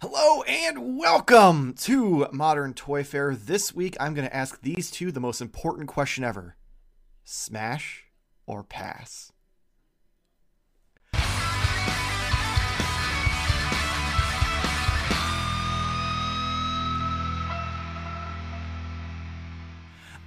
Hello 0.00 0.42
and 0.42 0.98
welcome 0.98 1.74
to 1.74 2.26
Modern 2.32 2.74
Toyfare. 2.74 3.36
This 3.38 3.74
week 3.74 3.96
I'm 4.00 4.14
going 4.14 4.26
to 4.26 4.34
ask 4.34 4.60
these 4.62 4.90
two 4.90 5.12
the 5.12 5.20
most 5.20 5.40
important 5.40 5.88
question 5.88 6.24
ever 6.24 6.56
Smash 7.24 8.04
or 8.46 8.64
pass? 8.64 9.32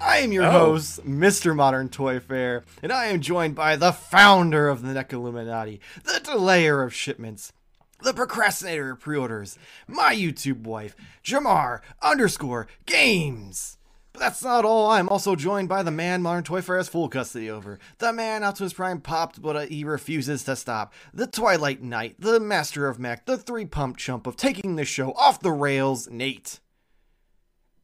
I 0.02 0.18
am 0.20 0.32
your 0.32 0.46
Oh. 0.46 0.52
host, 0.52 1.06
Mr. 1.06 1.56
Modern 1.56 1.90
Toyfare, 1.90 2.64
and 2.84 2.92
I 2.92 3.06
am 3.08 3.22
joined 3.22 3.56
by 3.56 3.76
the 3.76 3.92
founder 3.94 4.68
of 4.68 4.82
the 4.82 4.94
NECA 4.94 5.14
Illuminati, 5.14 5.80
the 6.04 6.20
delayer 6.20 6.84
of 6.84 6.94
shipments, 6.94 7.54
the 8.02 8.14
procrastinator 8.14 8.96
pre-orders, 8.96 9.58
my 9.88 10.16
YouTube 10.16 10.64
wife, 10.64 10.96
Jarmar 11.24 11.82
underscore 12.02 12.68
games. 12.86 13.78
But 14.16 14.22
that's 14.22 14.44
not 14.44 14.64
all. 14.64 14.92
I'm 14.92 15.10
also 15.10 15.36
joined 15.36 15.68
by 15.68 15.84
the 15.84 15.92
man 15.92 16.22
Modern 16.22 16.46
Toyfare 16.46 16.78
has 16.78 16.88
full 16.88 17.10
custody 17.10 17.50
over. 17.50 17.80
The 17.98 18.14
man 18.14 18.46
Optimus 18.46 18.72
Prime 18.72 19.02
popped, 19.02 19.42
but 19.42 19.56
uh, 19.58 19.66
he 19.66 19.84
refuses 19.84 20.46
to 20.46 20.56
stop. 20.56 20.94
The 21.14 21.28
Twilight 21.28 21.84
Knight, 21.84 22.16
the 22.18 22.40
master 22.40 22.88
of 22.88 22.98
mech, 22.98 23.26
the 23.26 23.38
three 23.38 23.66
pump 23.66 23.98
chump 23.98 24.26
of 24.26 24.38
taking 24.38 24.78
the 24.78 24.86
show 24.86 25.12
off 25.14 25.42
the 25.42 25.52
rails, 25.52 26.10
Nate. 26.10 26.62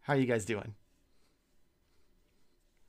How 0.03 0.13
are 0.13 0.17
you 0.17 0.25
guys 0.25 0.45
doing? 0.45 0.75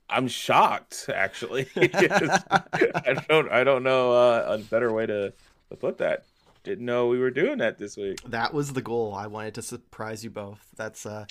I'm 0.09 0.29
shocked, 0.29 1.09
actually. 1.13 1.67
I 1.75 3.17
don't, 3.27 3.51
I 3.51 3.65
don't 3.65 3.83
know 3.83 4.13
uh, 4.13 4.57
a 4.57 4.57
better 4.59 4.93
way 4.93 5.05
to, 5.05 5.33
to 5.69 5.75
put 5.75 5.97
that. 5.97 6.23
Didn't 6.63 6.85
know 6.85 7.07
we 7.07 7.19
were 7.19 7.31
doing 7.31 7.57
that 7.57 7.77
this 7.77 7.97
week. 7.97 8.21
That 8.25 8.53
was 8.53 8.71
the 8.73 8.81
goal. 8.81 9.13
I 9.13 9.27
wanted 9.27 9.55
to 9.55 9.61
surprise 9.61 10.23
you 10.23 10.29
both. 10.29 10.65
That's 10.77 11.05
uh, 11.05 11.25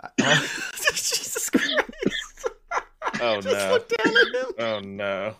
uh 0.00 0.08
Jesus 0.92 1.50
Christ! 1.50 2.48
Oh 3.20 3.40
Just 3.40 3.46
no! 3.46 3.72
look 3.72 3.88
down 3.88 4.14
at 4.16 4.34
him. 4.34 4.54
Oh 4.58 4.80
no! 4.80 5.34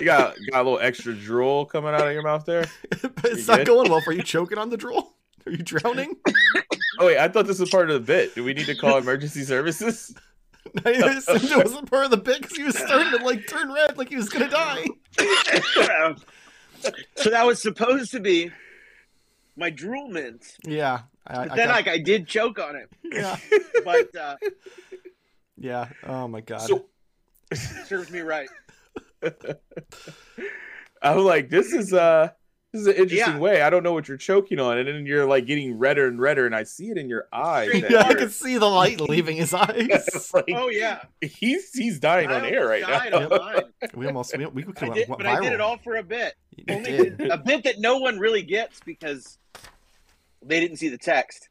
you 0.00 0.04
got 0.04 0.34
got 0.50 0.60
a 0.60 0.62
little 0.64 0.80
extra 0.80 1.14
drool 1.14 1.64
coming 1.66 1.94
out 1.94 2.06
of 2.06 2.12
your 2.12 2.22
mouth 2.22 2.44
there. 2.44 2.66
it's 2.90 3.42
You 3.42 3.46
not 3.46 3.58
good? 3.58 3.66
going 3.66 3.90
well 3.90 4.00
for 4.00 4.12
you. 4.12 4.22
Choking 4.22 4.58
on 4.58 4.70
the 4.70 4.76
drool? 4.76 5.14
Are 5.46 5.52
you 5.52 5.58
drowning? 5.58 6.16
Oh 6.98 7.06
wait, 7.06 7.18
I 7.18 7.28
thought 7.28 7.46
this 7.46 7.60
was 7.60 7.70
part 7.70 7.88
of 7.88 7.94
the 7.94 8.00
bit. 8.00 8.34
Do 8.34 8.42
we 8.42 8.52
need 8.52 8.66
to 8.66 8.74
call 8.74 8.98
emergency 8.98 9.42
services? 9.44 10.12
I 10.84 10.90
assumed 10.90 11.44
it 11.44 11.56
wasn't 11.64 11.88
part 11.88 12.06
of 12.06 12.10
the 12.10 12.16
bit 12.16 12.42
because 12.42 12.56
he 12.56 12.64
was 12.64 12.76
starting 12.76 13.16
to 13.16 13.24
like 13.24 13.46
turn 13.46 13.72
red, 13.72 13.96
like 13.96 14.08
he 14.08 14.16
was 14.16 14.28
gonna 14.28 14.48
die. 14.48 14.84
so 17.16 17.30
that 17.30 17.46
was 17.46 17.60
supposed 17.62 18.10
to 18.12 18.20
be 18.20 18.50
my 19.56 19.70
drool 19.70 20.08
mint. 20.08 20.56
Yeah, 20.64 21.00
I, 21.26 21.34
But 21.44 21.52
I 21.52 21.56
then 21.56 21.68
got- 21.68 21.74
like 21.76 21.88
I 21.88 21.98
did 21.98 22.26
choke 22.28 22.58
on 22.58 22.76
it. 22.76 22.88
yeah, 23.04 23.36
But 23.84 24.14
uh 24.16 24.36
yeah. 25.56 25.88
Oh 26.06 26.28
my 26.28 26.40
god. 26.42 26.60
So 26.62 26.86
serves 27.54 28.10
me 28.10 28.20
right. 28.20 28.48
I'm 31.02 31.18
like, 31.18 31.48
this 31.50 31.72
is 31.72 31.92
uh 31.92 32.30
this 32.76 32.80
is 32.82 32.86
an 32.88 33.02
interesting 33.02 33.34
Yeah. 33.34 33.38
way. 33.40 33.62
I 33.62 33.70
don't 33.70 33.82
know 33.82 33.92
what 33.92 34.08
you're 34.08 34.16
choking 34.16 34.58
on, 34.60 34.78
and 34.78 34.86
then 34.88 35.06
you're 35.06 35.26
like 35.26 35.46
getting 35.46 35.78
redder 35.78 36.06
and 36.06 36.20
redder, 36.20 36.46
and 36.46 36.54
I 36.54 36.62
see 36.64 36.90
it 36.90 36.98
in 36.98 37.08
your 37.08 37.26
eyes. 37.32 37.70
Yeah, 37.90 38.02
I 38.02 38.14
can 38.14 38.30
see 38.30 38.58
the 38.58 38.66
light 38.66 39.00
leaving 39.08 39.36
his 39.36 39.52
eyes. 39.54 40.30
Like, 40.34 40.44
Oh 40.54 40.68
yeah. 40.68 41.02
he's 41.20 41.72
he's 41.72 41.98
dying 42.00 42.30
on 42.30 42.44
air 42.44 42.66
right 42.66 42.82
now. 42.82 43.60
We 43.94 44.06
almost 44.06 44.36
we, 44.36 44.46
we 44.46 44.62
could 44.64 44.90
I 44.90 44.94
did, 44.94 45.08
went 45.08 45.22
but 45.22 45.26
viral. 45.26 45.36
I 45.36 45.40
did 45.40 45.52
it 45.52 45.60
all 45.60 45.78
for 45.78 45.96
a 45.96 46.02
bit. 46.02 46.34
Only 46.68 46.90
did. 46.90 47.20
a 47.30 47.38
bit 47.38 47.64
that 47.64 47.78
no 47.78 47.98
one 47.98 48.18
really 48.18 48.42
gets 48.42 48.80
because 48.84 49.38
they 50.44 50.60
didn't 50.60 50.76
see 50.76 50.88
the 50.88 50.98
text 50.98 51.48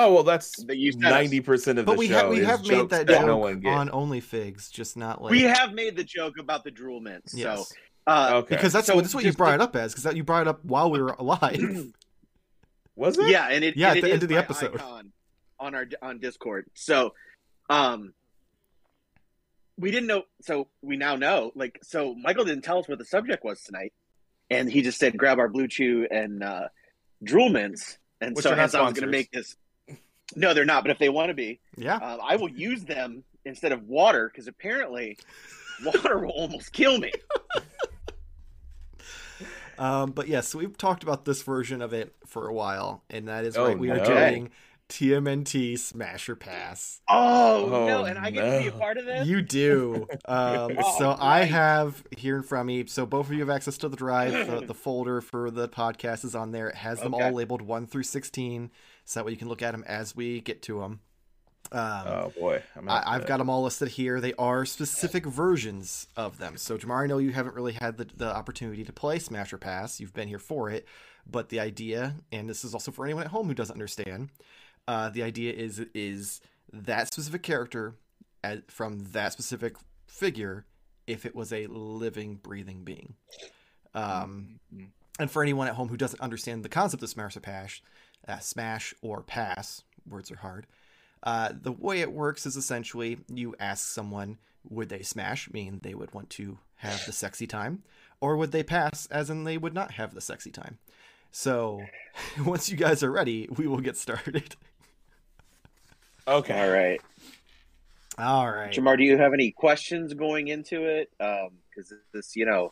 Oh 0.00 0.14
well, 0.14 0.22
that's 0.22 0.62
that 0.66 0.76
you 0.76 0.92
ninety 0.96 1.40
percent 1.40 1.78
of 1.80 1.84
the 1.86 1.90
But 1.92 1.98
we 1.98 2.06
show. 2.06 2.14
have 2.14 2.28
we 2.30 2.38
is 2.40 2.46
have 2.46 2.60
made 2.62 2.68
jokes 2.70 2.90
that 2.90 3.06
that 3.08 3.18
joke 3.18 3.26
no 3.26 3.36
one 3.38 3.58
gets. 3.58 3.74
on 3.76 3.88
OnlyFigs, 3.88 4.70
just 4.70 4.96
not 4.96 5.20
like 5.20 5.32
We 5.32 5.42
have 5.42 5.72
made 5.72 5.96
the 5.96 6.04
joke 6.04 6.34
about 6.38 6.62
the 6.62 6.70
drool 6.70 7.00
mints. 7.00 7.34
yes. 7.34 7.68
So 7.68 7.74
uh 8.08 8.30
Okay, 8.42 8.54
Because 8.56 8.72
that's 8.72 8.86
So 8.88 8.94
what 8.96 9.02
that's 9.02 9.14
what 9.14 9.22
you 9.24 9.28
just- 9.28 9.38
brought 9.38 9.54
it 9.54 9.60
up 9.60 9.76
as, 9.76 9.94
because 9.94 10.14
you 10.16 10.24
brought 10.24 10.42
it 10.42 10.48
up 10.48 10.64
while 10.64 10.90
we 10.90 11.00
were 11.00 11.14
alive. 11.18 11.92
was 12.96 13.18
it? 13.18 13.28
yeah, 13.28 13.48
and 13.50 13.62
it 13.64 13.76
Yeah, 13.76 13.90
and 13.90 13.98
at 13.98 14.04
the 14.04 14.12
end 14.12 14.22
of 14.22 14.28
the 14.28 14.36
episode. 14.36 14.80
on 15.60 15.74
our 15.74 15.86
on 16.02 16.18
Discord. 16.18 16.66
So, 16.74 17.14
um, 17.70 18.14
we 19.76 19.90
didn't 19.90 20.06
know. 20.08 20.22
So 20.42 20.68
we 20.82 20.96
now 20.96 21.16
know. 21.16 21.52
Like, 21.54 21.78
so 21.82 22.14
Michael 22.14 22.44
didn't 22.44 22.62
tell 22.64 22.78
us 22.78 22.88
what 22.88 22.98
the 22.98 23.04
subject 23.04 23.44
was 23.44 23.60
tonight, 23.62 23.92
and 24.50 24.70
he 24.70 24.82
just 24.82 24.98
said, 24.98 25.16
"Grab 25.16 25.38
our 25.38 25.48
Blue 25.48 25.68
Chew 25.68 26.06
and 26.10 26.42
uh, 26.42 26.68
Drool 27.22 27.48
Mints." 27.50 27.98
And 28.20 28.34
Which 28.34 28.42
so 28.42 28.50
are 28.50 28.56
not 28.56 28.74
I 28.74 28.82
was 28.82 28.94
going 28.94 29.02
to 29.04 29.06
make 29.06 29.30
this. 29.30 29.56
No, 30.34 30.52
they're 30.54 30.64
not. 30.64 30.82
But 30.82 30.90
if 30.90 30.98
they 30.98 31.08
want 31.08 31.28
to 31.28 31.34
be, 31.34 31.60
yeah. 31.76 31.96
uh, 31.96 32.18
I 32.22 32.34
will 32.36 32.50
use 32.50 32.84
them 32.84 33.22
instead 33.44 33.70
of 33.72 33.84
water 33.84 34.28
because 34.28 34.48
apparently 34.48 35.18
water 35.84 36.18
will 36.18 36.30
almost 36.30 36.72
kill 36.72 36.98
me. 36.98 37.12
Um, 39.78 40.10
but 40.12 40.28
yes, 40.28 40.54
we've 40.54 40.76
talked 40.76 41.02
about 41.02 41.24
this 41.24 41.42
version 41.42 41.80
of 41.82 41.92
it 41.92 42.14
for 42.26 42.48
a 42.48 42.52
while, 42.54 43.02
and 43.10 43.28
that 43.28 43.44
is 43.44 43.56
Oh, 43.56 43.66
right. 43.66 43.78
We 43.78 43.90
are 43.90 44.04
doing 44.04 44.50
TMNT 44.88 45.78
Smasher 45.78 46.34
Pass. 46.34 47.00
Oh, 47.08 47.66
Oh, 47.66 47.86
no! 47.86 48.04
And 48.04 48.18
I 48.18 48.30
get 48.30 48.42
to 48.56 48.60
be 48.62 48.68
a 48.68 48.72
part 48.78 48.96
of 48.96 49.04
this. 49.04 49.26
You 49.26 49.42
do. 49.42 50.06
Um, 50.26 50.76
Oh, 50.78 50.98
so 50.98 51.16
I 51.18 51.44
have 51.44 52.02
here 52.16 52.36
in 52.36 52.42
front 52.42 52.62
of 52.62 52.66
me. 52.66 52.86
So 52.86 53.06
both 53.06 53.26
of 53.26 53.32
you 53.32 53.40
have 53.40 53.50
access 53.50 53.78
to 53.78 53.88
the 53.88 53.96
drive. 53.96 54.32
The, 54.32 54.66
the 54.66 54.74
folder 54.74 55.20
for 55.20 55.50
the 55.50 55.68
podcast 55.68 56.24
is 56.24 56.34
on 56.34 56.52
there. 56.52 56.68
It 56.68 56.76
has 56.76 57.00
them 57.00 57.14
Okay. 57.14 57.24
all 57.24 57.32
labeled 57.32 57.62
one 57.62 57.86
through 57.86 58.02
sixteen, 58.04 58.70
so 59.04 59.20
that 59.20 59.24
way 59.26 59.32
you 59.32 59.38
can 59.38 59.48
look 59.48 59.62
at 59.62 59.72
them 59.72 59.84
as 59.86 60.14
we 60.16 60.40
get 60.40 60.62
to 60.62 60.80
them. 60.80 61.00
Um, 61.70 62.06
Oh 62.06 62.32
boy, 62.38 62.62
have 62.74 62.88
I, 62.88 63.02
I've 63.06 63.26
got 63.26 63.38
them 63.38 63.50
all 63.50 63.62
listed 63.62 63.88
here. 63.88 64.20
They 64.20 64.32
are 64.34 64.64
specific 64.64 65.26
versions 65.26 66.06
of 66.16 66.38
them. 66.38 66.56
So, 66.56 66.78
Jarmar, 66.78 67.02
I 67.04 67.06
know 67.06 67.18
you 67.18 67.32
haven't 67.32 67.54
really 67.54 67.72
had 67.74 67.98
the, 67.98 68.06
the 68.16 68.34
opportunity 68.34 68.84
to 68.84 68.92
play 68.92 69.18
Smash 69.18 69.52
or 69.52 69.58
Pass. 69.58 70.00
You've 70.00 70.14
been 70.14 70.28
here 70.28 70.38
for 70.38 70.70
it. 70.70 70.86
But 71.30 71.50
the 71.50 71.60
idea, 71.60 72.14
and 72.32 72.48
this 72.48 72.64
is 72.64 72.72
also 72.72 72.90
for 72.90 73.04
anyone 73.04 73.24
at 73.24 73.30
home 73.30 73.48
who 73.48 73.54
doesn't 73.54 73.74
understand, 73.74 74.30
uh, 74.86 75.10
the 75.10 75.22
idea 75.22 75.52
is 75.52 75.78
is 75.94 76.40
that 76.72 77.08
specific 77.08 77.42
character 77.42 77.96
as, 78.42 78.60
from 78.68 79.00
that 79.12 79.32
specific 79.32 79.76
figure 80.06 80.64
if 81.06 81.26
it 81.26 81.34
was 81.34 81.52
a 81.52 81.66
living, 81.66 82.36
breathing 82.36 82.82
being. 82.84 83.14
Um, 83.94 84.60
Mhm. 84.74 84.88
and 85.18 85.30
for 85.30 85.42
anyone 85.42 85.68
at 85.68 85.74
home 85.74 85.88
who 85.88 85.96
doesn't 85.96 86.20
understand 86.20 86.64
the 86.64 86.68
concept 86.68 87.02
of 87.02 87.08
Smash 87.10 87.36
or 87.36 87.40
Pass, 87.40 87.80
uh, 88.26 88.38
Smash 88.38 88.94
or 89.02 89.22
Pass, 89.22 89.82
words 90.06 90.30
are 90.30 90.36
hard. 90.36 90.66
Uh, 91.22 91.52
the 91.60 91.72
way 91.72 92.00
it 92.00 92.12
works 92.12 92.46
is 92.46 92.56
essentially 92.56 93.18
you 93.28 93.54
ask 93.58 93.86
someone, 93.86 94.38
would 94.68 94.88
they 94.88 95.02
smash, 95.02 95.50
meaning 95.52 95.80
they 95.82 95.94
would 95.94 96.12
want 96.14 96.30
to 96.30 96.58
have 96.76 97.04
the 97.06 97.12
sexy 97.12 97.46
time, 97.46 97.82
or 98.20 98.36
would 98.36 98.52
they 98.52 98.62
pass, 98.62 99.06
as 99.06 99.30
in 99.30 99.44
they 99.44 99.58
would 99.58 99.74
not 99.74 99.92
have 99.92 100.14
the 100.14 100.20
sexy 100.20 100.50
time. 100.50 100.78
So 101.30 101.82
once 102.44 102.70
you 102.70 102.76
guys 102.76 103.02
are 103.02 103.10
ready, 103.10 103.48
we 103.56 103.66
will 103.66 103.80
get 103.80 103.96
started. 103.96 104.56
Okay. 106.26 106.60
All 106.60 106.70
right. 106.70 107.00
All 108.18 108.50
right. 108.50 108.70
Jarmar, 108.70 108.98
do 108.98 109.04
you 109.04 109.16
have 109.16 109.32
any 109.32 109.50
questions 109.50 110.12
going 110.12 110.48
into 110.48 110.84
it? 110.84 111.10
Because 111.18 111.94
this, 112.12 112.36
you 112.36 112.44
know, 112.44 112.70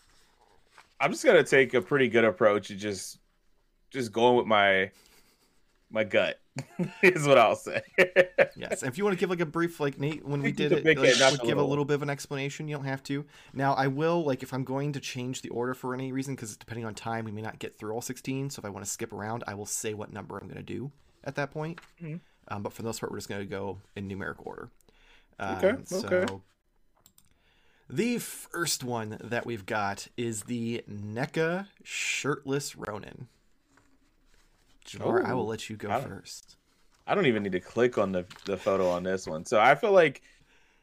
I'm 1.01 1.11
just 1.11 1.25
gonna 1.25 1.43
take 1.43 1.73
a 1.73 1.81
pretty 1.81 2.09
good 2.09 2.25
approach 2.25 2.69
and 2.69 2.79
just 2.79 3.19
just 3.91 4.13
going 4.13 4.37
with 4.37 4.47
my 4.47 4.91
my 5.91 6.05
gut 6.05 6.41
is 7.03 7.27
what 7.27 7.39
I'll 7.39 7.55
say. 7.57 7.83
Yes, 8.57 8.83
if 8.83 8.99
you 8.99 9.05
want 9.05 9.17
to 9.17 9.21
give 9.21 9.31
like 9.31 9.41
a 9.41 9.47
brief, 9.47 9.79
like 9.81 9.99
Nate, 10.01 10.27
when 10.27 10.43
we 10.43 10.51
did 10.53 10.73
it, 10.73 10.85
like, 10.85 10.99
head, 10.99 11.19
not 11.21 11.33
would 11.33 11.43
a 11.43 11.47
give 11.47 11.53
a 11.59 11.61
little. 11.61 11.69
little 11.69 11.85
bit 11.85 11.95
of 11.95 12.03
an 12.03 12.11
explanation. 12.11 12.67
You 12.69 12.77
don't 12.77 12.85
have 12.87 13.03
to. 13.05 13.25
Now, 13.53 13.75
I 13.75 13.87
will 13.87 14.25
like 14.25 14.43
if 14.43 14.53
I'm 14.53 14.65
going 14.65 14.93
to 14.95 15.01
change 15.01 15.43
the 15.43 15.51
order 15.51 15.75
for 15.75 15.95
any 15.95 16.13
reason, 16.13 16.35
because 16.35 16.57
depending 16.57 16.85
on 16.87 16.95
time, 16.95 17.25
we 17.25 17.33
may 17.33 17.43
not 17.43 17.59
get 17.59 17.79
through 17.79 17.93
all 17.93 18.01
16. 18.01 18.51
So 18.51 18.61
if 18.61 18.65
I 18.65 18.69
want 18.71 18.85
to 18.85 18.91
skip 18.91 19.13
around, 19.13 19.45
I 19.47 19.55
will 19.55 19.67
say 19.67 19.95
what 19.95 20.13
number 20.13 20.37
I'm 20.39 20.47
going 20.49 20.57
to 20.57 20.63
do 20.63 20.91
at 21.25 21.35
that 21.37 21.51
point. 21.53 21.79
Mhm. 22.03 22.21
Um, 22.49 22.63
but 22.63 22.73
for 22.73 22.83
the 22.83 22.87
most 22.89 23.01
part, 23.01 23.11
we're 23.13 23.19
just 23.19 23.29
going 23.29 23.41
to 23.43 23.47
go 23.47 23.79
in 23.95 24.07
numerical 24.09 24.45
order. 24.47 24.71
Um, 25.39 25.57
Okay, 25.57 25.75
So 25.85 26.07
okay. 26.09 26.35
the 27.91 28.19
first 28.19 28.83
one 28.83 29.19
that 29.23 29.45
we've 29.47 29.67
got 29.67 30.09
is 30.17 30.45
the 30.45 30.83
NECA 30.91 31.67
shirtless 31.85 32.77
Ronin. 32.77 33.29
Jarmar, 34.87 35.25
I 35.25 35.33
Oh, 35.33 35.37
will 35.37 35.47
let 35.47 35.69
you 35.69 35.77
go 35.77 35.91
I 35.91 36.01
first. 36.01 36.57
I 37.07 37.15
don't 37.15 37.27
even 37.27 37.43
need 37.43 37.53
to 37.53 37.61
click 37.61 37.99
on 37.99 38.13
the 38.13 38.25
the 38.45 38.57
photo 38.57 38.89
on 38.89 39.03
this 39.03 39.27
one. 39.27 39.45
So 39.45 39.61
I 39.61 39.75
feel 39.75 39.93
like 39.93 40.23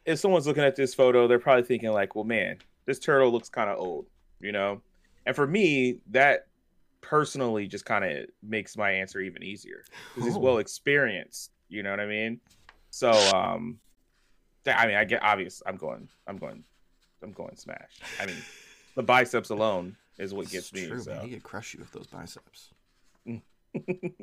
if 0.05 0.19
someone's 0.19 0.47
looking 0.47 0.63
at 0.63 0.75
this 0.75 0.93
photo, 0.93 1.27
they're 1.27 1.39
probably 1.39 1.63
thinking 1.63 1.91
like, 1.91 2.15
"Well, 2.15 2.23
man, 2.25 2.57
this 2.85 2.99
turtle 2.99 3.31
looks 3.31 3.49
kind 3.49 3.69
of 3.69 3.77
old," 3.79 4.05
you 4.39 4.51
know. 4.51 4.81
And 5.25 5.35
for 5.35 5.47
me, 5.47 5.99
that 6.11 6.47
personally 7.01 7.67
just 7.67 7.85
kind 7.85 8.03
of 8.05 8.27
makes 8.41 8.77
my 8.77 8.91
answer 8.91 9.19
even 9.19 9.43
easier 9.43 9.83
because 10.09 10.25
he's 10.27 10.37
Oh. 10.37 10.39
well 10.39 10.57
experienced. 10.59 11.51
You 11.69 11.83
know 11.83 11.89
what 11.91 11.99
I 11.99 12.05
mean? 12.05 12.39
So, 12.91 13.11
um, 13.35 13.79
th- 14.65 14.75
I 14.77 14.85
mean, 14.87 14.95
I 14.95 15.03
get 15.05 15.23
obvious. 15.23 15.61
I'm 15.65 15.75
going. 15.77 16.07
I'm 16.27 16.37
going. 16.37 16.63
I'm 17.21 17.31
going 17.31 17.55
smash. 17.55 17.99
I 18.19 18.25
mean, 18.25 18.35
the 18.95 19.03
biceps 19.03 19.49
alone 19.49 19.95
is 20.17 20.33
what 20.33 20.49
gets 20.49 20.71
me. 20.73 20.87
True, 20.87 20.99
so 21.01 21.11
man. 21.15 21.25
He 21.25 21.31
could 21.31 21.43
crush 21.43 21.73
you 21.73 21.79
with 21.79 21.91
those 21.91 22.07
biceps. 22.07 22.72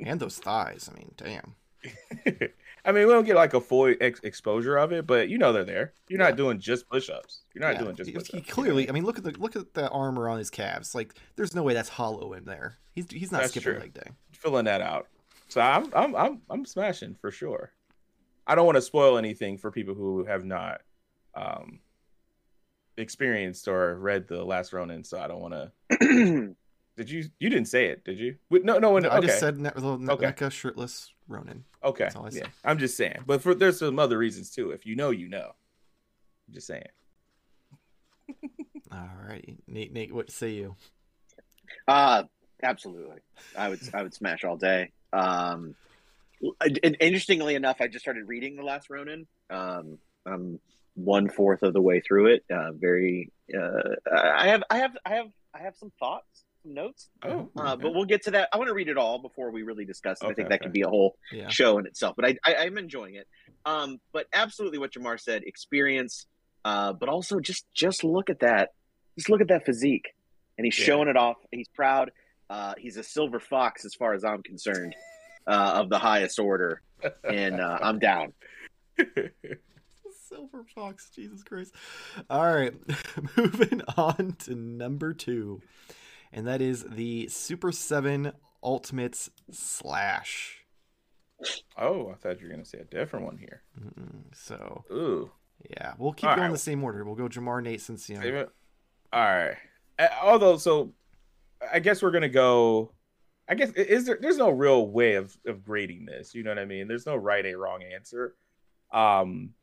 And 0.05 0.19
those 0.19 0.37
thighs. 0.39 0.89
I 0.91 0.97
mean, 0.97 1.11
damn. 1.17 1.55
I 2.85 2.91
mean, 2.91 3.05
we 3.07 3.13
don't 3.13 3.25
get 3.25 3.35
like 3.35 3.53
a 3.53 3.61
full 3.61 3.93
ex- 4.01 4.19
exposure 4.23 4.77
of 4.77 4.91
it, 4.91 5.05
but 5.07 5.29
you 5.29 5.37
know 5.37 5.51
they're 5.53 5.63
there. 5.63 5.93
You're 6.09 6.19
not 6.19 6.35
doing 6.35 6.59
just 6.59 6.87
push-ups. 6.89 7.41
You're 7.53 7.63
not 7.63 7.75
Yeah, 7.75 7.81
doing 7.81 7.95
just 7.95 8.09
he- 8.09 8.13
push-ups. 8.15 8.33
he 8.33 8.41
clearly. 8.41 8.87
I 8.89 8.91
mean, 8.91 9.03
look 9.05 9.17
at 9.17 9.23
the 9.23 9.31
look 9.31 9.55
at 9.55 9.73
the 9.73 9.89
armor 9.89 10.29
on 10.29 10.37
his 10.37 10.49
calves. 10.49 10.93
Like, 10.95 11.13
there's 11.35 11.53
no 11.55 11.63
way 11.63 11.73
that's 11.73 11.89
hollow 11.89 12.33
in 12.33 12.45
there. 12.45 12.77
He's 12.93 13.05
he's 13.09 13.31
not 13.31 13.41
That's 13.41 13.51
skipping 13.53 13.73
true. 13.73 13.79
leg 13.81 13.93
day. 13.93 14.09
filling 14.33 14.65
that 14.65 14.81
out. 14.81 15.07
So 15.47 15.61
I'm 15.61 15.91
I'm 15.95 16.15
I'm 16.15 16.41
I'm 16.49 16.65
smashing 16.65 17.15
for 17.21 17.31
sure. 17.31 17.71
I 18.47 18.55
don't 18.55 18.65
want 18.65 18.75
to 18.77 18.81
spoil 18.81 19.17
anything 19.17 19.57
for 19.57 19.71
people 19.71 19.93
who 19.93 20.25
have 20.25 20.43
not 20.45 20.81
um 21.35 21.79
experienced 22.97 23.67
or 23.67 23.95
read 23.95 24.27
the 24.27 24.43
last 24.43 24.73
Ronin, 24.73 25.03
so 25.03 25.19
I 25.19 25.27
don't 25.27 25.39
want 25.41 25.53
to. 26.01 26.55
Did 27.01 27.09
you? 27.09 27.29
You 27.39 27.49
didn't 27.49 27.67
say 27.67 27.87
it, 27.87 28.03
did 28.05 28.19
you? 28.19 28.35
Wait, 28.51 28.63
No, 28.63 28.77
no, 28.77 28.99
no. 28.99 29.09
I 29.09 29.17
okay, 29.17 29.25
just 29.25 29.39
said 29.39 29.59
ne- 29.59 29.71
little 29.73 29.97
ne- 29.97 30.13
Okay. 30.13 30.27
NECA 30.27 30.51
shirtless 30.51 31.11
Ronin. 31.27 31.63
okay. 31.83 32.03
that's 32.03 32.15
all 32.15 32.25
I 32.25 32.29
yeah, 32.29 32.41
said. 32.43 32.49
I'm 32.63 32.77
just 32.77 32.95
saying. 32.95 33.23
But 33.25 33.41
for 33.41 33.55
there's 33.55 33.79
some 33.79 33.97
other 33.97 34.19
reasons 34.19 34.51
too. 34.51 34.69
If 34.69 34.85
you 34.85 34.95
know, 34.95 35.09
you 35.09 35.27
know. 35.27 35.51
I'm 36.47 36.53
just 36.53 36.67
saying. 36.67 36.83
All 38.91 39.09
right, 39.27 39.57
Nate. 39.67 39.91
Nate, 39.93 40.13
what 40.13 40.29
say 40.29 40.51
you? 40.51 40.75
Uh 41.87 42.23
absolutely. 42.61 43.17
I 43.57 43.69
would 43.69 43.79
I 43.95 44.03
would 44.03 44.13
smash 44.13 44.43
all 44.43 44.57
day. 44.57 44.91
Um 45.11 45.73
and 46.61 46.97
interestingly 46.99 47.55
enough, 47.55 47.77
I 47.79 47.87
just 47.87 48.03
started 48.03 48.27
reading 48.27 48.55
The 48.57 48.63
Last 48.63 48.91
Ronin. 48.91 49.25
Um 49.49 49.97
I'm 50.27 50.59
one 50.93 51.29
fourth 51.29 51.63
of 51.63 51.73
the 51.73 51.81
way 51.81 51.99
through 52.01 52.27
it. 52.35 52.43
Uh 52.53 52.73
very 52.73 53.31
uh 53.57 53.95
I 54.13 54.49
have 54.49 54.63
I 54.69 54.77
have 54.77 54.97
I 55.05 55.15
have 55.15 55.27
I 55.53 55.59
have 55.63 55.75
some 55.77 55.91
thoughts, 55.99 56.25
some 56.33 56.50
notes. 56.63 57.09
Oh, 57.23 57.49
Uh, 57.57 57.75
but 57.75 57.93
we'll 57.93 58.05
get 58.05 58.23
to 58.23 58.31
that. 58.31 58.49
I 58.53 58.57
want 58.57 58.67
to 58.69 58.73
read 58.73 58.87
it 58.89 58.97
all 58.97 59.19
before 59.19 59.51
we 59.51 59.63
really 59.63 59.85
discuss 59.85 60.21
it. 60.21 60.25
I 60.27 60.33
think 60.33 60.49
that 60.49 60.55
okay. 60.55 60.65
could 60.65 60.73
be 60.73 60.81
a 60.81 60.87
whole 60.87 61.17
Yeah. 61.31 61.49
show 61.49 61.77
in 61.77 61.85
itself. 61.85 62.15
But 62.15 62.25
I, 62.25 62.37
I, 62.45 62.55
I'm 62.65 62.77
enjoying 62.77 63.15
it. 63.15 63.27
Um, 63.65 63.99
but 64.13 64.27
absolutely 64.33 64.77
what 64.79 64.91
Jarmar 64.93 65.19
said, 65.19 65.43
experience, 65.43 66.25
uh, 66.65 66.93
but 66.93 67.09
also 67.09 67.39
just 67.39 67.65
just 67.73 68.03
look 68.03 68.29
at 68.29 68.39
that. 68.39 68.69
Just 69.17 69.29
look 69.29 69.41
at 69.41 69.47
that 69.49 69.65
physique, 69.65 70.13
and 70.57 70.65
he's 70.65 70.77
Yeah. 70.79 70.85
showing 70.85 71.07
it 71.09 71.17
off. 71.17 71.37
He's 71.51 71.67
proud. 71.69 72.11
Uh, 72.49 72.73
he's 72.77 72.97
a 72.97 73.03
silver 73.03 73.39
fox 73.39 73.85
as 73.85 73.93
far 73.93 74.13
as 74.13 74.23
I'm 74.23 74.41
concerned, 74.43 74.95
uh, 75.47 75.73
of 75.75 75.89
the 75.89 75.99
highest 75.99 76.37
order, 76.39 76.81
and 77.23 77.59
uh, 77.61 77.77
I'm 77.81 77.99
down. 77.99 78.33
Silver 80.27 80.63
Fox, 80.73 81.09
Jesus 81.13 81.43
Christ. 81.43 81.73
All 82.29 82.53
right, 82.53 82.73
moving 83.37 83.81
on 83.97 84.35
to 84.39 84.55
number 84.55 85.13
two, 85.13 85.61
and 86.33 86.47
that 86.47 86.61
is 86.61 86.83
the 86.89 87.27
Super 87.27 87.71
7 87.71 88.31
Ultimates 88.63 89.29
Slash. 89.51 90.59
oh, 91.77 92.09
I 92.11 92.15
thought 92.15 92.39
you 92.39 92.47
were 92.47 92.51
gonna 92.53 92.65
say 92.65 92.79
a 92.79 92.83
different 92.83 93.25
one 93.25 93.37
here. 93.37 93.61
Mm-mm. 93.79 94.23
So, 94.35 94.85
Ooh. 94.91 95.31
yeah, 95.69 95.93
we'll 95.97 96.13
keep 96.13 96.29
All 96.29 96.35
going 96.35 96.47
right. 96.47 96.51
the 96.53 96.59
same 96.59 96.83
order. 96.83 97.03
We'll 97.03 97.15
go 97.15 97.27
Jarmar, 97.27 97.63
Nate, 97.63 97.81
since, 97.81 98.09
you 98.09 98.19
know, 98.19 98.47
All 99.11 99.19
right. 99.19 99.57
Although, 100.21 100.57
so 100.57 100.93
I 101.71 101.79
guess 101.79 102.01
we're 102.01 102.11
gonna 102.11 102.29
go. 102.29 102.91
I 103.47 103.55
guess 103.55 103.71
is 103.71 104.05
there? 104.05 104.17
There's 104.21 104.37
no 104.37 104.49
real 104.49 104.87
way 104.87 105.15
of 105.15 105.35
of 105.45 105.63
grading 105.63 106.05
this. 106.05 106.33
You 106.33 106.43
know 106.43 106.51
what 106.51 106.59
I 106.59 106.65
mean? 106.65 106.87
There's 106.87 107.05
no 107.05 107.15
right 107.15 107.45
or 107.45 107.57
wrong 107.57 107.83
answer. 107.83 108.35
Um. 108.91 109.53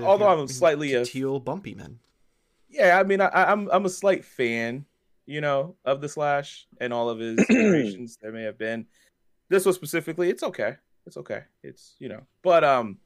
Although 0.00 0.28
I'm 0.28 0.46
slightly 0.48 0.92
a- 0.94 1.04
teal 1.04 1.40
bumpy 1.40 1.74
man. 1.74 1.98
Yeah. 2.68 2.98
I 2.98 3.02
mean, 3.02 3.20
I, 3.20 3.28
I'm 3.32 3.68
I'm 3.70 3.84
a 3.86 3.90
slight 3.90 4.24
fan. 4.24 4.84
You 5.26 5.40
know, 5.40 5.76
of 5.84 6.00
the 6.00 6.08
slash 6.08 6.66
and 6.80 6.92
all 6.92 7.08
of 7.08 7.18
his 7.18 7.38
iterations 7.50 8.18
there 8.20 8.32
may 8.32 8.42
have 8.42 8.58
been. 8.58 8.86
This 9.48 9.64
was 9.64 9.76
specifically, 9.76 10.28
it's 10.30 10.42
okay. 10.42 10.74
It's 11.06 11.16
okay. 11.16 11.42
It's 11.62 11.96
you 11.98 12.08
know, 12.08 12.22
but 12.42 12.64
um. 12.64 12.98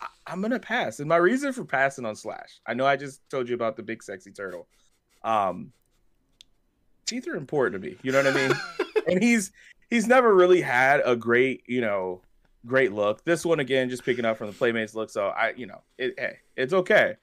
I- 0.00 0.06
I'm 0.32 0.40
gonna 0.42 0.58
pass, 0.58 0.98
and 0.98 1.08
my 1.08 1.16
reason 1.16 1.52
for 1.52 1.64
passing 1.64 2.04
on 2.04 2.16
Slash. 2.16 2.60
I 2.66 2.74
know 2.74 2.84
I 2.86 2.96
just 2.96 3.20
told 3.30 3.48
you 3.48 3.54
about 3.54 3.76
the 3.76 3.82
big 3.84 4.02
sexy 4.02 4.32
turtle. 4.32 4.66
Um, 5.22 5.72
teeth 7.06 7.28
are 7.28 7.36
important 7.36 7.80
to 7.82 7.88
me. 7.88 7.96
You 8.02 8.12
know 8.12 8.22
what 8.22 8.34
I 8.34 8.48
mean? 8.48 8.52
and 9.06 9.22
he's 9.22 9.52
he's 9.90 10.06
never 10.06 10.34
really 10.34 10.60
had 10.60 11.02
a 11.04 11.14
great 11.14 11.62
you 11.66 11.80
know 11.80 12.20
great 12.66 12.92
look. 12.92 13.24
This 13.24 13.44
one 13.44 13.60
again, 13.60 13.90
just 13.90 14.04
picking 14.04 14.24
up 14.24 14.38
from 14.38 14.48
the 14.48 14.52
Playmates 14.52 14.94
look. 14.94 15.10
So 15.10 15.28
I 15.28 15.52
you 15.56 15.66
know 15.66 15.82
it 15.98 16.14
hey, 16.18 16.38
it's 16.56 16.72
okay, 16.72 17.14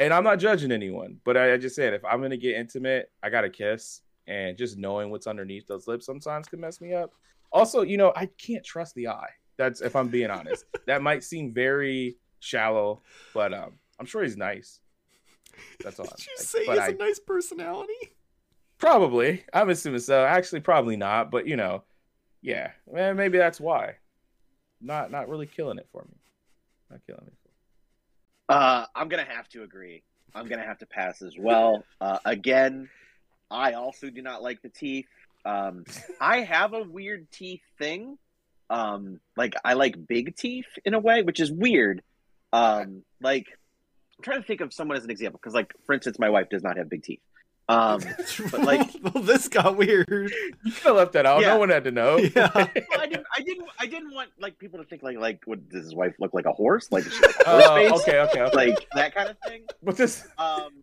and 0.00 0.12
I'm 0.14 0.24
not 0.24 0.38
judging 0.38 0.72
anyone, 0.72 1.20
but 1.24 1.36
I, 1.36 1.52
I 1.54 1.56
just 1.58 1.76
said 1.76 1.94
if 1.94 2.04
I'm 2.04 2.20
gonna 2.22 2.36
get 2.36 2.56
intimate, 2.56 3.12
I 3.22 3.30
gotta 3.30 3.50
kiss, 3.50 4.00
and 4.26 4.56
just 4.56 4.78
knowing 4.78 5.10
what's 5.10 5.26
underneath 5.26 5.66
those 5.66 5.86
lips 5.86 6.06
sometimes 6.06 6.48
can 6.48 6.60
mess 6.60 6.80
me 6.80 6.94
up. 6.94 7.12
Also, 7.52 7.82
you 7.82 7.96
know 7.96 8.12
I 8.16 8.26
can't 8.26 8.64
trust 8.64 8.94
the 8.94 9.08
eye. 9.08 9.30
That's 9.58 9.82
if 9.82 9.94
I'm 9.94 10.08
being 10.08 10.30
honest. 10.30 10.64
that 10.86 11.02
might 11.02 11.22
seem 11.22 11.52
very 11.52 12.16
shallow, 12.40 13.02
but 13.34 13.52
um, 13.52 13.74
I'm 13.98 14.06
sure 14.06 14.22
he's 14.22 14.36
nice. 14.36 14.80
That's 15.84 16.00
all. 16.00 16.06
Did 16.16 16.16
I'm 16.18 16.24
you 16.26 16.34
like, 16.38 16.46
say 16.46 16.60
he 16.60 16.66
but 16.66 16.78
has 16.78 16.88
I- 16.88 16.92
a 16.92 16.96
nice 16.96 17.18
personality? 17.18 18.16
Probably. 18.78 19.44
I'm 19.52 19.68
assuming 19.68 20.00
so. 20.00 20.24
Actually, 20.24 20.60
probably 20.60 20.96
not. 20.96 21.30
But 21.30 21.46
you 21.46 21.56
know, 21.56 21.84
yeah. 22.40 22.70
Eh, 22.96 23.12
maybe 23.12 23.36
that's 23.36 23.60
why. 23.60 23.96
Not 24.80 25.10
not 25.10 25.28
really 25.28 25.46
killing 25.46 25.76
it 25.76 25.86
for 25.92 26.06
me. 26.08 26.16
Not 26.90 27.00
killing 27.06 27.26
it. 27.26 27.34
Uh, 28.50 28.84
I'm 28.94 29.08
gonna 29.08 29.24
have 29.24 29.48
to 29.50 29.62
agree. 29.62 30.02
I'm 30.34 30.46
gonna 30.48 30.66
have 30.66 30.78
to 30.78 30.86
pass 30.86 31.22
as 31.22 31.34
well. 31.38 31.84
Uh, 32.00 32.18
again, 32.24 32.88
I 33.50 33.74
also 33.74 34.10
do 34.10 34.22
not 34.22 34.42
like 34.42 34.60
the 34.62 34.68
teeth. 34.68 35.06
Um, 35.44 35.84
I 36.20 36.40
have 36.40 36.74
a 36.74 36.82
weird 36.82 37.30
teeth 37.30 37.62
thing. 37.78 38.18
Um, 38.68 39.20
like 39.36 39.54
I 39.64 39.74
like 39.74 40.06
big 40.06 40.36
teeth 40.36 40.66
in 40.84 40.94
a 40.94 40.98
way, 40.98 41.22
which 41.22 41.40
is 41.40 41.50
weird. 41.50 42.02
Um, 42.52 43.02
like 43.20 43.46
I'm 44.20 44.24
trying 44.24 44.42
to 44.42 44.46
think 44.46 44.60
of 44.60 44.74
someone 44.74 44.98
as 44.98 45.04
an 45.04 45.10
example 45.10 45.40
because, 45.42 45.54
like, 45.54 45.72
for 45.86 45.94
instance, 45.94 46.18
my 46.18 46.28
wife 46.28 46.50
does 46.50 46.62
not 46.62 46.76
have 46.76 46.90
big 46.90 47.02
teeth. 47.02 47.22
Um, 47.70 48.00
but 48.50 48.60
like- 48.62 48.90
well, 49.02 49.22
this 49.22 49.48
got 49.48 49.76
weird. 49.76 50.08
You 50.64 50.72
could 50.72 50.82
have 50.84 50.96
left 50.96 51.12
that 51.12 51.26
out. 51.26 51.40
Yeah. 51.42 51.48
No 51.54 51.58
one 51.58 51.68
had 51.68 51.84
to 51.84 51.90
know. 51.90 52.16
Yeah. 52.36 52.50
well, 52.54 52.68
I 52.98 53.06
didn't, 53.06 53.26
I 53.36 53.40
didn't, 53.42 53.68
I 53.80 53.86
didn't 53.86 54.12
want 54.14 54.30
like 54.38 54.58
people 54.58 54.78
to 54.78 54.84
think 54.84 55.02
like, 55.02 55.18
like, 55.18 55.42
what 55.46 55.68
does 55.68 55.84
his 55.84 55.94
wife 55.94 56.14
look 56.18 56.34
like 56.34 56.46
a 56.46 56.52
horse? 56.52 56.88
Like, 56.90 57.04
she 57.04 57.20
like 57.20 57.34
a 57.46 57.50
horse 57.50 57.64
face? 57.68 57.92
okay, 58.02 58.18
okay, 58.20 58.40
okay. 58.42 58.56
like 58.56 58.86
that 58.94 59.14
kind 59.14 59.28
of 59.30 59.36
thing. 59.46 59.62
but 59.82 59.96
this 59.96 60.26
Um, 60.38 60.82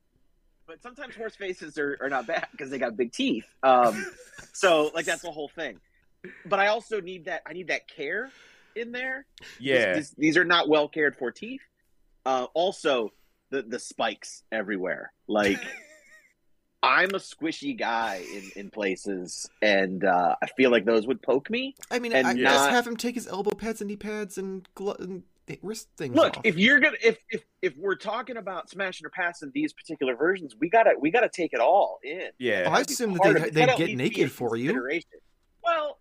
but 0.66 0.81
sometimes 0.81 1.16
horse 1.16 1.36
faces 1.36 1.78
are, 1.78 1.98
are 2.01 2.10
not 2.10 2.28
bad 2.28 2.48
because 2.51 2.69
they 2.69 2.78
got 2.78 2.98
big 2.98 3.12
teeth. 3.13 3.45
Um, 3.63 4.06
so 4.54 4.92
like 4.94 5.06
that's 5.06 5.22
the 5.22 5.31
whole 5.31 5.50
thing. 5.50 5.80
But 6.45 6.60
I 6.60 6.68
also 6.68 7.00
need 7.00 7.25
that. 7.25 7.42
I 7.45 7.54
need 7.54 7.68
that 7.68 7.88
care 7.88 8.29
in 8.75 8.91
there. 8.91 9.25
yeah. 9.60 9.94
This- 9.94 10.10
this- 10.10 10.15
these 10.17 10.38
are 10.38 10.44
not 10.46 10.67
well 10.67 10.88
cared 10.88 11.15
for 11.15 11.32
teeth. 11.32 11.62
Uh, 12.25 12.48
also, 12.53 13.13
the 13.51 13.62
the 13.62 13.79
spikes 13.79 14.44
everywhere. 14.51 15.13
Like 15.27 15.60
I'm 16.84 17.10
a 17.10 17.19
squishy 17.19 17.77
guy 17.77 18.24
in 18.34 18.51
in 18.55 18.69
places, 18.69 19.50
and 19.62 20.03
uh, 20.03 20.36
I 20.41 20.48
feel 20.55 20.69
like 20.72 20.86
those 20.86 21.07
would 21.07 21.22
poke 21.22 21.50
me. 21.50 21.75
I 21.89 22.00
mean, 22.00 22.13
And 22.13 22.27
I 22.27 22.34
not- 22.34 22.39
just 22.53 22.69
have 22.69 22.86
him 22.88 22.96
take 22.98 23.15
his 23.15 23.27
elbow 23.27 23.51
pads 23.51 23.81
and 23.81 23.89
knee 23.89 23.96
pads 23.98 24.38
and, 24.38 24.67
glo- 24.75 24.96
and 25.00 25.24
wrist 25.63 25.88
things 25.98 26.15
Look, 26.15 26.38
off. 26.38 26.41
if 26.46 26.57
you're 26.57 26.79
gonna 26.79 26.98
if 27.03 27.17
if 27.29 27.41
if 27.62 27.75
we're 27.77 27.96
talking 27.96 28.38
about 28.38 28.69
smashing 28.69 29.05
or 29.07 29.10
passing 29.10 29.50
these 29.55 29.74
particular 29.74 30.15
versions, 30.15 30.55
we 30.60 30.69
gotta 30.69 30.91
we 31.00 31.10
gotta 31.10 31.29
take 31.29 31.51
it 31.53 31.60
all 31.60 32.00
in. 32.03 32.29
Yeah. 32.38 32.65
Oh, 32.67 32.72
I 32.72 32.81
assume 32.81 33.13
that 33.24 33.34
they'd- 33.53 33.53
they'd 33.65 33.77
get 33.77 33.98
naked 33.98 34.31
for 34.31 34.55
you. 34.55 35.01
Well, 35.63 35.98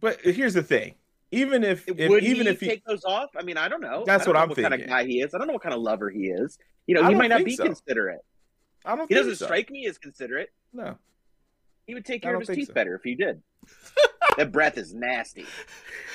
But 0.00 0.20
here's 0.22 0.54
the 0.54 0.62
thing. 0.62 0.96
Even 1.30 1.64
if, 1.64 1.88
if 1.88 2.08
would 2.10 2.22
even 2.24 2.46
he 2.46 2.52
if 2.52 2.60
he 2.60 2.68
take 2.68 2.84
those 2.84 3.04
off? 3.04 3.30
I 3.36 3.42
mean, 3.42 3.56
I 3.56 3.68
don't 3.68 3.80
know. 3.80 4.04
That's 4.06 4.22
I 4.22 4.24
don't 4.26 4.34
what 4.34 4.38
know 4.38 4.42
I'm 4.42 4.48
what 4.50 4.58
kind 4.72 4.82
of 4.82 4.88
guy 4.88 5.04
he 5.04 5.20
is. 5.20 5.34
I 5.34 5.38
don't 5.38 5.46
know 5.46 5.52
what 5.54 5.62
kind 5.62 5.74
of 5.74 5.80
lover 5.80 6.10
he 6.10 6.26
is. 6.28 6.58
You 6.86 6.94
know, 6.94 7.02
I 7.02 7.08
he 7.10 7.14
might 7.14 7.28
not 7.28 7.44
be 7.44 7.56
so. 7.56 7.64
considerate. 7.64 8.20
I 8.84 8.96
don't 8.96 9.08
He 9.08 9.14
think 9.14 9.26
doesn't 9.26 9.36
so. 9.36 9.46
strike 9.46 9.70
me 9.70 9.86
as 9.86 9.98
considerate. 9.98 10.50
No. 10.72 10.96
He 11.86 11.94
would 11.94 12.04
take 12.04 12.24
I 12.24 12.28
care 12.28 12.36
of 12.36 12.46
his 12.46 12.56
teeth 12.56 12.68
so. 12.68 12.74
better 12.74 12.94
if 12.94 13.02
he 13.02 13.14
did. 13.14 13.42
that 14.36 14.52
breath 14.52 14.78
is 14.78 14.94
nasty. 14.94 15.46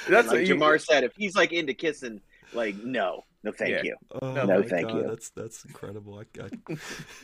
That's 0.07 0.27
like 0.27 0.38
what 0.38 0.47
you- 0.47 0.55
Jarmar 0.55 0.81
said. 0.81 1.03
If 1.03 1.15
he's 1.15 1.35
like 1.35 1.51
into 1.53 1.73
kissing, 1.73 2.21
like 2.53 2.75
no, 2.83 3.23
no, 3.43 3.51
thank 3.51 3.71
Yeah. 3.71 3.81
you. 3.83 3.95
oh, 4.21 4.33
No, 4.45 4.63
thank 4.63 4.88
God, 4.88 4.97
you. 4.97 5.07
That's 5.07 5.29
that's 5.31 5.65
incredible. 5.65 6.19
I, 6.19 6.43
I, 6.43 6.75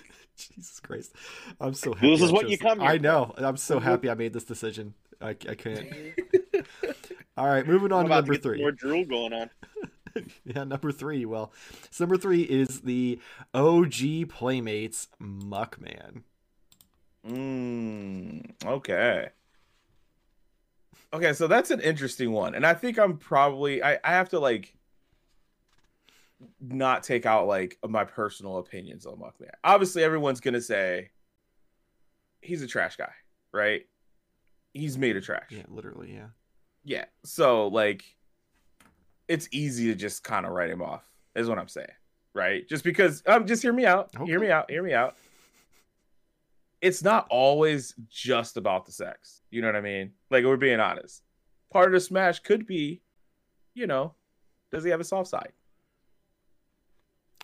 Jesus 0.37 0.79
Christ, 0.81 1.15
I'm 1.59 1.73
so 1.73 1.93
happy. 1.93 2.11
This 2.11 2.21
is 2.21 2.29
I 2.29 2.33
what 2.33 2.49
you 2.49 2.57
come 2.57 2.79
here 2.79 2.89
I 2.89 2.97
know. 2.97 3.33
I'm 3.37 3.57
so 3.57 3.77
mm-hmm. 3.77 3.85
happy 3.87 4.09
I 4.09 4.15
made 4.15 4.33
this 4.33 4.43
decision. 4.43 4.93
I, 5.21 5.29
I 5.29 5.55
can't. 5.55 5.87
All 7.37 7.47
right, 7.47 7.65
moving 7.65 7.91
on 7.91 8.03
to 8.05 8.09
number 8.09 8.33
to 8.35 8.39
three. 8.39 8.59
more 8.59 8.71
drool 8.71 9.05
going 9.05 9.33
on. 9.33 9.49
yeah, 10.45 10.63
number 10.63 10.91
three. 10.91 11.25
Well, 11.25 11.51
so 11.91 12.03
number 12.03 12.17
three 12.17 12.41
is 12.41 12.81
the 12.81 13.19
OG 13.53 14.29
Playmates 14.29 15.07
Muckman. 15.21 16.23
Mm, 17.27 18.51
okay. 18.65 19.29
Okay, 21.13 21.33
so 21.33 21.47
that's 21.47 21.71
an 21.71 21.79
interesting 21.81 22.31
one. 22.31 22.55
And 22.55 22.65
I 22.65 22.73
think 22.73 22.99
I'm 22.99 23.17
probably 23.17 23.81
I, 23.81 23.99
I 24.03 24.11
have 24.11 24.29
to 24.29 24.39
like 24.39 24.75
not 26.59 27.03
take 27.03 27.25
out 27.25 27.47
like 27.47 27.77
my 27.87 28.03
personal 28.03 28.57
opinions 28.57 29.05
on 29.05 29.17
Muckman. 29.17 29.49
Obviously 29.63 30.03
everyone's 30.03 30.39
gonna 30.39 30.61
say 30.61 31.09
he's 32.41 32.61
a 32.61 32.67
trash 32.67 32.97
guy, 32.97 33.11
right? 33.51 33.85
he's 34.75 34.97
made 34.97 35.17
of 35.17 35.23
trash. 35.25 35.47
Yeah, 35.49 35.63
literally, 35.69 36.13
yeah. 36.13 36.27
Yeah. 36.83 37.05
So 37.23 37.67
like 37.69 38.03
it's 39.27 39.47
easy 39.51 39.87
to 39.87 39.95
just 39.95 40.23
kind 40.23 40.45
of 40.45 40.51
write 40.51 40.69
him 40.69 40.81
off, 40.81 41.03
is 41.35 41.47
what 41.49 41.57
I'm 41.59 41.67
saying. 41.67 41.87
Right? 42.33 42.67
Just 42.67 42.83
because 42.83 43.23
um 43.27 43.45
just 43.47 43.61
hear 43.61 43.73
me 43.73 43.85
out. 43.85 44.09
Hear 44.25 44.39
me 44.39 44.51
out. 44.51 44.69
Hear 44.69 44.83
me 44.83 44.93
out. 44.93 45.15
It's 46.81 47.03
not 47.03 47.25
always 47.29 47.95
just 48.09 48.57
about 48.57 48.85
the 48.85 48.91
sex. 48.91 49.41
You 49.49 49.61
know 49.61 49.67
what 49.67 49.75
I 49.77 49.81
mean? 49.81 50.11
Like 50.29 50.43
we're 50.43 50.57
being 50.57 50.79
honest. 50.79 51.23
Part 51.71 51.87
of 51.87 51.93
the 51.93 51.99
smash 51.99 52.39
could 52.39 52.67
be, 52.67 53.01
you 53.73 53.87
know, 53.87 54.13
does 54.71 54.83
he 54.83 54.89
have 54.91 54.99
a 54.99 55.05
soft 55.05 55.29
side? 55.29 55.53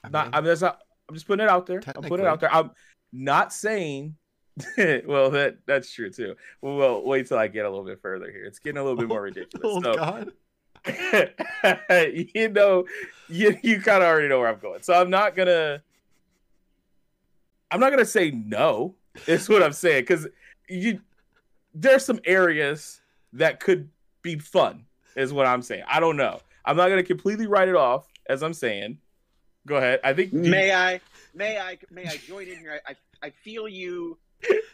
I 0.04 0.10
Not 0.10 0.26
mean, 0.28 0.34
I 0.36 0.38
mean 0.42 0.48
that's 0.48 0.62
not 0.62 0.82
I'm 1.08 1.16
just 1.16 1.28
putting 1.28 1.46
it 1.46 1.50
out 1.50 1.66
there. 1.66 1.82
I'm 1.96 2.04
putting 2.04 2.26
it 2.26 2.30
out 2.30 2.40
there. 2.40 2.54
I'm 2.54 2.72
not 3.14 3.54
saying 3.54 4.16
well 5.06 5.32
that 5.32 5.58
that's 5.66 5.92
true 5.92 6.10
too. 6.10 6.36
Well, 6.62 6.76
well, 6.76 7.06
wait 7.06 7.28
till 7.28 7.38
I 7.38 7.48
get 7.48 7.66
a 7.66 7.70
little 7.70 7.86
bit 7.86 8.02
further 8.02 8.30
here. 8.30 8.44
It's 8.46 8.60
getting 8.60 8.78
a 8.78 8.84
little 8.84 8.98
bit 8.98 9.08
more 9.08 9.22
ridiculous. 9.22 9.62
oh 9.64 9.82
So- 9.82 9.96
God. 9.96 10.32
you 12.36 12.50
know, 12.50 12.86
you 13.30 13.58
you 13.62 13.82
kind 13.82 14.02
of 14.02 14.10
already 14.10 14.28
know 14.28 14.40
where 14.40 14.50
I'm 14.50 14.60
going. 14.60 14.82
So 14.82 14.94
I'm 14.94 15.10
not 15.10 15.36
gonna, 15.36 15.82
I'm 17.70 17.80
not 17.80 17.92
gonna 17.92 18.06
say 18.06 18.32
no. 18.32 18.96
Is 19.28 19.50
what 19.50 19.62
I'm 19.62 19.74
saying 19.74 20.04
because 20.04 20.28
you 20.70 21.02
there's 21.74 22.06
some 22.06 22.20
areas 22.26 23.02
that 23.34 23.60
could 23.60 23.90
be 24.22 24.40
fun. 24.40 24.86
Is 25.16 25.34
what 25.34 25.46
I'm 25.46 25.62
saying. 25.62 25.84
I 25.88 26.00
don't 26.00 26.18
know. 26.18 26.40
I'm 26.66 26.78
not 26.78 26.90
gonna 26.90 27.04
completely 27.04 27.48
write 27.48 27.68
it 27.68 27.76
off 27.76 28.08
as 28.28 28.42
I'm 28.42 28.54
saying. 28.54 28.98
Go 29.68 29.76
ahead. 29.76 30.00
I 30.04 30.14
think 30.14 30.34
May 30.34 30.74
I? 30.74 31.00
May 31.36 31.60
I? 31.60 31.78
May 31.92 32.08
I 32.08 32.18
join 32.18 32.48
in 32.48 32.58
here? 32.58 32.82
I 32.88 32.92
I, 33.22 33.28
I 33.28 33.30
feel 33.30 33.68
you 33.68 34.18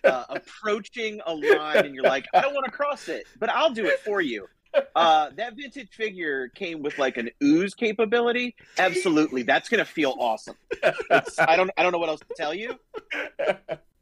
uh, 0.03 0.25
approaching 0.29 1.19
a 1.25 1.33
line, 1.33 1.85
and 1.85 1.93
you're 1.93 2.03
like, 2.03 2.25
I 2.33 2.41
don't 2.41 2.53
want 2.53 2.65
to 2.65 2.71
cross 2.71 3.09
it, 3.09 3.25
but 3.39 3.49
I'll 3.49 3.73
do 3.73 3.85
it 3.85 3.99
for 3.99 4.21
you. 4.21 4.47
Uh, 4.95 5.29
that 5.35 5.55
vintage 5.55 5.89
figure 5.93 6.49
came 6.49 6.81
with 6.81 6.97
like 6.97 7.17
an 7.17 7.29
ooze 7.43 7.73
capability. 7.73 8.55
Absolutely, 8.77 9.43
that's 9.43 9.69
gonna 9.69 9.85
feel 9.85 10.15
awesome. 10.19 10.55
It's, 10.81 11.39
I 11.39 11.55
don't 11.55 11.69
I 11.77 11.83
don't 11.83 11.91
know 11.91 11.99
what 11.99 12.09
else 12.09 12.21
to 12.21 12.35
tell 12.35 12.53
you. 12.53 12.79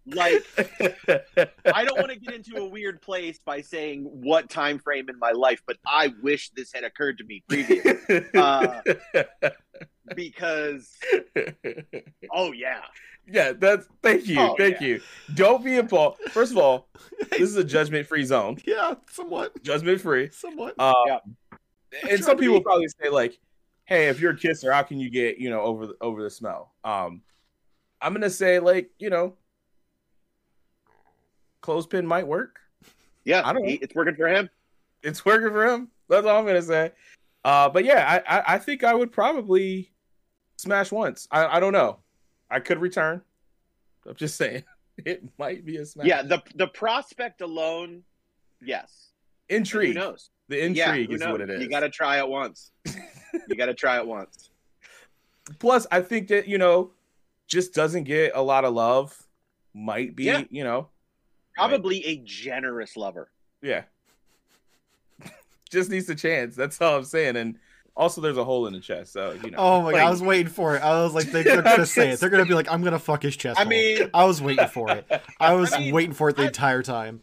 Like 0.07 0.45
I 1.73 1.83
don't 1.83 1.97
want 1.97 2.11
to 2.11 2.19
get 2.19 2.33
into 2.35 2.57
a 2.57 2.67
weird 2.67 3.01
place 3.01 3.39
by 3.43 3.61
saying 3.61 4.03
what 4.03 4.49
time 4.49 4.77
frame 4.79 5.09
in 5.09 5.17
my 5.17 5.31
life, 5.31 5.61
but 5.65 5.77
I 5.85 6.13
wish 6.21 6.51
this 6.51 6.71
had 6.73 6.83
occurred 6.83 7.17
to 7.17 7.23
me 7.23 7.43
previously 7.47 8.23
uh, 8.35 8.81
because 10.15 10.91
oh 12.31 12.51
yeah, 12.51 12.81
yeah, 13.27 13.53
that's 13.53 13.87
thank 14.01 14.27
you, 14.27 14.39
Oh, 14.39 14.55
thank 14.57 14.79
yeah. 14.81 14.87
you. 14.87 15.01
Don't 15.33 15.63
be 15.63 15.75
involved. 15.77 16.21
First 16.31 16.51
of 16.51 16.57
all, 16.57 16.87
this 17.31 17.41
is 17.41 17.55
a 17.57 17.63
judgment 17.63 18.07
free 18.07 18.23
zone. 18.23 18.57
Yeah, 18.65 18.95
somewhat. 19.09 19.61
Judgment 19.63 19.99
free. 20.01 20.29
Somewhat. 20.31 20.75
Uh, 20.79 20.93
Yeah. 21.07 21.19
And 22.09 22.23
some 22.23 22.37
people 22.37 22.57
be- 22.59 22.63
probably 22.63 22.87
say 23.01 23.09
like, 23.09 23.39
"Hey, 23.85 24.09
if 24.09 24.19
you're 24.19 24.31
a 24.31 24.37
kisser, 24.37 24.71
how 24.71 24.83
can 24.83 24.99
you 24.99 25.09
get 25.09 25.37
you 25.37 25.49
know 25.49 25.61
over 25.61 25.87
the, 25.87 25.95
over 26.01 26.21
the 26.23 26.29
smell?" 26.29 26.73
Um, 26.83 27.21
I'm 28.01 28.13
gonna 28.13 28.29
say 28.29 28.59
like 28.59 28.89
you 28.99 29.09
know, 29.09 29.35
clothespin 31.61 32.05
might 32.05 32.27
work. 32.27 32.59
yeah, 33.23 33.41
I 33.45 33.53
don't- 33.53 33.63
he- 33.65 33.75
it's 33.81 33.95
working 33.95 34.15
for 34.15 34.27
him. 34.27 34.49
It's 35.03 35.25
working 35.25 35.49
for 35.49 35.65
him. 35.65 35.89
That's 36.09 36.25
all 36.27 36.37
I'm 36.39 36.45
gonna 36.45 36.61
say. 36.61 36.91
Uh, 37.45 37.69
but 37.69 37.85
yeah, 37.85 38.21
I, 38.27 38.37
I 38.39 38.43
I 38.55 38.57
think 38.57 38.83
I 38.83 38.93
would 38.93 39.11
probably 39.11 39.91
smash 40.57 40.91
once. 40.91 41.27
I 41.31 41.45
I 41.45 41.59
don't 41.59 41.73
know. 41.73 41.99
I 42.49 42.59
could 42.59 42.79
return. 42.79 43.21
I'm 44.07 44.15
just 44.15 44.35
saying 44.35 44.63
it 44.97 45.23
might 45.37 45.63
be 45.65 45.77
a 45.77 45.85
smash. 45.85 46.07
Yeah, 46.07 46.23
the 46.23 46.41
the 46.55 46.67
prospect 46.67 47.41
alone, 47.41 48.01
yes. 48.61 49.11
Intrigue. 49.47 49.93
Who 49.93 49.99
knows? 49.99 50.31
The 50.49 50.57
yeah, 50.57 50.63
intrigue 50.87 51.09
who 51.09 51.15
is 51.15 51.21
knows? 51.21 51.31
what 51.33 51.41
it 51.41 51.49
is. 51.51 51.61
You 51.61 51.69
got 51.69 51.81
to 51.81 51.89
try 51.89 52.17
it 52.17 52.27
once. 52.27 52.71
you 53.47 53.55
got 53.55 53.67
to 53.67 53.73
try 53.75 53.97
it 53.97 54.07
once. 54.07 54.49
Plus, 55.59 55.85
I 55.91 56.01
think 56.01 56.29
that 56.29 56.47
you 56.47 56.57
know, 56.57 56.91
just 57.47 57.73
doesn't 57.75 58.05
get 58.05 58.31
a 58.35 58.41
lot 58.41 58.65
of 58.65 58.73
love. 58.73 59.15
Might 59.75 60.15
be, 60.15 60.23
Yeah. 60.23 60.43
you 60.49 60.63
know, 60.63 60.89
Probably 61.55 62.03
a 62.05 62.17
generous 62.25 62.97
lover. 62.97 63.29
yeah. 63.61 63.83
Just 65.69 65.89
needs 65.89 66.09
a 66.09 66.15
chance. 66.15 66.55
That's 66.55 66.79
all 66.81 66.97
I'm 66.97 67.03
saying. 67.05 67.35
And 67.37 67.57
also, 67.97 68.19
there's 68.21 68.37
a 68.37 68.43
hole 68.43 68.67
in 68.67 68.73
the 68.73 68.79
chest, 68.81 69.13
so 69.13 69.31
you 69.43 69.51
know. 69.51 69.57
Oh 69.57 69.81
my 69.81 69.91
god, 69.93 70.01
I 70.01 70.09
was 70.09 70.21
waiting 70.21 70.51
for 70.51 70.75
it. 70.75 70.81
I 70.83 71.01
was 71.03 71.13
like, 71.13 71.31
they, 71.31 71.43
they're 71.43 71.61
gonna 71.61 71.85
say 71.85 72.09
it. 72.11 72.19
They're 72.19 72.29
gonna 72.29 72.45
be 72.45 72.53
like, 72.53 72.69
I'm 72.71 72.83
gonna 72.83 72.99
fuck 72.99 73.23
his 73.23 73.35
chest. 73.37 73.57
I 73.59 73.63
hole." 73.63 73.69
mean, 73.69 74.09
I 74.13 74.25
was 74.25 74.41
waiting 74.41 74.67
for 74.67 74.91
it. 74.91 75.09
I 75.39 75.53
was 75.53 75.71
I 75.73 75.79
mean, 75.79 75.93
waiting 75.93 76.13
for 76.13 76.29
it 76.29 76.35
the 76.35 76.43
I- 76.43 76.47
entire 76.47 76.83
time. 76.83 77.21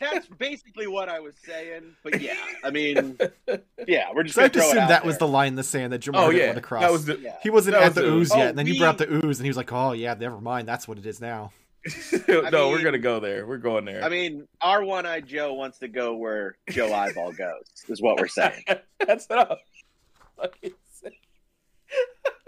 that's 0.00 0.26
basically 0.28 0.86
what 0.86 1.08
I 1.10 1.20
was 1.20 1.34
saying. 1.44 1.96
But 2.02 2.22
yeah, 2.22 2.36
I 2.64 2.70
mean, 2.70 3.18
yeah, 3.86 4.06
we're 4.14 4.22
just 4.22 4.36
So 4.36 4.42
I 4.42 4.48
gonna 4.48 4.54
just 4.54 4.54
throw 4.54 4.62
it 4.62 4.66
assumed 4.68 4.78
out 4.78 4.88
that 4.88 5.04
was 5.04 5.18
the 5.18 5.28
line 5.28 5.48
in 5.48 5.54
the 5.56 5.62
sand 5.64 5.92
that 5.92 6.00
Jarmar 6.02 6.12
oh 6.16 6.30
didn't 6.30 6.38
yeah, 6.40 6.46
want 6.46 6.56
to 6.56 6.62
cross. 6.62 6.82
that 6.82 6.92
was 6.92 7.04
the. 7.04 7.18
Yeah. 7.18 7.36
he 7.42 7.50
wasn't 7.50 7.74
that 7.74 7.82
at 7.82 7.86
was 7.88 7.94
the 7.96 8.00
the- 8.02 8.08
ooze 8.12 8.30
Oh, 8.32 8.36
yet, 8.38 8.48
and 8.50 8.58
then 8.58 8.66
you 8.68 8.76
oh, 8.76 8.78
brought 8.78 9.00
up 9.00 9.08
the 9.08 9.12
ooze, 9.26 9.38
and 9.38 9.44
he 9.44 9.50
was 9.50 9.56
like, 9.56 9.72
"Oh 9.72 9.92
yeah, 9.92 10.14
never 10.14 10.40
mind. 10.40 10.66
That's 10.68 10.86
what 10.88 10.98
it 10.98 11.04
is 11.04 11.20
now." 11.20 11.50
no, 12.28 12.70
we're 12.70 12.82
gonna 12.82 12.98
go 12.98 13.20
there. 13.20 13.46
We're 13.46 13.58
going 13.58 13.84
there. 13.84 14.02
I 14.02 14.08
mean, 14.08 14.46
our 14.60 14.84
one-eyed 14.84 15.26
Joe 15.26 15.54
wants 15.54 15.78
to 15.78 15.88
go 15.88 16.14
where 16.16 16.56
Joe 16.70 16.92
Eyeball 16.92 17.32
goes. 17.32 17.64
Is 17.88 18.00
what 18.02 18.18
we're 18.20 18.28
saying. 18.28 18.62
That's 19.06 19.26
what 19.26 19.50
I'm 19.50 19.56
fucking 20.36 20.72
saying. 21.02 21.14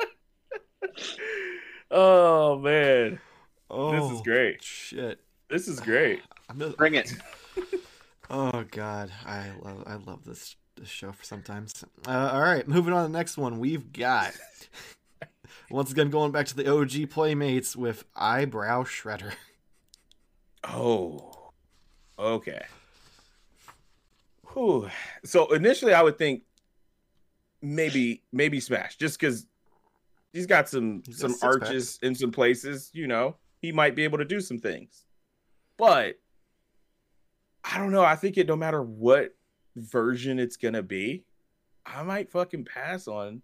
oh 1.90 2.58
man, 2.58 3.20
Oh, 3.70 3.92
this 3.92 4.16
is 4.16 4.22
great. 4.22 4.62
Shit. 4.62 5.20
This 5.50 5.68
is 5.68 5.80
great. 5.80 6.20
Just- 6.56 6.76
Bring 6.76 6.94
it. 6.94 7.12
Oh 8.30 8.64
god, 8.70 9.10
I 9.24 9.50
love 9.62 9.84
I 9.86 9.94
love 9.94 10.24
this 10.24 10.56
this 10.76 10.88
show 10.88 11.12
for 11.12 11.24
sometimes. 11.24 11.84
Uh, 12.06 12.30
all 12.32 12.40
right, 12.42 12.66
moving 12.68 12.92
on 12.92 13.06
to 13.06 13.12
the 13.12 13.16
next 13.18 13.36
one. 13.38 13.58
We've 13.58 13.92
got 13.92 14.32
once 15.70 15.90
again 15.90 16.10
going 16.10 16.32
back 16.32 16.46
to 16.46 16.56
the 16.56 16.72
OG 16.72 17.10
playmates 17.10 17.76
with 17.76 18.04
eyebrow 18.16 18.84
shredder. 18.84 19.32
Oh, 20.64 21.50
okay. 22.18 22.62
Whew. 24.52 24.88
So 25.24 25.52
initially, 25.52 25.94
I 25.94 26.02
would 26.02 26.18
think 26.18 26.42
maybe 27.62 28.22
maybe 28.32 28.60
Smash, 28.60 28.96
just 28.96 29.18
because 29.18 29.46
he's 30.32 30.46
got 30.46 30.68
some 30.68 31.02
He's 31.06 31.18
some 31.18 31.34
arches 31.42 31.98
in 32.02 32.14
some 32.14 32.30
places. 32.30 32.90
You 32.92 33.06
know, 33.06 33.36
he 33.60 33.72
might 33.72 33.94
be 33.94 34.04
able 34.04 34.18
to 34.18 34.24
do 34.24 34.40
some 34.40 34.58
things, 34.58 35.04
but 35.76 36.18
I 37.64 37.78
don't 37.78 37.92
know. 37.92 38.04
I 38.04 38.16
think 38.16 38.38
it 38.38 38.46
no 38.46 38.56
matter 38.56 38.82
what 38.82 39.34
version 39.76 40.38
it's 40.38 40.56
gonna 40.56 40.82
be, 40.82 41.24
I 41.84 42.02
might 42.02 42.30
fucking 42.30 42.64
pass 42.64 43.06
on 43.06 43.42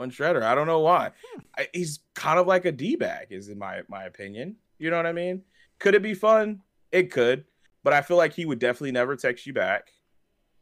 on 0.00 0.10
Shredder. 0.10 0.42
I 0.42 0.54
don't 0.54 0.66
know 0.66 0.80
why. 0.80 1.10
Hmm. 1.24 1.40
I, 1.56 1.68
he's 1.72 2.00
kind 2.14 2.38
of 2.38 2.46
like 2.46 2.64
a 2.64 2.72
d 2.72 2.96
bag, 2.96 3.28
is 3.30 3.48
in 3.48 3.58
my 3.58 3.82
my 3.88 4.04
opinion. 4.04 4.56
You 4.78 4.90
know 4.90 4.96
what 4.96 5.06
I 5.06 5.12
mean? 5.12 5.42
Could 5.78 5.94
it 5.94 6.02
be 6.02 6.14
fun? 6.14 6.62
It 6.90 7.12
could, 7.12 7.44
but 7.84 7.92
I 7.92 8.02
feel 8.02 8.16
like 8.16 8.32
he 8.32 8.44
would 8.44 8.58
definitely 8.58 8.92
never 8.92 9.14
text 9.14 9.46
you 9.46 9.52
back. 9.52 9.92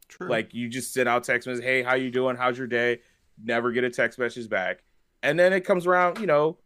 True. 0.09 0.29
Like 0.29 0.55
you 0.55 0.69
just 0.69 0.93
send 0.93 1.09
out 1.09 1.25
text 1.25 1.47
messages, 1.47 1.65
"Hey, 1.65 1.83
how 1.83 1.95
you 1.95 2.11
doing? 2.11 2.37
How's 2.37 2.59
your 2.59 2.67
day?" 2.67 3.01
Never 3.43 3.71
get 3.73 3.85
a 3.85 3.91
text 3.91 4.19
message 4.19 4.49
back, 4.49 4.83
and 5.23 5.39
then 5.39 5.53
it 5.53 5.61
comes 5.61 5.87
around, 5.87 6.19
you 6.19 6.27
know, 6.27 6.59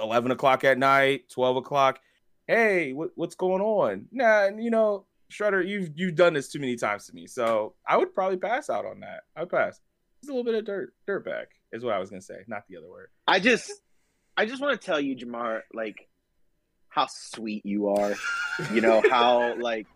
eleven 0.00 0.30
o'clock 0.30 0.64
at 0.64 0.78
night, 0.78 1.28
twelve 1.28 1.56
o'clock. 1.56 2.00
Hey, 2.46 2.92
what, 2.92 3.10
what's 3.16 3.34
going 3.34 3.62
on? 3.62 4.06
Nah, 4.12 4.50
you 4.56 4.70
know, 4.70 5.06
Shredder, 5.32 5.66
you've 5.66 5.90
you've 5.96 6.14
done 6.14 6.34
this 6.34 6.52
too 6.52 6.60
many 6.60 6.76
times 6.76 7.06
to 7.06 7.14
me, 7.14 7.26
so 7.26 7.74
I 7.88 7.96
would 7.96 8.14
probably 8.14 8.36
pass 8.36 8.70
out 8.70 8.86
on 8.86 9.00
that. 9.00 9.22
I'd 9.34 9.48
pass. 9.48 9.80
It's 10.24 10.30
a 10.30 10.32
little 10.32 10.50
bit 10.50 10.54
of 10.54 10.64
dirt, 10.64 10.94
dirtbag 11.06 11.48
is 11.70 11.84
what 11.84 11.92
I 11.92 11.98
was 11.98 12.08
gonna 12.08 12.22
say, 12.22 12.36
not 12.46 12.62
the 12.66 12.78
other 12.78 12.88
word. 12.88 13.08
I 13.28 13.40
just, 13.40 13.70
I 14.38 14.46
just 14.46 14.62
want 14.62 14.80
to 14.80 14.82
tell 14.82 14.98
you, 14.98 15.14
Jarmar, 15.14 15.60
like 15.74 16.08
how 16.88 17.08
sweet 17.10 17.66
you 17.66 17.88
are. 17.88 18.14
You 18.72 18.80
know 18.80 19.02
how 19.10 19.54
like 19.60 19.86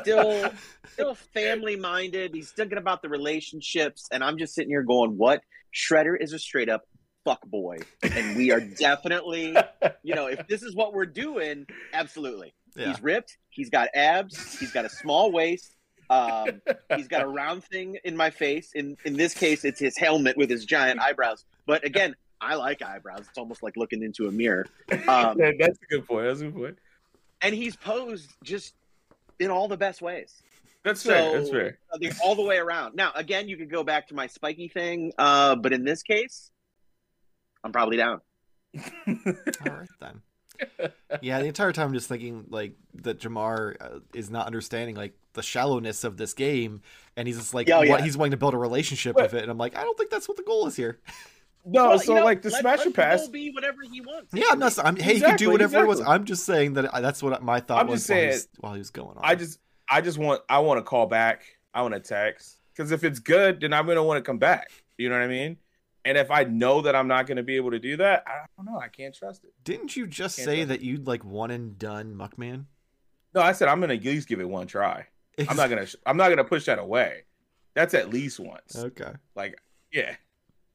still, 0.00 0.50
still 0.92 1.14
family 1.14 1.76
minded. 1.76 2.34
He's 2.34 2.50
thinking 2.50 2.76
about 2.76 3.00
the 3.00 3.08
relationships, 3.08 4.06
and 4.12 4.22
I'm 4.22 4.36
just 4.36 4.54
sitting 4.54 4.68
here 4.68 4.82
going, 4.82 5.16
"What? 5.16 5.40
Shredder 5.74 6.14
is 6.20 6.34
a 6.34 6.38
straight 6.38 6.68
up 6.68 6.82
fuck 7.24 7.40
boy, 7.46 7.78
and 8.02 8.36
we 8.36 8.50
are 8.52 8.60
definitely, 8.60 9.56
you 10.02 10.14
know, 10.14 10.26
if 10.26 10.46
this 10.46 10.62
is 10.62 10.74
what 10.74 10.92
we're 10.92 11.06
doing, 11.06 11.64
absolutely. 11.94 12.52
yeah. 12.76 12.88
He's 12.88 13.02
ripped. 13.02 13.38
He's 13.48 13.70
got 13.70 13.88
abs. 13.94 14.58
He's 14.58 14.72
got 14.72 14.84
a 14.84 14.90
small 14.90 15.32
waist. 15.32 15.74
Um, 16.10 16.60
he's 16.96 17.08
got 17.08 17.22
a 17.22 17.26
round 17.28 17.64
thing 17.64 17.98
in 18.04 18.16
my 18.16 18.30
face. 18.30 18.72
In 18.74 18.96
in 19.04 19.14
this 19.14 19.34
case, 19.34 19.64
it's 19.64 19.80
his 19.80 19.96
helmet 19.96 20.36
with 20.36 20.50
his 20.50 20.64
giant 20.64 21.00
eyebrows. 21.00 21.44
But 21.66 21.84
again, 21.84 22.14
I 22.40 22.54
like 22.54 22.82
eyebrows. 22.82 23.26
It's 23.28 23.38
almost 23.38 23.62
like 23.62 23.76
looking 23.76 24.02
into 24.02 24.26
a 24.28 24.32
mirror. 24.32 24.66
Um, 24.90 25.38
Yeah, 25.38 25.52
that's 25.58 25.78
a 25.82 25.86
good 25.90 26.06
point. 26.06 26.26
That's 26.26 26.40
a 26.40 26.44
good 26.44 26.54
point. 26.54 26.78
and 27.42 27.54
he's 27.54 27.76
posed 27.76 28.30
just 28.42 28.74
in 29.38 29.50
all 29.50 29.68
the 29.68 29.76
best 29.76 30.00
ways. 30.02 30.42
That's 30.84 31.02
So 31.02 31.10
fair. 31.10 31.38
That's 31.38 31.50
fair. 31.50 31.78
I 31.92 32.10
all 32.24 32.34
the 32.34 32.42
way 32.42 32.56
around. 32.58 32.94
Now, 32.94 33.12
again, 33.14 33.48
you 33.48 33.56
could 33.56 33.70
go 33.70 33.84
back 33.84 34.08
to 34.08 34.14
my 34.14 34.26
spiky 34.28 34.68
thing, 34.68 35.12
uh, 35.18 35.56
but 35.56 35.72
in 35.72 35.84
this 35.84 36.02
case, 36.02 36.50
I'm 37.64 37.72
probably 37.72 37.96
down. 37.96 38.20
All 38.76 38.82
right 39.06 39.88
then. 40.00 40.22
Yeah, 41.22 41.40
the 41.40 41.46
entire 41.46 41.72
time 41.72 41.88
I'm 41.88 41.94
just 41.94 42.08
thinking 42.08 42.44
like 42.50 42.74
that 43.02 43.18
Jarmar 43.20 43.76
uh, 43.80 43.98
is 44.14 44.30
not 44.30 44.46
understanding 44.46 44.94
like 44.94 45.14
the 45.32 45.42
shallowness 45.42 46.04
of 46.04 46.16
this 46.16 46.34
game, 46.34 46.82
and 47.16 47.26
he's 47.26 47.38
just 47.38 47.54
like 47.54 47.66
Yeah, 47.68 47.76
oh, 47.76 47.78
what 47.80 47.86
yeah. 47.88 48.02
he's 48.02 48.16
wanting 48.16 48.32
to 48.32 48.36
build 48.36 48.54
a 48.54 48.58
relationship 48.58 49.14
But- 49.16 49.24
with 49.24 49.34
it, 49.34 49.42
and 49.42 49.50
I'm 49.50 49.58
like, 49.58 49.76
I 49.76 49.82
don't 49.82 49.96
think 49.96 50.10
that's 50.10 50.28
what 50.28 50.36
the 50.36 50.42
goal 50.42 50.66
is 50.66 50.76
here. 50.76 51.00
No, 51.66 51.88
Well, 51.88 51.98
so 51.98 52.12
you 52.14 52.18
know, 52.20 52.24
like 52.24 52.40
the 52.40 52.48
let- 52.50 52.60
smash 52.60 52.78
let 52.78 52.86
and 52.86 52.94
pass. 52.94 53.20
goal 53.22 53.30
be 53.30 53.50
whatever 53.50 53.78
he 53.82 54.00
wants. 54.00 54.32
Yeah, 54.32 54.44
I'm 54.50 54.58
not. 54.58 54.78
I'm, 54.82 54.96
hey, 54.96 55.02
he 55.14 55.20
could 55.20 55.24
Exactly, 55.24 55.46
do 55.46 55.50
whatever 55.50 55.78
it 55.80 55.86
was. 55.88 55.98
exactly. 55.98 56.14
I'm 56.14 56.24
just 56.24 56.44
saying 56.46 56.74
that 56.74 56.94
I, 56.94 57.00
that's 57.02 57.22
what 57.22 57.42
my 57.42 57.60
thought 57.60 57.80
I'm 57.80 57.88
was 57.88 58.00
just 58.06 58.10
while, 58.10 58.16
he 58.18 58.22
saying- 58.22 58.30
was, 58.32 58.48
while 58.60 58.72
he 58.74 58.78
was 58.78 58.90
going 58.90 59.16
on. 59.18 59.20
I 59.22 59.34
just 59.34 59.58
I 59.90 60.00
just 60.00 60.16
want 60.18 60.40
I 60.48 60.60
want 60.60 60.78
to 60.78 60.82
call 60.82 61.06
back. 61.06 61.42
I 61.74 61.82
want 61.82 61.92
to 61.94 62.00
text 62.00 62.58
because 62.74 62.90
if 62.92 63.04
it's 63.04 63.18
good, 63.18 63.60
then 63.60 63.72
I'm 63.74 63.86
gonna 63.86 64.02
want 64.04 64.16
to 64.18 64.22
come 64.26 64.38
back. 64.38 64.70
You 64.96 65.08
know 65.10 65.16
what 65.16 65.24
I 65.24 65.28
mean? 65.28 65.58
And 66.04 66.16
if 66.16 66.30
I 66.30 66.44
know 66.44 66.80
that 66.82 66.94
I'm 66.96 67.08
not 67.08 67.26
gonna 67.26 67.42
be 67.42 67.56
able 67.56 67.70
to 67.72 67.78
do 67.78 67.96
that, 67.98 68.24
I 68.26 68.46
don't 68.56 68.66
know. 68.66 68.78
I 68.78 68.88
can't 68.88 69.14
trust 69.14 69.44
it. 69.44 69.52
Didn't 69.64 69.96
you 69.96 70.06
just 70.06 70.36
say 70.36 70.56
trust 70.56 70.68
that 70.68 70.80
you'd 70.82 71.06
like 71.06 71.24
one 71.24 71.50
and 71.50 71.78
done 71.78 72.14
Muckman? 72.14 72.64
No, 73.34 73.40
I 73.42 73.52
said 73.52 73.68
I'm 73.68 73.80
gonna 73.80 73.94
at 73.94 74.04
least 74.04 74.28
give 74.28 74.40
it 74.40 74.48
one 74.48 74.66
try. 74.66 75.06
I'm 75.48 75.56
not 75.56 75.68
gonna 75.70 75.86
I'm 76.06 76.16
not 76.16 76.28
gonna 76.30 76.44
push 76.44 76.64
that 76.66 76.78
away. 76.78 77.24
That's 77.74 77.94
at 77.94 78.10
least 78.10 78.40
once. 78.40 78.76
Okay. 78.76 79.12
Like 79.36 79.58
yeah. 79.92 80.16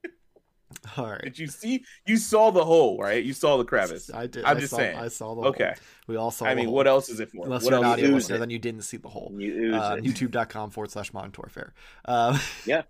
All 0.97 1.09
right. 1.09 1.21
Did 1.21 1.39
you 1.39 1.47
see? 1.47 1.83
You 2.05 2.17
saw 2.17 2.51
the 2.51 2.63
hole, 2.63 2.97
right? 2.99 3.23
You 3.23 3.33
saw 3.33 3.57
the 3.57 3.63
crevice. 3.65 4.09
I 4.13 4.27
did. 4.27 4.43
I'm 4.45 4.57
I 4.57 4.59
just 4.59 4.71
saw, 4.71 4.77
saying. 4.77 4.97
I 4.97 5.07
saw 5.07 5.35
the 5.35 5.41
hole. 5.41 5.49
Okay. 5.49 5.73
We 6.07 6.15
all 6.15 6.31
saw. 6.31 6.45
I 6.45 6.49
the 6.51 6.55
mean, 6.57 6.65
hole. 6.65 6.75
what 6.75 6.87
else 6.87 7.09
is 7.09 7.19
it 7.19 7.31
for? 7.31 7.45
Unless 7.45 7.63
what 7.63 7.71
you're 7.71 7.79
an 7.79 7.85
audio 7.85 8.05
is 8.05 8.09
it 8.09 8.11
a 8.11 8.15
ooze 8.15 8.15
listener, 8.15 8.35
it. 8.35 8.39
then 8.39 8.49
you 8.49 8.59
didn't 8.59 8.81
see 8.81 8.97
the 8.97 9.07
hole. 9.09 9.33
You 9.37 9.75
Uh. 9.75 9.97
YouTube.com 9.97 10.71
forward 10.71 10.91
slash 10.91 11.13
Modern 11.13 11.31
Toyfare. 11.31 11.71
Uh, 12.05 12.37
Yeah. 12.65 12.83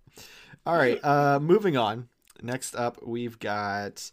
all 0.66 0.76
right. 0.76 0.98
Uh, 1.04 1.38
moving 1.40 1.76
on. 1.76 2.08
Next 2.44 2.76
up, 2.76 2.98
we've 3.02 3.38
got 3.38 4.10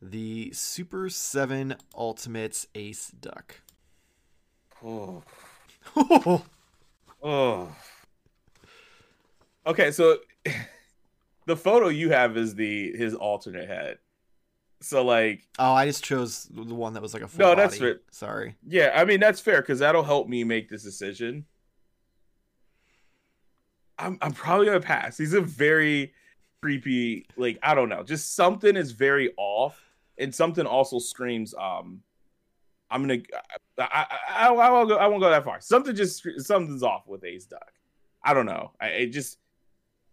the 0.00 0.52
Super 0.52 1.08
Seven 1.08 1.74
Ultimates 1.92 2.68
Ace 2.76 3.08
Duck. 3.08 3.62
Oh. 4.84 5.24
oh. 7.20 7.76
Okay, 9.66 9.90
so 9.90 10.18
the 11.46 11.56
photo 11.56 11.88
you 11.88 12.10
have 12.10 12.36
is 12.36 12.54
the 12.54 12.92
his 12.96 13.12
alternate 13.12 13.66
head. 13.66 13.98
So 14.80 15.04
like, 15.04 15.44
oh, 15.58 15.72
I 15.72 15.86
just 15.86 16.04
chose 16.04 16.44
the 16.44 16.62
one 16.62 16.94
that 16.94 17.02
was 17.02 17.12
like 17.12 17.24
a 17.24 17.28
full 17.28 17.44
No, 17.44 17.54
that's 17.56 17.80
right. 17.80 17.96
Sorry. 18.12 18.54
yeah, 18.64 18.92
I 18.94 19.04
mean 19.04 19.18
that's 19.18 19.40
fair 19.40 19.62
because 19.62 19.80
that'll 19.80 20.04
help 20.04 20.28
me 20.28 20.44
make 20.44 20.68
this 20.68 20.84
decision. 20.84 21.44
I'm 23.98 24.16
I'm 24.22 24.32
probably 24.32 24.66
gonna 24.66 24.78
pass. 24.78 25.18
He's 25.18 25.34
a 25.34 25.40
very 25.40 26.12
creepy, 26.64 27.26
like 27.36 27.58
I 27.62 27.74
don't 27.74 27.90
know, 27.90 28.02
just 28.02 28.34
something 28.34 28.74
is 28.74 28.92
very 28.92 29.34
off, 29.36 29.78
and 30.16 30.34
something 30.34 30.64
also 30.64 30.98
screams. 30.98 31.54
Um, 31.54 32.00
I'm 32.90 33.02
gonna, 33.02 33.20
I 33.78 33.82
I, 33.84 34.06
I, 34.30 34.48
I 34.48 34.70
won't 34.70 34.88
go, 34.88 34.96
I 34.96 35.06
won't 35.06 35.20
go 35.20 35.28
that 35.28 35.44
far. 35.44 35.60
Something 35.60 35.94
just 35.94 36.26
something's 36.38 36.82
off 36.82 37.06
with 37.06 37.22
Ace 37.22 37.44
Duck. 37.44 37.70
I 38.22 38.32
don't 38.32 38.46
know. 38.46 38.72
I 38.80 38.86
it 38.86 39.06
just. 39.08 39.38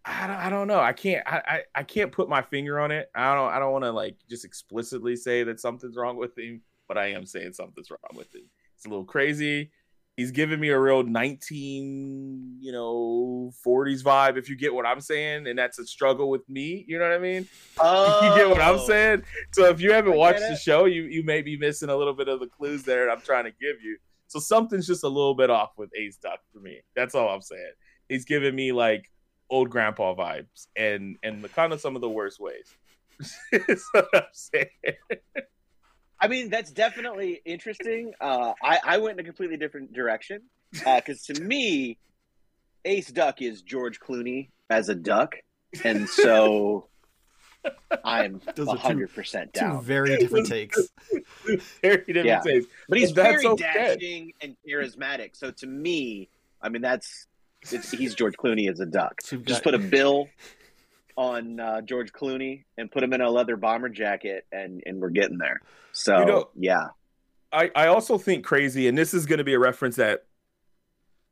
I 0.03 0.25
don't, 0.25 0.35
I 0.35 0.49
don't 0.49 0.67
know. 0.67 0.79
I 0.79 0.93
can't 0.93 1.25
I, 1.27 1.41
I, 1.47 1.61
I 1.75 1.83
can't 1.83 2.11
put 2.11 2.27
my 2.27 2.41
finger 2.41 2.79
on 2.79 2.91
it. 2.91 3.09
I 3.15 3.33
don't 3.35 3.53
I 3.53 3.59
don't 3.59 3.71
want 3.71 3.85
to 3.85 3.91
like 3.91 4.17
just 4.29 4.43
explicitly 4.43 5.15
say 5.15 5.43
that 5.43 5.59
something's 5.59 5.95
wrong 5.95 6.17
with 6.17 6.37
him, 6.37 6.61
but 6.87 6.97
I 6.97 7.11
am 7.11 7.25
saying 7.25 7.53
something's 7.53 7.91
wrong 7.91 8.17
with 8.17 8.33
him. 8.33 8.49
It's 8.75 8.85
a 8.85 8.89
little 8.89 9.05
crazy. 9.05 9.71
He's 10.17 10.31
giving 10.31 10.59
me 10.59 10.69
a 10.69 10.79
real 10.79 11.03
19, 11.03 12.57
you 12.59 12.71
know, 12.71 13.51
40s 13.65 14.03
vibe 14.03 14.37
if 14.37 14.49
you 14.49 14.55
get 14.55 14.73
what 14.73 14.85
I'm 14.85 14.99
saying, 15.01 15.47
and 15.47 15.57
that's 15.57 15.79
a 15.79 15.85
struggle 15.85 16.29
with 16.29 16.47
me, 16.49 16.85
you 16.87 16.99
know 16.99 17.07
what 17.07 17.15
I 17.15 17.19
mean? 17.19 17.47
Oh, 17.79 18.19
You 18.21 18.35
get 18.41 18.49
what 18.49 18.61
I'm 18.61 18.79
saying? 18.79 19.23
So 19.51 19.65
if 19.65 19.79
you 19.79 19.93
haven't 19.93 20.15
watched 20.15 20.41
the 20.41 20.55
show, 20.55 20.85
you 20.85 21.03
you 21.03 21.23
may 21.23 21.41
be 21.41 21.57
missing 21.57 21.89
a 21.89 21.95
little 21.95 22.13
bit 22.13 22.27
of 22.27 22.39
the 22.39 22.47
clues 22.47 22.83
there 22.83 23.09
I'm 23.09 23.21
trying 23.21 23.45
to 23.45 23.51
give 23.51 23.81
you. 23.81 23.97
So 24.27 24.39
something's 24.39 24.87
just 24.87 25.03
a 25.03 25.09
little 25.09 25.35
bit 25.35 25.49
off 25.49 25.71
with 25.77 25.89
Ace 25.97 26.17
Duck 26.17 26.39
for 26.53 26.59
me. 26.59 26.81
That's 26.95 27.15
all 27.15 27.29
I'm 27.29 27.41
saying. 27.41 27.71
He's 28.07 28.25
giving 28.25 28.55
me 28.55 28.71
like 28.71 29.09
old 29.49 29.69
grandpa 29.69 30.15
vibes 30.15 30.67
and 30.75 31.17
and 31.23 31.43
the 31.43 31.49
kind 31.49 31.73
of 31.73 31.81
some 31.81 31.95
of 31.95 32.01
the 32.01 32.09
worst 32.09 32.39
ways. 32.39 32.73
That's 33.51 33.87
what 33.91 34.07
I'm 34.13 34.23
saying. 34.33 34.67
I 36.21 36.27
mean, 36.27 36.49
that's 36.49 36.71
definitely 36.71 37.41
interesting. 37.45 38.13
Uh, 38.21 38.53
I, 38.63 38.79
I 38.83 38.97
went 38.99 39.19
in 39.19 39.25
a 39.25 39.27
completely 39.27 39.57
different 39.57 39.91
direction 39.93 40.43
because 40.71 41.23
to 41.23 41.41
me, 41.41 41.97
Ace 42.85 43.07
Duck 43.11 43.41
is 43.41 43.61
George 43.63 43.99
Clooney 43.99 44.49
as 44.69 44.89
a 44.89 44.95
duck, 44.95 45.35
and 45.83 46.07
so 46.07 46.87
I'm 48.03 48.39
Those 48.55 48.67
are 48.69 48.75
two- 48.75 48.81
hundred 48.81 49.13
percent 49.13 49.53
Two 49.53 49.61
down. 49.61 49.83
very 49.83 50.17
different 50.17 50.47
takes. 50.47 50.77
Very 51.81 51.97
different 52.05 52.25
Yeah. 52.27 52.39
taste. 52.41 52.67
But 52.87 52.99
he's 52.99 53.13
That's 53.13 53.41
very 53.43 53.53
okay. 53.53 53.63
dashing 53.97 54.33
and 54.41 54.55
charismatic. 54.67 55.35
So 55.35 55.51
to 55.51 55.67
me, 55.67 56.29
I 56.61 56.69
mean, 56.69 56.81
that's 56.81 57.27
it's, 57.71 57.91
he's 57.91 58.15
George 58.15 58.35
Clooney 58.37 58.69
as 58.69 58.79
a 58.79 58.85
duck. 58.85 59.21
Just 59.43 59.63
put 59.63 59.73
a 59.73 59.79
bill 59.79 60.27
on 61.17 61.59
uh, 61.59 61.81
George 61.81 62.11
Clooney 62.13 62.63
and 62.77 62.89
put 62.91 63.03
him 63.03 63.13
in 63.13 63.21
a 63.21 63.29
leather 63.29 63.57
bomber 63.57 63.89
jacket, 63.89 64.45
and 64.51 64.81
and 64.85 64.99
we're 65.01 65.09
getting 65.09 65.37
there. 65.37 65.61
So 65.93 66.19
You 66.19 66.25
know- 66.25 66.49
yeah, 66.55 66.87
I, 67.51 67.69
I 67.75 67.87
also 67.87 68.17
think 68.17 68.45
crazy, 68.45 68.87
and 68.87 68.97
this 68.97 69.13
is 69.13 69.25
going 69.25 69.39
to 69.39 69.43
be 69.43 69.53
a 69.53 69.59
reference 69.59 69.97
that 69.97 70.25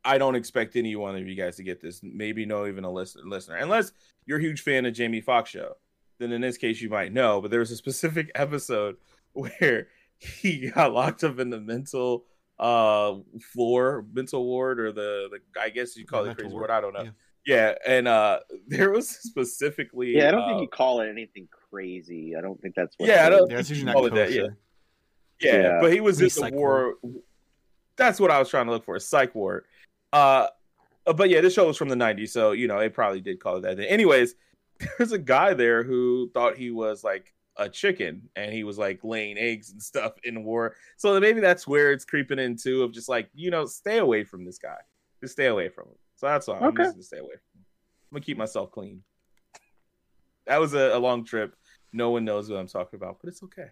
I 0.04 0.18
don't 0.18 0.34
expect 0.34 0.76
any 0.76 0.96
one 0.96 1.16
of 1.16 1.26
you 1.28 1.34
guys 1.34 1.56
to 1.56 1.62
get 1.62 1.80
this. 1.80 2.00
Maybe 2.02 2.46
no, 2.46 2.66
even 2.66 2.84
a 2.84 2.90
listen, 2.92 3.28
listener, 3.28 3.56
unless 3.56 3.92
you're 4.26 4.38
a 4.38 4.42
huge 4.42 4.62
fan 4.62 4.86
of 4.86 4.94
Jamie 4.94 5.20
Foxx 5.20 5.50
show. 5.50 5.74
Then 6.18 6.32
in 6.32 6.40
this 6.42 6.56
case, 6.58 6.80
you 6.82 6.90
might 6.90 7.12
know. 7.12 7.40
But 7.40 7.50
there 7.50 7.60
was 7.60 7.70
a 7.70 7.76
specific 7.76 8.30
episode 8.34 8.96
where 9.32 9.88
he 10.18 10.70
got 10.70 10.92
locked 10.92 11.24
up 11.24 11.38
in 11.38 11.50
the 11.50 11.60
mental 11.60 12.24
uh 12.58 13.14
floor, 13.54 14.04
mental 14.12 14.44
ward, 14.44 14.78
or 14.80 14.92
the 14.92 15.28
the 15.30 15.60
I 15.60 15.70
guess 15.70 15.96
you 15.96 16.04
call 16.04 16.26
Yeah, 16.26 16.32
it 16.32 16.36
crazy 16.38 16.52
ward. 16.52 16.62
word. 16.62 16.70
I 16.70 16.80
don't 16.82 16.92
know. 16.92 17.02
Yeah. 17.04 17.10
Yeah, 17.46 17.74
and 17.86 18.06
uh 18.06 18.40
there 18.68 18.90
was 18.90 19.08
specifically 19.08 20.16
yeah. 20.16 20.28
I 20.28 20.30
don't 20.30 20.42
uh, 20.42 20.48
think 20.48 20.60
you 20.62 20.68
call 20.68 21.00
it 21.00 21.08
anything 21.08 21.48
crazy. 21.70 22.34
I 22.36 22.40
don't 22.40 22.60
think 22.60 22.74
that's 22.74 22.94
what. 22.98 23.08
Yeah, 23.08 23.26
I 23.26 23.30
don't- 23.30 23.50
Yeah, 23.50 23.58
it's 23.58 23.70
usually 23.70 23.92
Call 23.92 24.02
not 24.02 24.12
it 24.12 24.14
that, 24.14 24.32
yeah. 24.32 24.48
Yeah, 25.40 25.62
Yeah. 25.62 25.78
but 25.80 25.92
he 25.92 26.00
was 26.00 26.20
in 26.20 26.28
Maybe 26.42 26.50
the 26.50 26.56
war. 26.56 26.94
That's 27.96 28.20
what 28.20 28.30
I 28.30 28.38
was 28.38 28.48
trying 28.48 28.66
to 28.66 28.72
look 28.72 28.84
for, 28.84 28.96
a 28.96 29.00
psych 29.00 29.34
ward. 29.34 29.64
Uh, 30.12 30.48
uh, 31.06 31.12
but 31.12 31.30
yeah, 31.30 31.40
this 31.40 31.54
show 31.54 31.66
was 31.66 31.76
from 31.76 31.88
the 31.88 31.94
'90s, 31.96 32.30
so 32.30 32.52
you 32.52 32.68
know 32.68 32.78
it 32.78 32.92
probably 32.94 33.20
did 33.20 33.40
call 33.40 33.56
it 33.56 33.62
that. 33.62 33.76
Then. 33.76 33.86
Anyways, 33.86 34.34
there's 34.98 35.12
a 35.12 35.18
guy 35.18 35.54
there 35.54 35.82
who 35.82 36.30
thought 36.34 36.56
he 36.56 36.70
was 36.70 37.04
like 37.04 37.32
a 37.56 37.68
chicken, 37.68 38.28
and 38.36 38.52
he 38.52 38.64
was 38.64 38.78
like 38.78 39.00
laying 39.02 39.38
eggs 39.38 39.70
and 39.70 39.82
stuff 39.82 40.12
in 40.24 40.44
war. 40.44 40.76
So 40.96 41.18
maybe 41.20 41.40
that's 41.40 41.66
where 41.66 41.92
it's 41.92 42.04
creeping 42.04 42.38
into 42.38 42.82
of 42.82 42.92
just 42.92 43.08
like 43.08 43.28
you 43.34 43.50
know, 43.50 43.66
stay 43.66 43.98
away 43.98 44.24
from 44.24 44.44
this 44.44 44.58
guy. 44.58 44.78
Just 45.20 45.32
stay 45.34 45.46
away 45.46 45.68
from 45.68 45.88
him. 45.88 45.94
So 46.20 46.26
that's 46.26 46.48
all. 46.50 46.62
I'm 46.62 46.76
just 46.76 46.92
gonna 46.92 47.02
stay 47.02 47.16
away. 47.18 47.32
I'm 47.54 48.12
gonna 48.12 48.20
keep 48.24 48.36
myself 48.36 48.70
clean. 48.70 49.02
That 50.46 50.60
was 50.60 50.74
a, 50.74 50.94
a 50.94 50.98
long 50.98 51.24
trip. 51.24 51.56
No 51.94 52.10
one 52.10 52.26
knows 52.26 52.50
what 52.50 52.58
I'm 52.58 52.66
talking 52.66 52.98
about, 52.98 53.16
but 53.22 53.28
it's 53.28 53.42
okay. 53.44 53.68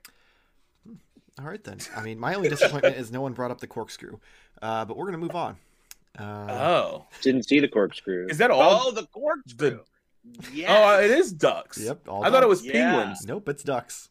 All 1.38 1.44
right 1.44 1.62
then. 1.62 1.76
I 1.94 2.00
mean, 2.02 2.18
my 2.18 2.34
only 2.34 2.48
disappointment 2.48 2.96
is 2.96 3.12
no 3.12 3.20
one 3.20 3.34
brought 3.34 3.50
up 3.50 3.60
the 3.60 3.66
corkscrew. 3.66 4.18
Uh, 4.62 4.86
but 4.86 4.96
we're 4.96 5.04
gonna 5.04 5.18
move 5.18 5.36
on. 5.36 5.58
Uh, 6.18 6.46
Oh, 6.48 7.06
Didn't 7.20 7.42
see 7.42 7.60
the 7.60 7.68
corkscrew. 7.68 8.28
is 8.30 8.38
that 8.38 8.50
all? 8.50 8.86
Oh, 8.86 8.90
the 8.92 9.06
corkscrew. 9.08 9.80
Yeah. 10.50 10.96
Oh, 10.98 11.02
it 11.04 11.10
is 11.10 11.30
ducks. 11.30 11.78
Yep. 11.78 12.08
All 12.08 12.24
I 12.24 12.30
thought 12.30 12.42
it 12.42 12.48
was 12.48 12.64
Yeah. 12.64 12.72
penguins. 12.94 13.26
Nope, 13.26 13.46
it's 13.50 13.62
ducks. 13.62 14.08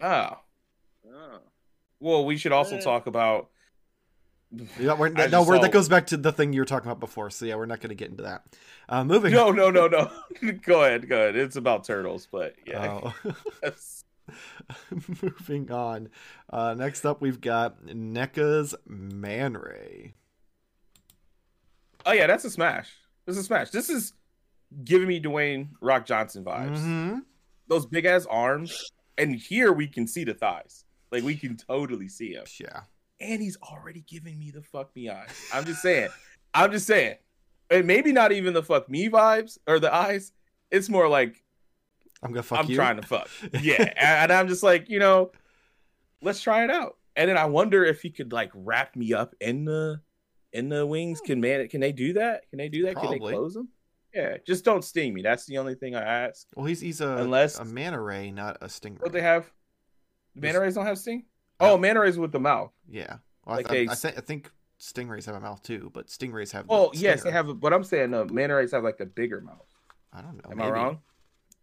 Oh. 0.00 0.38
Oh. 1.12 1.38
Well, 2.00 2.24
we 2.24 2.38
should 2.38 2.52
also 2.52 2.80
talk 2.80 3.06
about. 3.06 3.50
Yeah, 4.78 4.94
we're, 4.94 5.08
no, 5.08 5.42
we're, 5.42 5.60
that 5.60 5.72
goes 5.72 5.88
back 5.88 6.06
to 6.08 6.16
the 6.16 6.32
thing 6.32 6.52
you 6.52 6.60
were 6.60 6.66
talking 6.66 6.88
about 6.88 7.00
before. 7.00 7.30
So 7.30 7.46
yeah, 7.46 7.56
we're 7.56 7.66
not 7.66 7.80
going 7.80 7.88
to 7.90 7.96
get 7.96 8.10
into 8.10 8.22
that. 8.22 8.44
Uh, 8.88 9.04
moving. 9.04 9.32
No, 9.32 9.50
no, 9.50 9.70
no, 9.70 9.88
no. 9.88 10.10
go 10.62 10.84
ahead, 10.84 11.08
go 11.08 11.16
ahead. 11.16 11.36
It's 11.36 11.56
about 11.56 11.84
turtles, 11.84 12.28
but 12.30 12.54
yeah. 12.64 13.00
Oh. 13.02 13.34
moving 15.22 15.70
on. 15.70 16.08
Uh, 16.50 16.74
next 16.74 17.04
up, 17.04 17.20
we've 17.20 17.40
got 17.40 17.84
NECA's 17.86 18.74
Man 18.86 19.54
Ray. 19.54 20.14
oh 22.04 22.12
yeah, 22.12 22.26
that's 22.26 22.44
a 22.44 22.50
smash. 22.50 22.90
This 23.24 23.36
is 23.36 23.42
a 23.42 23.46
smash. 23.46 23.70
This 23.70 23.90
is 23.90 24.12
giving 24.84 25.08
me 25.08 25.20
Dwayne 25.20 25.68
Rock 25.80 26.06
Johnson 26.06 26.44
vibes. 26.44 26.78
Mhm. 26.78 27.22
Those 27.68 27.86
big 27.86 28.04
ass 28.04 28.26
arms, 28.26 28.92
and 29.18 29.34
here 29.34 29.72
we 29.72 29.86
can 29.88 30.06
see 30.06 30.24
the 30.24 30.34
thighs. 30.34 30.84
Like 31.10 31.24
we 31.24 31.36
can 31.36 31.56
totally 31.56 32.08
see 32.08 32.32
him, 32.34 32.44
Yeah. 32.60 32.82
And 33.20 33.40
he's 33.40 33.56
already 33.62 34.02
giving 34.06 34.38
me 34.38 34.50
the 34.50 34.62
fuck 34.62 34.94
me 34.94 35.08
eyes. 35.08 35.28
I'm 35.52 35.64
just 35.64 35.82
saying. 35.82 36.08
I'm 36.54 36.70
just 36.72 36.86
saying. 36.86 37.16
And 37.70 37.86
maybe 37.86 38.12
not 38.12 38.32
even 38.32 38.54
the 38.54 38.62
fuck 38.62 38.88
me 38.88 39.08
vibes 39.08 39.58
or 39.66 39.78
the 39.80 39.92
eyes. 39.92 40.32
It's 40.70 40.88
more 40.88 41.08
like 41.08 41.42
I'm 42.22 42.30
gonna 42.32 42.42
fuck 42.42 42.60
I'm 42.60 42.70
you. 42.70 42.76
trying 42.76 42.96
to 43.00 43.06
fuck. 43.06 43.28
Yeah. 43.60 43.92
and, 43.96 44.32
I'm 44.32 44.48
just 44.48 44.62
like, 44.62 44.88
you 44.88 44.98
know, 44.98 45.32
let's 46.22 46.40
try 46.40 46.64
it 46.64 46.70
out. 46.70 46.96
And 47.14 47.28
then 47.30 47.38
I 47.38 47.46
wonder 47.46 47.84
if 47.84 48.02
he 48.02 48.10
could 48.10 48.32
like 48.32 48.50
wrap 48.54 48.94
me 48.96 49.12
up 49.12 49.34
in 49.40 49.64
the 49.64 50.00
in 50.52 50.68
the 50.68 50.86
wings. 50.86 51.20
Can 51.20 51.40
man 51.40 51.66
can 51.68 51.80
they 51.80 51.92
do 51.92 52.14
that? 52.14 52.48
Can 52.50 52.58
they 52.58 52.68
do 52.68 52.84
that? 52.86 52.96
Can 52.96 53.10
they 53.10 53.18
close 53.18 53.54
them? 53.54 53.68
Yeah. 54.14 54.36
Just 54.46 54.64
don't 54.64 54.84
sting 54.84 55.12
me. 55.14 55.22
That's 55.22 55.46
the 55.46 55.58
only 55.58 55.74
thing 55.74 55.94
I 55.94 56.02
ask. 56.02 56.46
Well, 56.54 56.66
he's 56.66 56.80
he's 56.80 57.00
a 57.00 57.16
Unless- 57.16 57.58
a 57.58 57.64
manta 57.64 58.00
ray, 58.00 58.30
not 58.30 58.58
a 58.60 58.66
stingray. 58.66 59.02
What 59.02 59.12
they 59.12 59.22
have? 59.22 59.50
Manta 60.34 60.60
rays 60.60 60.74
don't 60.74 60.86
have 60.86 60.98
sting? 60.98 61.24
Oh, 61.60 61.76
manta 61.78 62.00
rays 62.00 62.18
with 62.18 62.32
the 62.32 62.40
mouth. 62.40 62.72
Yeah. 62.88 63.16
Well, 63.46 63.56
Like 63.56 63.70
I, 63.70 63.72
they- 63.74 63.88
I, 63.88 63.94
th- 63.94 64.14
I 64.16 64.20
think 64.20 64.50
stingrays 64.80 65.24
have 65.26 65.34
a 65.34 65.40
mouth 65.40 65.62
too, 65.62 65.90
but 65.94 66.08
stingrays 66.08 66.52
have. 66.52 66.66
the 66.66 66.72
Oh, 66.72 66.90
yes, 66.94 67.22
they 67.22 67.30
have. 67.30 67.60
But 67.60 67.72
I'm 67.72 67.84
saying 67.84 68.10
no, 68.10 68.24
manta 68.24 68.54
rays 68.56 68.72
have 68.72 68.84
like 68.84 68.98
the 68.98 69.06
bigger 69.06 69.40
mouth. 69.40 69.66
I 70.12 70.20
don't 70.22 70.36
know. 70.36 70.50
Am 70.50 70.60
I 70.60 70.70
wrong? 70.70 70.98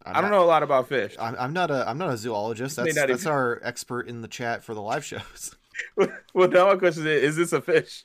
I'm 0.05 0.15
I 0.17 0.21
don't 0.21 0.31
not- 0.31 0.37
know 0.37 0.43
a 0.43 0.47
lot 0.47 0.63
about 0.63 0.89
fish. 0.89 1.15
I'm, 1.19 1.35
I'm 1.39 1.53
not 1.53 1.71
a 1.71 1.87
I'm 1.89 1.97
not 1.97 2.09
a 2.09 2.17
zoologist. 2.17 2.75
That's 2.75 2.93
that's 2.95 3.21
even- 3.21 3.31
our 3.31 3.61
expert 3.63 4.07
in 4.07 4.21
the 4.21 4.27
chat 4.27 4.63
for 4.63 4.73
the 4.73 4.81
live 4.81 5.03
shows. 5.05 5.55
well, 6.33 6.47
now 6.49 6.67
my 6.67 6.75
question 6.75 7.07
is: 7.07 7.23
Is 7.23 7.35
this 7.35 7.53
a 7.53 7.61
fish? 7.61 8.03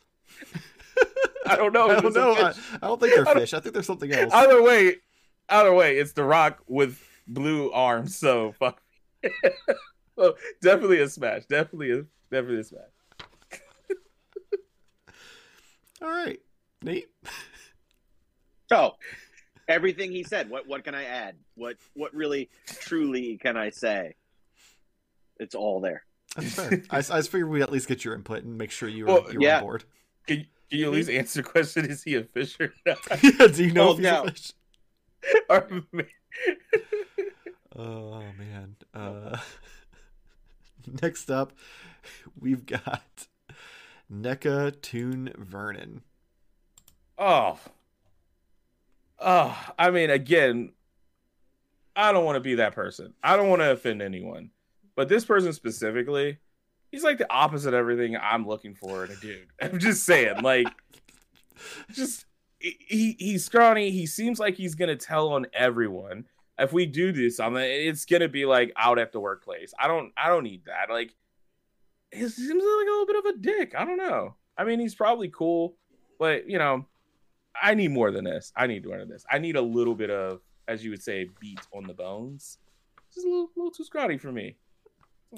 I 1.47 1.57
don't 1.57 1.73
know. 1.73 1.91
I 1.97 2.01
don't 2.01 2.15
know. 2.15 2.33
I. 2.35 2.53
I 2.83 2.87
don't 2.87 3.01
think 3.01 3.15
they're 3.15 3.29
I 3.29 3.35
fish. 3.35 3.53
I 3.55 3.61
think 3.61 3.75
they're 3.75 3.83
something 3.83 4.11
else. 4.13 4.33
Either 4.33 4.63
way, 4.63 4.97
either 5.49 5.75
way, 5.75 5.99
it's 5.99 6.13
the 6.13 6.25
Rock 6.25 6.61
with 6.67 7.03
blue 7.27 7.71
arms. 7.73 8.17
So 8.17 8.53
fuck. 8.59 8.81
Me. 10.19 10.23
well, 10.25 10.35
definitely 10.63 11.01
a 11.01 11.09
smash. 11.09 11.45
Definitely 11.47 11.93
a 11.93 12.03
definitely 12.31 12.61
a 12.61 12.65
smash. 12.65 12.83
All 16.03 16.09
right, 16.09 16.41
Nate. 16.83 17.09
So, 18.69 18.95
everything 19.69 20.13
he 20.13 20.23
said. 20.23 20.51
What 20.51 20.67
what 20.69 20.85
can 20.85 20.95
I 20.95 21.05
add? 21.05 21.37
What 21.55 21.77
what 21.95 22.15
really 22.15 22.51
truly 22.67 23.39
can 23.39 23.57
I 23.57 23.71
say? 23.71 24.15
It's 25.41 25.55
all 25.55 25.81
there. 25.81 26.03
That's 26.37 26.55
fair. 26.55 26.83
I, 26.91 26.99
I 26.99 27.01
just 27.01 27.31
figured 27.31 27.49
we'd 27.49 27.63
at 27.63 27.71
least 27.71 27.87
get 27.87 28.05
your 28.05 28.15
input 28.15 28.43
and 28.43 28.59
make 28.59 28.73
sure 28.73 28.89
you 28.89 29.07
were, 29.07 29.13
Well, 29.15 29.33
you 29.33 29.39
were 29.39 29.45
yeah. 29.45 29.59
on 29.59 29.63
board. 29.63 29.85
Can, 30.27 30.47
can 30.69 30.79
you 30.81 30.87
at 30.87 30.93
least 30.93 31.09
answer 31.09 31.43
the 31.43 31.49
question? 31.49 31.85
Is 31.85 32.03
he 32.03 32.17
a 32.17 32.25
fisher? 32.25 32.75
yeah, 32.85 32.97
do 33.47 33.65
you 33.65 33.73
know 33.73 33.93
Well, 33.93 33.93
if 33.93 33.99
he's 33.99 34.05
no. 34.05 34.23
a 34.25 34.31
fish? 34.31 34.53
Or- 35.49 35.83
Oh 37.77 38.25
man. 38.37 38.75
Uh, 38.93 39.39
next 41.03 41.31
up, 41.31 41.53
we've 42.41 42.67
got 42.67 43.27
NECA 44.13 44.81
Toon 44.81 45.33
Vernon. 45.37 46.03
oh, 47.19 47.59
oh. 49.19 49.67
I 49.79 49.91
mean, 49.91 50.11
again, 50.11 50.73
I 51.95 52.13
don't 52.13 52.25
want 52.25 52.37
to 52.37 52.41
be 52.41 52.57
that 52.57 52.75
person. 52.75 53.15
I 53.23 53.37
don't 53.37 53.49
want 53.49 53.61
to 53.61 53.73
offend 53.73 54.03
anyone, 54.03 54.51
but 54.95 55.09
this 55.09 55.25
person 55.25 55.53
specifically, 55.53 56.39
he's 56.91 57.03
like 57.05 57.19
the 57.19 57.31
opposite 57.33 57.69
of 57.69 57.75
everything 57.75 58.17
I'm 58.17 58.47
looking 58.47 58.75
for 58.75 59.05
in 59.05 59.11
a 59.11 59.17
dude. 59.17 59.49
I'm 59.61 59.79
just 59.79 60.05
saying, 60.05 60.43
like, 60.43 60.69
just 61.93 62.25
he 62.61 63.17
he's 63.19 63.45
scrawny. 63.45 63.91
He 63.91 64.07
seems 64.07 64.39
like 64.39 64.55
he's 64.55 64.75
gonna 64.75 64.97
tell 64.97 65.31
on 65.31 65.47
everyone. 65.53 66.27
If 66.59 66.73
we 66.73 66.87
do 66.87 67.13
do 67.13 67.31
something, 67.31 67.63
it's 67.63 68.05
gonna 68.05 68.29
be 68.29 68.45
like 68.45 68.73
out 68.77 68.99
at 68.99 69.13
the 69.13 69.21
workplace. 69.21 69.73
I 69.79 69.87
don't 69.87 70.13
I 70.17 70.29
don't 70.29 70.45
need 70.45 70.65
that. 70.67 70.91
Like, 70.91 71.15
he 72.13 72.29
seems 72.29 72.49
like 72.49 72.59
a 72.59 72.91
little 72.91 73.07
bit 73.07 73.17
of 73.17 73.25
a 73.27 73.39
dick. 73.39 73.75
I 73.77 73.85
don't 73.85 73.99
know. 73.99 74.35
I 74.57 74.65
mean, 74.65 74.81
he's 74.81 74.95
probably 74.95 75.29
cool, 75.29 75.77
but 76.19 76.49
you 76.49 76.59
know, 76.59 76.87
I 77.61 77.75
need 77.75 77.93
more 77.93 78.11
than 78.11 78.25
this. 78.25 78.53
I 78.57 78.67
need 78.67 78.87
more 78.87 78.99
than 78.99 79.09
this. 79.09 79.25
I 79.31 79.39
need 79.39 79.57
a 79.57 79.63
little 79.63 79.95
bit 79.95 80.11
of, 80.11 80.41
as 80.67 80.85
you 80.85 80.91
would 80.91 81.03
say, 81.03 81.29
beat 81.41 81.61
on 81.73 81.85
the 81.85 81.95
bones. 81.95 82.59
Just 83.15 83.27
a 83.27 83.31
little, 83.31 83.51
little 83.57 83.71
too 83.71 83.85
scrawny 83.85 84.19
for 84.19 84.33
me. 84.33 84.57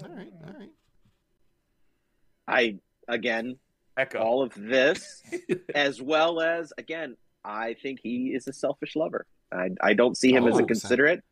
All 0.02 0.08
right, 0.08 0.32
all 0.46 0.54
right. 0.58 0.70
I 2.48 2.78
again 3.08 3.56
Echo. 3.96 4.18
all 4.18 4.42
of 4.42 4.52
this 4.54 5.22
as 5.74 6.00
well 6.00 6.40
as 6.40 6.72
again 6.78 7.16
I 7.44 7.74
think 7.82 8.00
he 8.02 8.28
is 8.34 8.48
a 8.48 8.52
selfish 8.52 8.96
lover. 8.96 9.26
I 9.52 9.70
I 9.80 9.94
don't 9.94 10.16
see 10.16 10.32
him 10.32 10.46
as 10.46 10.58
a 10.58 10.64
considerate. 10.64 11.22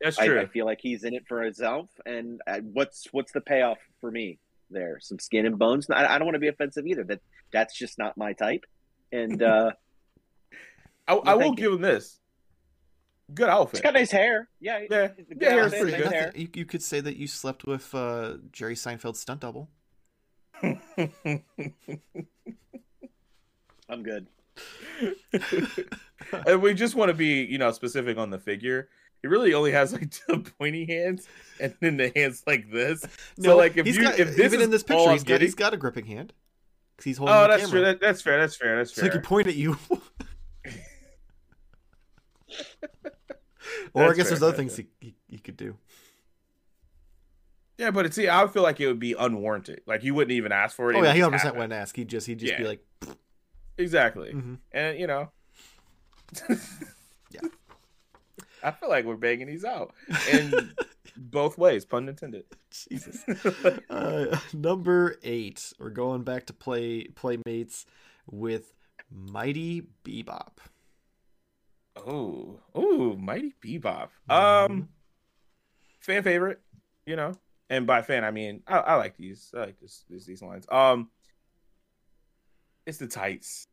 That's 0.00 0.18
I, 0.18 0.26
true. 0.26 0.40
I 0.40 0.46
feel 0.46 0.64
like 0.64 0.78
he's 0.80 1.04
in 1.04 1.14
it 1.14 1.26
for 1.26 1.42
himself. 1.42 1.88
And 2.06 2.40
uh, 2.46 2.60
what's 2.60 3.08
what's 3.12 3.32
the 3.32 3.40
payoff 3.40 3.78
for 4.00 4.10
me 4.10 4.38
there? 4.70 4.98
Some 5.00 5.18
skin 5.18 5.46
and 5.46 5.58
bones. 5.58 5.88
I, 5.90 6.06
I 6.06 6.18
don't 6.18 6.26
want 6.26 6.36
to 6.36 6.40
be 6.40 6.48
offensive 6.48 6.86
either. 6.86 7.04
That 7.04 7.20
that's 7.52 7.76
just 7.76 7.98
not 7.98 8.16
my 8.16 8.32
type. 8.32 8.64
And 9.10 9.42
uh, 9.42 9.72
I, 11.08 11.14
I 11.14 11.34
will 11.34 11.54
give 11.54 11.72
him 11.72 11.80
this. 11.80 12.18
Good 13.34 13.48
outfit. 13.48 13.78
he's 13.78 13.82
got 13.82 13.92
nice 13.92 14.10
hair. 14.10 14.48
Yeah, 14.58 14.84
Yeah, 14.90 15.08
yeah, 15.38 15.50
hair's 15.50 15.72
pretty 15.72 15.92
nice 15.92 16.02
good. 16.02 16.12
hair. 16.12 16.32
You, 16.34 16.48
you 16.54 16.64
could 16.64 16.82
say 16.82 17.00
that 17.00 17.16
you 17.16 17.26
slept 17.26 17.66
with 17.66 17.94
uh, 17.94 18.38
Jerry 18.52 18.74
Seinfeld's 18.74 19.20
stunt 19.20 19.40
double. 19.40 19.68
I'm 20.62 20.80
good. 24.02 24.28
and 26.46 26.62
we 26.62 26.74
just 26.74 26.94
want 26.94 27.08
to 27.10 27.14
be, 27.14 27.44
you 27.44 27.58
know, 27.58 27.70
specific 27.72 28.18
on 28.18 28.30
the 28.30 28.38
figure. 28.38 28.88
He 29.22 29.28
really 29.28 29.52
only 29.54 29.72
has 29.72 29.92
like 29.92 30.10
two 30.28 30.44
pointy 30.58 30.86
hands, 30.86 31.26
and 31.60 31.74
then 31.80 31.96
the 31.96 32.12
hands 32.14 32.42
like 32.46 32.70
this. 32.70 33.04
So, 33.40 33.56
like, 33.56 33.76
if 33.76 33.86
you- 33.86 34.00
got, 34.02 34.18
if 34.18 34.36
this 34.36 34.46
even 34.46 34.60
is 34.60 34.64
in 34.66 34.70
this 34.70 34.82
picture, 34.82 35.10
he's 35.12 35.22
got 35.22 35.28
getting- 35.28 35.46
he's 35.46 35.54
got 35.54 35.74
a 35.74 35.76
gripping 35.76 36.06
hand. 36.06 36.32
he's 37.02 37.18
holding 37.18 37.34
Oh, 37.34 37.48
that's 37.48 37.68
true. 37.68 37.80
That, 37.80 38.00
that's 38.00 38.22
fair. 38.22 38.38
That's 38.40 38.56
fair. 38.56 38.78
That's 38.78 38.94
So 38.94 39.02
fair. 39.02 39.10
he 39.10 39.14
can 39.18 39.22
point 39.22 39.46
at 39.48 39.54
you. 39.56 39.76
or 43.94 44.04
I 44.04 44.14
guess 44.14 44.16
fair, 44.16 44.24
there's 44.24 44.42
other 44.42 44.46
that's 44.52 44.56
things 44.56 44.76
he, 44.76 44.86
he, 45.00 45.14
he 45.28 45.38
could 45.38 45.56
do. 45.56 45.76
Yeah, 47.76 47.92
but 47.92 48.12
see, 48.12 48.26
I 48.28 48.42
would 48.42 48.52
feel 48.52 48.64
like 48.64 48.80
it 48.80 48.88
would 48.88 48.98
be 48.98 49.14
unwarranted. 49.16 49.82
Like 49.86 50.02
you 50.02 50.14
wouldn't 50.14 50.32
even 50.32 50.50
ask 50.50 50.74
for 50.74 50.90
it. 50.90 50.96
Oh 50.96 51.00
it 51.00 51.04
yeah, 51.04 51.12
he 51.12 51.20
just 51.20 51.30
100 51.30 51.38
percent 51.38 51.56
wouldn't 51.56 51.72
ask. 51.72 51.94
He'd 51.96 52.08
just 52.08 52.26
he'd 52.26 52.38
just 52.40 52.56
be 52.56 52.64
like, 52.64 52.84
Exactly. 53.78 54.32
mhm. 54.32 54.58
And 54.72 54.98
you 54.98 55.06
know, 55.06 55.30
Yeah. 57.30 57.40
I 58.62 58.72
feel 58.72 58.88
like 58.88 59.04
we're 59.04 59.16
begging 59.16 59.46
these 59.46 59.64
out 59.64 59.94
in 60.32 60.72
both 61.16 61.56
ways, 61.56 61.84
pun 61.84 62.08
intended. 62.08 62.44
Jesus. 62.70 63.24
uh, 63.90 64.36
number 64.52 65.16
eight, 65.22 65.72
we're 65.78 65.90
going 65.90 66.22
back 66.24 66.46
to 66.46 66.52
play 66.52 67.04
playmates 67.04 67.86
with 68.28 68.74
Mighty 69.10 69.86
Bebop. 70.04 70.58
Oh, 71.96 72.58
oh, 72.74 73.16
mighty 73.16 73.54
Bebop. 73.64 74.08
Mhm. 74.28 74.34
Um, 74.70 74.88
fan 76.00 76.22
favorite, 76.22 76.60
you 77.06 77.16
know, 77.16 77.32
and 77.70 77.86
by 77.86 78.02
fan 78.02 78.24
I 78.24 78.30
mean 78.32 78.62
I, 78.66 78.78
I 78.78 78.94
like 78.96 79.16
these. 79.16 79.52
I 79.56 79.60
like 79.60 79.80
this, 79.80 80.04
these 80.10 80.26
these 80.26 80.42
lines. 80.42 80.66
Um, 80.70 81.10
it's 82.88 82.98
the 82.98 83.06
tights. 83.06 83.66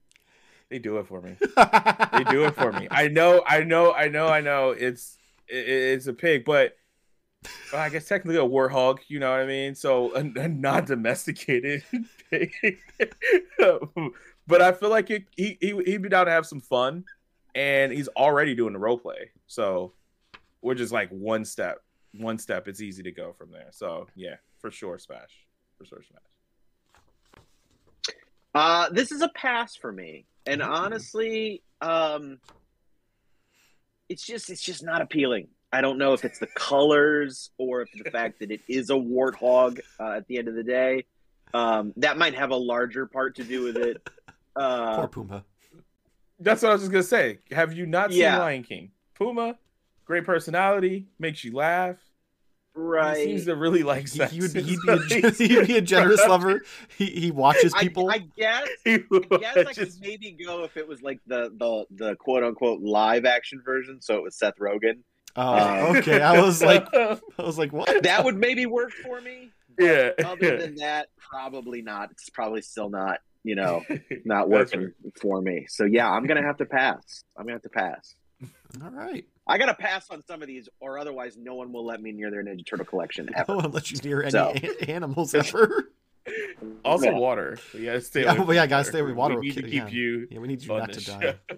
They 0.69 0.77
do 0.77 0.97
it 0.97 1.07
for 1.07 1.21
me. 1.21 1.37
They 1.39 2.23
do 2.29 2.43
it 2.45 2.55
for 2.55 2.71
me. 2.73 2.87
I 2.91 3.07
know, 3.07 3.41
I 3.47 3.63
know, 3.63 3.93
I 3.93 4.09
know, 4.09 4.27
I 4.27 4.41
know. 4.41 4.71
It's 4.71 5.17
it, 5.47 5.67
it's 5.69 6.07
a 6.07 6.13
pig, 6.13 6.43
but 6.43 6.75
well, 7.71 7.81
I 7.81 7.89
guess 7.89 8.07
technically 8.07 8.37
a 8.37 8.47
warhog. 8.47 8.99
You 9.07 9.19
know 9.19 9.31
what 9.31 9.39
I 9.39 9.45
mean? 9.45 9.73
So 9.73 10.13
a, 10.15 10.19
a 10.19 10.49
non-domesticated 10.49 11.83
pig. 12.29 12.51
but 14.47 14.61
I 14.61 14.73
feel 14.73 14.89
like 14.89 15.09
it, 15.11 15.25
he 15.37 15.57
he 15.61 15.81
he'd 15.85 16.01
be 16.01 16.09
down 16.09 16.25
to 16.25 16.31
have 16.31 16.45
some 16.45 16.59
fun, 16.59 17.05
and 17.53 17.93
he's 17.93 18.09
already 18.09 18.53
doing 18.53 18.73
the 18.73 18.79
role 18.79 18.97
play. 18.97 19.31
So 19.47 19.93
we're 20.61 20.75
just 20.75 20.91
like 20.91 21.09
one 21.09 21.45
step, 21.45 21.81
one 22.17 22.37
step. 22.37 22.67
It's 22.67 22.81
easy 22.81 23.03
to 23.03 23.11
go 23.11 23.31
from 23.31 23.51
there. 23.51 23.69
So 23.71 24.07
yeah, 24.15 24.35
for 24.59 24.71
sure, 24.71 24.97
smash, 24.97 25.45
for 25.77 25.85
sure, 25.85 26.01
smash. 26.01 26.34
Uh, 28.55 28.89
this 28.89 29.11
is 29.11 29.21
a 29.21 29.27
pass 29.29 29.75
for 29.75 29.91
me, 29.91 30.25
and 30.45 30.61
Mhm. 30.61 30.69
honestly, 30.69 31.61
um, 31.81 32.39
it's 34.07 34.25
just 34.25 34.49
it's 34.49 34.61
just 34.61 34.81
not 34.83 35.01
appealing. 35.01 35.49
I 35.73 35.81
don't 35.81 35.97
know 35.97 36.13
if 36.13 36.23
it's 36.23 36.39
the 36.39 36.47
colors 36.47 37.51
or 37.57 37.81
if 37.81 37.89
the 37.91 38.09
fact 38.11 38.39
that 38.39 38.51
it 38.51 38.61
is 38.69 38.89
a 38.89 38.93
warthog. 38.93 39.79
Uh, 39.99 40.11
at 40.13 40.27
the 40.27 40.37
end 40.37 40.47
of 40.47 40.55
the 40.55 40.63
day, 40.63 41.05
um, 41.53 41.93
that 41.97 42.17
might 42.17 42.33
have 42.35 42.51
a 42.51 42.55
larger 42.55 43.05
part 43.07 43.35
to 43.35 43.43
do 43.43 43.63
with 43.63 43.77
it. 43.77 43.97
Uh, 44.57 44.95
Poor 45.05 45.09
Pumbaa. 45.09 45.43
That's 46.39 46.61
what 46.61 46.69
I 46.69 46.73
was 46.75 46.83
just 46.83 46.91
gonna 46.93 47.03
say. 47.03 47.39
Have 47.51 47.73
you 47.73 47.85
not 47.85 48.11
seen 48.11 48.21
Yeah. 48.21 48.39
Lion 48.39 48.63
King? 48.63 48.89
Pumbaa, 49.19 49.57
great 50.05 50.23
personality, 50.23 51.09
makes 51.19 51.43
you 51.43 51.51
laugh. 51.51 51.97
Right? 52.75 53.17
He 53.17 53.25
seems 53.25 53.45
to 53.45 53.55
really 53.55 53.83
like 53.83 54.01
He, 54.01 54.07
sex. 54.19 54.31
he 54.31 54.41
would 54.41 54.53
be, 54.53 54.61
he'd, 54.61 54.79
be 54.85 54.91
a, 54.91 55.31
he'd 55.31 55.67
be 55.67 55.77
a 55.77 55.81
generous 55.81 56.21
lover. 56.27 56.61
He, 56.97 57.05
he 57.07 57.31
watches 57.31 57.73
people. 57.73 58.09
I 58.11 58.19
guess. 58.19 58.67
He 58.83 58.93
I 58.93 59.37
guess 59.37 59.57
I 59.57 59.73
could 59.73 59.91
maybe 60.01 60.31
go 60.45 60.63
if 60.63 60.77
it 60.77 60.87
was 60.87 61.01
like 61.01 61.19
the 61.27 61.51
the 61.57 61.85
the 61.91 62.15
quote 62.17 62.43
unquote 62.43 62.81
live 62.81 63.25
action 63.25 63.61
version, 63.65 64.01
so 64.01 64.15
it 64.15 64.23
was 64.23 64.37
Seth 64.37 64.57
Rogen. 64.59 64.99
oh, 65.35 65.97
okay. 65.97 66.21
I 66.21 66.39
was 66.41 66.61
like, 66.61 66.85
I 66.93 67.17
was 67.39 67.57
like, 67.57 67.73
what? 67.73 68.03
That 68.03 68.23
would 68.23 68.37
maybe 68.37 68.65
work 68.65 68.91
for 68.91 69.19
me. 69.21 69.49
yeah. 69.79 70.11
Other 70.23 70.57
than 70.57 70.75
that, 70.75 71.07
probably 71.17 71.81
not. 71.81 72.11
It's 72.11 72.29
probably 72.29 72.61
still 72.61 72.89
not, 72.89 73.19
you 73.43 73.55
know, 73.55 73.83
not 74.23 74.49
That's 74.49 74.73
working 74.73 74.93
for 75.19 75.41
me. 75.41 75.65
So 75.67 75.83
yeah, 75.85 76.09
I'm 76.09 76.25
gonna 76.27 76.43
have 76.45 76.57
to 76.57 76.65
pass. 76.65 77.23
I'm 77.37 77.45
gonna 77.45 77.55
have 77.55 77.63
to 77.63 77.69
pass. 77.69 78.15
All 78.83 78.91
right. 78.91 79.25
I 79.47 79.57
gotta 79.57 79.73
pass 79.75 80.09
on 80.09 80.23
some 80.25 80.41
of 80.41 80.47
these, 80.47 80.67
or 80.79 80.97
otherwise, 80.97 81.37
no 81.37 81.55
one 81.55 81.71
will 81.71 81.85
let 81.85 82.01
me 82.01 82.11
near 82.11 82.31
their 82.31 82.43
Ninja 82.43 82.65
Turtle 82.65 82.85
collection 82.85 83.29
I 83.35 83.39
ever. 83.41 83.47
don't 83.47 83.55
want 83.57 83.67
to 83.67 83.73
let 83.75 83.91
you 83.91 83.97
near 84.03 84.21
any 84.23 84.31
So. 84.31 84.53
a- 84.55 84.89
animals 84.91 85.33
ever. 85.35 85.91
Also, 86.83 87.05
Yeah. 87.11 87.13
water. 87.19 87.57
Yeah, 87.77 87.99
stay 87.99 88.21
Yeah, 88.23 88.29
away 88.31 88.37
well, 88.39 88.45
from 88.47 88.55
yeah, 88.55 88.65
gotta 88.67 88.83
stay 88.85 88.99
away 88.99 89.09
from 89.11 89.17
water. 89.17 89.39
We 89.39 89.47
need 89.49 89.53
to 89.53 89.59
Okay, 89.61 89.69
keep 89.69 89.83
yeah. 89.83 89.87
you. 89.89 90.27
Yeah, 90.31 90.39
we 90.39 90.47
need 90.47 90.63
you 90.63 90.67
not 90.69 90.91
to 90.93 91.05
die. 91.05 91.21
show. 91.21 91.33
Oh, 91.51 91.55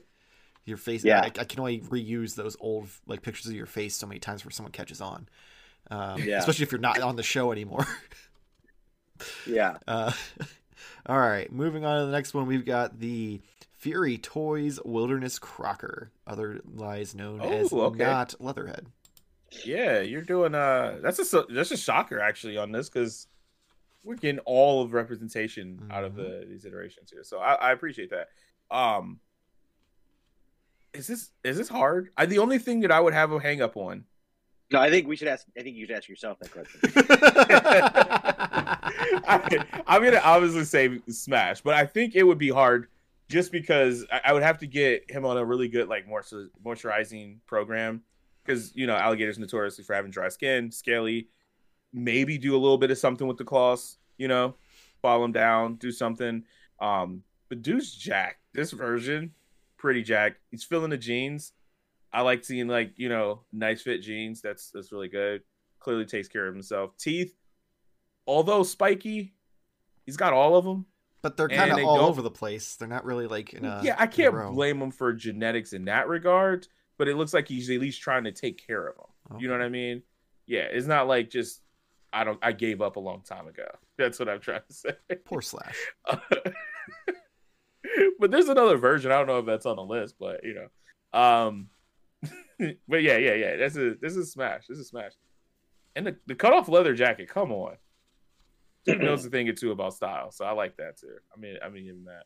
Your 0.65 0.75
face. 0.77 1.05
Yeah. 1.05 1.21
I, 1.21 1.25
I 1.27 1.29
can 1.45 1.61
only 1.61 1.79
reuse 1.79 2.35
those 2.35 2.57
old 2.59 2.89
like 3.05 3.21
pictures 3.21 3.45
of 3.47 3.53
your 3.53 3.65
face 3.67 3.95
so 3.95 4.05
many 4.05 4.19
times 4.19 4.41
before 4.41 4.51
someone 4.51 4.73
catches 4.73 4.99
on. 4.99 5.29
Um, 5.89 6.21
Yeah. 6.21 6.39
Especially 6.39 6.63
if 6.63 6.73
you're 6.73 6.81
not 6.81 6.99
on 6.99 7.15
the 7.15 7.23
show 7.23 7.51
anymore. 7.53 7.85
Yeah. 9.45 9.77
Uh, 9.87 10.11
all 11.05 11.17
right, 11.17 11.49
moving 11.51 11.85
on 11.85 12.01
to 12.01 12.05
the 12.05 12.11
next 12.11 12.33
one. 12.33 12.45
We've 12.47 12.65
got 12.65 12.99
the 12.99 13.39
Fury 13.87 14.17
Toys 14.17 14.81
Wilderness 14.83 15.39
Crocker, 15.39 16.11
otherwise 16.27 17.15
known 17.15 17.39
as 17.39 17.71
Oh, 17.71 17.83
okay. 17.83 18.03
not 18.03 18.35
Leatherhead. 18.37 18.87
Yeah, 19.63 20.01
you're 20.01 20.23
doing 20.23 20.53
uh 20.53 20.97
that's 21.01 21.33
a 21.33 21.45
that's 21.49 21.71
a 21.71 21.77
shocker 21.77 22.19
actually 22.19 22.57
on 22.57 22.73
this 22.73 22.89
because 22.89 23.27
we're 24.03 24.15
getting 24.15 24.39
all 24.39 24.81
of 24.81 24.91
representation 24.91 25.87
out 25.89 26.03
of 26.03 26.15
the 26.15 26.45
these 26.49 26.65
iterations 26.65 27.09
here. 27.09 27.23
So 27.23 27.39
I, 27.39 27.53
I 27.53 27.71
appreciate 27.71 28.09
that. 28.09 28.27
Um 28.69 29.21
is 30.93 31.07
this 31.07 31.31
is 31.45 31.57
this 31.57 31.69
hard? 31.69 32.09
I 32.17 32.25
the 32.25 32.39
only 32.39 32.59
thing 32.59 32.81
that 32.81 32.91
I 32.91 32.99
would 32.99 33.13
have 33.13 33.31
a 33.31 33.39
hang 33.39 33.61
up 33.61 33.77
on. 33.77 34.03
No, 34.69 34.81
I 34.81 34.89
think 34.89 35.07
we 35.07 35.15
should 35.15 35.29
ask. 35.29 35.47
I 35.57 35.61
think 35.61 35.77
you 35.77 35.85
should 35.85 35.95
ask 35.95 36.09
yourself 36.09 36.39
that 36.39 36.51
question. 36.51 36.81
I, 39.29 39.83
I'm 39.87 40.03
gonna 40.03 40.19
obviously 40.21 40.65
say 40.65 40.99
smash, 41.07 41.61
but 41.61 41.73
I 41.73 41.85
think 41.85 42.15
it 42.15 42.23
would 42.23 42.37
be 42.37 42.49
hard 42.49 42.89
just 43.29 43.51
because 43.51 44.05
I, 44.11 44.21
I 44.25 44.33
would 44.33 44.43
have 44.43 44.59
to 44.59 44.67
get 44.67 45.09
him 45.09 45.25
on 45.25 45.37
a 45.37 45.45
really 45.45 45.67
good 45.67 45.87
like 45.87 46.07
moisturizing 46.07 47.39
program 47.45 48.03
because 48.43 48.75
you 48.75 48.87
know 48.87 48.95
alligators 48.95 49.37
notoriously 49.37 49.83
for 49.83 49.93
having 49.93 50.11
dry 50.11 50.29
skin, 50.29 50.71
scaly. 50.71 51.29
Maybe 51.93 52.37
do 52.37 52.55
a 52.55 52.59
little 52.59 52.77
bit 52.77 52.91
of 52.91 52.97
something 52.97 53.27
with 53.27 53.37
the 53.37 53.45
claws, 53.45 53.97
you 54.17 54.27
know, 54.27 54.55
fall 55.01 55.23
him 55.23 55.31
down, 55.31 55.75
do 55.75 55.91
something. 55.91 56.43
Um, 56.79 57.23
but 57.49 57.61
dude's 57.61 57.93
jack. 57.93 58.39
This 58.53 58.71
version, 58.71 59.31
pretty 59.77 60.03
jack. 60.03 60.35
He's 60.51 60.63
filling 60.63 60.89
the 60.89 60.97
jeans. 60.97 61.53
I 62.11 62.21
like 62.21 62.43
seeing 62.43 62.67
like 62.67 62.93
you 62.97 63.09
know 63.09 63.41
nice 63.51 63.81
fit 63.81 64.01
jeans. 64.01 64.41
That's 64.41 64.71
that's 64.71 64.91
really 64.91 65.09
good. 65.09 65.43
Clearly 65.79 66.05
takes 66.05 66.27
care 66.27 66.47
of 66.47 66.53
himself. 66.53 66.97
Teeth, 66.97 67.35
although 68.25 68.63
spiky, 68.63 69.33
he's 70.05 70.17
got 70.17 70.33
all 70.33 70.55
of 70.55 70.65
them. 70.65 70.85
But 71.27 71.35
they're 71.35 71.49
kind 71.49 71.73
of 71.73 71.79
all 71.79 71.97
don't- 71.97 72.09
over 72.09 72.21
the 72.21 72.31
place. 72.31 72.75
They're 72.75 72.87
not 72.87 73.03
really 73.03 73.27
like 73.27 73.53
in 73.53 73.65
a 73.65 73.81
yeah, 73.83 73.97
I 73.99 74.07
can't 74.07 74.53
blame 74.53 74.81
him 74.81 74.91
for 74.91 75.11
genetics 75.11 75.73
in 75.73 75.83
that 75.85 76.07
regard, 76.07 76.69
but 76.97 77.09
it 77.09 77.17
looks 77.17 77.33
like 77.33 77.49
he's 77.49 77.69
at 77.69 77.81
least 77.81 78.01
trying 78.01 78.23
to 78.23 78.31
take 78.31 78.65
care 78.65 78.87
of 78.87 78.95
them. 78.95 79.07
You 79.41 79.49
know 79.49 79.55
what 79.55 79.61
I 79.61 79.67
mean? 79.67 80.03
Yeah, 80.45 80.67
it's 80.71 80.87
not 80.87 81.09
like 81.09 81.29
just 81.29 81.61
I 82.13 82.23
don't 82.23 82.39
I 82.41 82.53
gave 82.53 82.81
up 82.81 82.95
a 82.95 83.01
long 83.01 83.23
time 83.23 83.45
ago. 83.45 83.67
That's 83.97 84.19
what 84.19 84.29
I'm 84.29 84.39
trying 84.39 84.61
to 84.69 84.73
say. 84.73 84.91
Poor 85.25 85.41
Slash. 85.41 85.75
but 86.05 86.55
there's 88.31 88.47
another 88.47 88.77
version. 88.77 89.11
I 89.11 89.17
don't 89.17 89.27
know 89.27 89.39
if 89.39 89.45
that's 89.45 89.65
on 89.65 89.75
the 89.75 89.83
list, 89.83 90.15
but 90.17 90.45
you 90.45 90.53
know. 90.53 90.69
Um 91.19 91.67
but 92.87 93.01
yeah, 93.01 93.17
yeah, 93.17 93.33
yeah. 93.33 93.57
This 93.57 93.75
is 93.75 93.97
this 93.99 94.15
is 94.15 94.31
smash. 94.31 94.67
This 94.67 94.77
is 94.77 94.87
smash. 94.87 95.11
And 95.97 96.07
the, 96.07 96.15
the 96.27 96.35
cut 96.35 96.53
off 96.53 96.69
leather 96.69 96.93
jacket, 96.93 97.27
come 97.27 97.51
on. 97.51 97.75
He 98.87 98.95
knows 98.95 99.25
a 99.25 99.29
thing 99.29 99.47
or 99.49 99.53
two 99.53 99.71
about 99.71 99.93
style, 99.93 100.31
so 100.31 100.45
I 100.45 100.51
like 100.51 100.77
that 100.77 100.97
too. 100.97 101.17
I 101.35 101.39
mean 101.39 101.57
I 101.63 101.69
mean 101.69 102.05
that. 102.05 102.23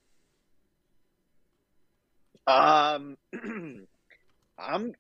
Um, 2.48 3.18
I'm. 4.58 4.94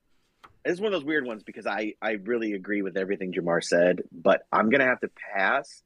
It's 0.63 0.79
one 0.79 0.93
of 0.93 0.99
those 0.99 1.05
weird 1.05 1.25
ones 1.25 1.43
because 1.43 1.65
I 1.65 1.93
I 2.01 2.11
really 2.11 2.53
agree 2.53 2.81
with 2.81 2.97
everything 2.97 3.33
Jarmar 3.33 3.63
said, 3.63 4.01
but 4.11 4.43
I'm 4.51 4.69
gonna 4.69 4.85
have 4.85 4.99
to 5.01 5.09
pass. 5.35 5.81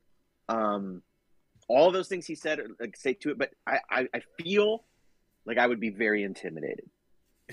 Um, 0.50 1.02
all 1.68 1.92
those 1.92 2.08
things 2.08 2.26
he 2.26 2.36
said, 2.36 2.60
like 2.80 2.98
say 2.98 3.14
to 3.14 3.32
it, 3.32 3.38
but 3.38 3.52
I 3.68 3.80
I, 3.90 4.08
I 4.14 4.22
feel 4.42 4.84
like 5.46 5.58
I 5.58 5.68
would 5.68 5.80
be 5.80 5.92
very 5.92 6.24
intimidated. 6.24 6.90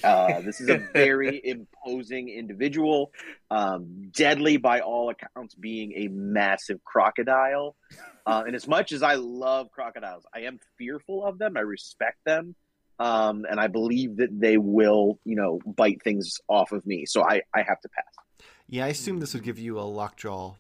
Uh, 0.02 0.40
this 0.40 0.60
is 0.60 0.68
a 0.68 0.78
very 0.92 1.40
imposing 1.44 2.28
individual, 2.28 3.12
um, 3.50 4.10
deadly 4.12 4.56
by 4.56 4.80
all 4.80 5.10
accounts, 5.10 5.54
being 5.54 5.92
a 5.96 6.08
massive 6.08 6.82
crocodile. 6.84 7.76
Uh, 8.24 8.44
and 8.46 8.54
as 8.56 8.66
much 8.68 8.92
as 8.92 9.02
I 9.02 9.14
love 9.14 9.70
crocodiles, 9.70 10.24
I 10.34 10.40
am 10.40 10.58
fearful 10.78 11.24
of 11.26 11.38
them. 11.38 11.56
I 11.56 11.60
respect 11.60 12.18
them, 12.24 12.54
um, 12.98 13.44
and 13.50 13.58
I 13.60 13.66
believe 13.66 14.16
that 14.18 14.28
they 14.32 14.56
will, 14.56 15.18
you 15.24 15.36
know, 15.36 15.60
bite 15.66 16.02
things 16.02 16.38
off 16.48 16.72
of 16.72 16.86
me. 16.86 17.04
So 17.06 17.22
I, 17.22 17.42
I 17.54 17.62
have 17.62 17.80
to 17.80 17.88
pass. 17.88 18.46
Yeah, 18.68 18.84
I 18.86 18.88
assume 18.88 19.18
this 19.20 19.34
would 19.34 19.42
give 19.42 19.58
you 19.58 19.78
a 19.78 19.82
lockjaw 19.82 20.54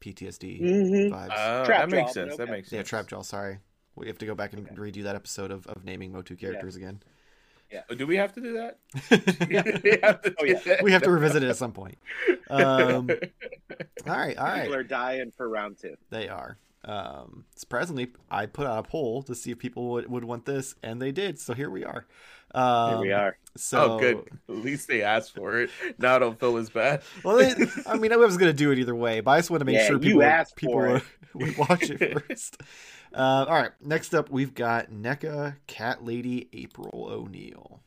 PTSD 0.00 0.60
Mm-hmm. 0.62 1.14
vibes. 1.14 1.30
Uh, 1.30 1.64
Trap 1.64 1.80
that 1.80 1.90
makes 1.90 2.12
jaw, 2.14 2.22
but 2.22 2.28
sense. 2.28 2.36
That 2.36 2.50
makes 2.50 2.68
sense. 2.68 2.78
yeah, 2.78 2.82
trap 2.82 3.08
jaw. 3.08 3.22
Sorry, 3.22 3.58
we 3.96 4.06
have 4.06 4.18
to 4.18 4.26
go 4.26 4.34
back 4.34 4.52
and 4.52 4.68
redo 4.76 5.02
that 5.04 5.16
episode 5.16 5.50
of, 5.50 5.66
of 5.66 5.84
naming 5.84 6.12
Motu 6.12 6.36
characters 6.36 6.76
again. 6.76 7.02
Oh, 7.90 7.94
Do 7.94 8.06
we 8.06 8.16
have 8.16 8.32
to 8.34 8.40
do 8.40 8.54
that? 8.54 8.78
we 9.10 9.46
we 9.90 9.98
have 10.02 10.22
to 10.22 10.34
Oh, 10.40 10.44
yeah. 10.44 10.58
that? 10.64 10.88
have 10.92 11.02
to 11.02 11.10
revisit 11.10 11.42
it 11.42 11.48
at 11.48 11.56
some 11.56 11.72
point. 11.72 11.98
Um, 12.48 13.10
all 14.06 14.16
right, 14.16 14.36
all 14.36 14.46
right. 14.46 14.62
People 14.62 14.76
are 14.76 14.82
dying 14.84 15.32
for 15.36 15.48
round 15.48 15.78
two. 15.78 15.96
They 16.10 16.28
are. 16.28 16.58
Um, 16.84 17.44
surprisingly, 17.56 18.12
I 18.30 18.46
put 18.46 18.66
out 18.66 18.78
a 18.78 18.82
poll 18.88 19.22
to 19.24 19.34
see 19.34 19.50
if 19.50 19.58
people 19.58 19.88
would, 19.90 20.08
would 20.08 20.22
want 20.24 20.44
this, 20.44 20.76
and 20.84 21.02
they 21.02 21.10
did. 21.10 21.40
So 21.40 21.52
here 21.52 21.68
we 21.70 21.84
are. 21.84 22.06
Um, 22.54 22.90
Here 22.90 23.00
we 23.00 23.12
are. 23.12 23.36
So, 23.56 23.94
oh, 23.94 23.98
good. 23.98 24.18
At 24.48 24.54
least 24.54 24.86
they 24.86 25.02
asked 25.02 25.34
for 25.34 25.58
it. 25.62 25.70
Now 25.98 26.14
I 26.14 26.18
don't 26.20 26.38
feel 26.38 26.56
as 26.58 26.70
bad. 26.70 27.02
Well, 27.24 27.36
they, 27.36 27.54
I 27.86 27.96
mean, 27.98 28.12
I 28.12 28.16
was 28.16 28.36
going 28.36 28.50
to 28.50 28.56
do 28.56 28.70
it 28.70 28.78
either 28.78 28.94
way, 28.94 29.20
but 29.20 29.32
I 29.32 29.38
just 29.38 29.50
want 29.50 29.62
to 29.62 29.64
make 29.64 29.74
Yeah, 29.76 29.86
sure 29.88 29.98
people, 29.98 30.22
asked 30.22 30.54
people 30.54 30.74
for 30.74 30.92
would, 30.92 31.02
would 31.34 31.56
watch 31.58 31.90
it 31.90 32.22
first. 32.28 32.58
Uh, 33.14 33.46
all 33.48 33.54
right. 33.54 33.72
Next 33.80 34.14
up, 34.14 34.30
we've 34.30 34.54
got 34.54 34.90
NECA 34.90 35.56
Cat 35.66 36.04
Lady 36.04 36.48
April 36.52 37.08
O'Neil. 37.10 37.80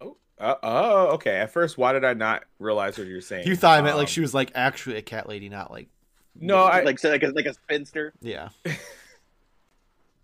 Oh, 0.00 0.16
uh, 0.38 0.54
oh, 0.62 1.06
okay. 1.14 1.36
At 1.36 1.50
first, 1.50 1.76
why 1.78 1.92
did 1.92 2.04
I 2.04 2.14
not 2.14 2.44
realize 2.58 2.98
what 2.98 3.06
you 3.06 3.14
were 3.14 3.20
saying? 3.20 3.46
You 3.46 3.56
thought 3.56 3.78
I 3.78 3.82
meant 3.82 3.94
Um, 3.94 3.98
like 4.00 4.08
she 4.08 4.20
was 4.20 4.34
like 4.34 4.52
actually 4.54 4.96
a 4.96 5.02
cat 5.02 5.28
lady, 5.28 5.48
not 5.48 5.70
like 5.70 5.88
No, 6.38 6.58
I 6.58 6.82
like 6.82 6.98
so 6.98 7.10
like 7.10 7.22
a, 7.22 7.28
like 7.28 7.46
a 7.46 7.54
spinster. 7.54 8.12
yeah. 8.20 8.48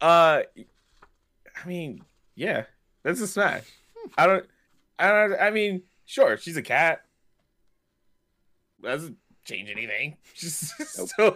Uh, 0.00 0.42
I 0.56 1.66
mean, 1.66 2.04
yeah, 2.36 2.66
that's 3.02 3.20
a 3.20 3.26
smash. 3.26 3.64
I 4.16 4.28
don't, 4.28 4.46
I 4.96 5.08
don't. 5.08 5.40
I 5.40 5.50
mean, 5.50 5.82
sure, 6.06 6.36
she's 6.36 6.56
a 6.56 6.62
cat. 6.62 7.04
Doesn't 8.80 9.16
change 9.48 9.70
anything. 9.70 10.16
Just 10.34 10.76
so 11.16 11.34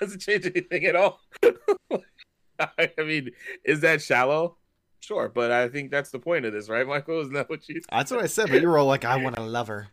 doesn't 0.00 0.20
change 0.20 0.46
anything 0.46 0.84
at 0.86 0.96
all. 0.96 1.20
I 2.58 2.90
mean, 2.98 3.30
is 3.64 3.80
that 3.80 4.02
shallow? 4.02 4.56
Sure, 5.00 5.28
but 5.28 5.50
I 5.50 5.68
think 5.68 5.90
that's 5.90 6.10
the 6.10 6.18
point 6.18 6.44
of 6.44 6.52
this, 6.52 6.68
right, 6.68 6.86
Michael? 6.86 7.20
Isn't 7.20 7.34
that 7.34 7.50
what 7.50 7.68
you? 7.68 7.76
Said? 7.76 7.84
That's 7.90 8.10
what 8.12 8.22
I 8.22 8.26
said, 8.26 8.50
but 8.50 8.60
you 8.62 8.68
were 8.68 8.78
all 8.78 8.86
like, 8.86 9.04
I 9.04 9.16
want 9.16 9.34
to 9.34 9.42
love 9.42 9.66
her. 9.66 9.88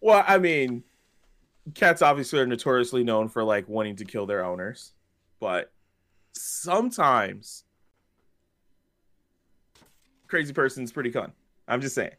Well, 0.00 0.24
I 0.26 0.38
mean, 0.38 0.82
cats 1.74 2.02
obviously 2.02 2.40
are 2.40 2.46
notoriously 2.46 3.04
known 3.04 3.28
for 3.28 3.44
like 3.44 3.68
wanting 3.68 3.94
to 3.96 4.04
kill 4.04 4.26
their 4.26 4.44
owners, 4.44 4.92
but 5.38 5.70
sometimes 6.32 7.62
crazy 10.26 10.52
person's 10.52 10.90
pretty 10.90 11.10
fun. 11.10 11.30
I'm 11.68 11.80
just 11.80 11.94
saying. 11.94 12.10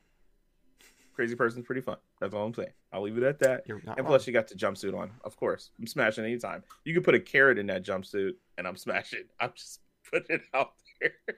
Crazy 1.15 1.35
person's 1.35 1.65
pretty 1.65 1.81
fun. 1.81 1.97
That's 2.19 2.33
all 2.33 2.45
I'm 2.45 2.53
saying. 2.53 2.69
I'll 2.91 3.01
leave 3.03 3.17
it 3.17 3.23
at 3.23 3.39
that. 3.39 3.63
You're 3.65 3.81
not 3.85 3.97
And 3.97 4.05
wrong. 4.05 4.11
plus, 4.13 4.27
you 4.27 4.33
got 4.33 4.47
the 4.47 4.55
jumpsuit 4.55 4.97
on. 4.97 5.11
Of 5.23 5.37
course, 5.37 5.71
I'm 5.79 5.87
smashing 5.87 6.25
anytime. 6.25 6.63
You 6.83 6.93
could 6.93 7.03
put 7.03 7.15
a 7.15 7.19
carrot 7.19 7.57
in 7.57 7.67
that 7.67 7.85
jumpsuit, 7.85 8.31
and 8.57 8.67
I'm 8.67 8.75
smashing. 8.75 9.23
I'm 9.39 9.51
just 9.55 9.79
putting 10.11 10.37
it 10.37 10.41
out 10.53 10.71
there. 10.99 11.11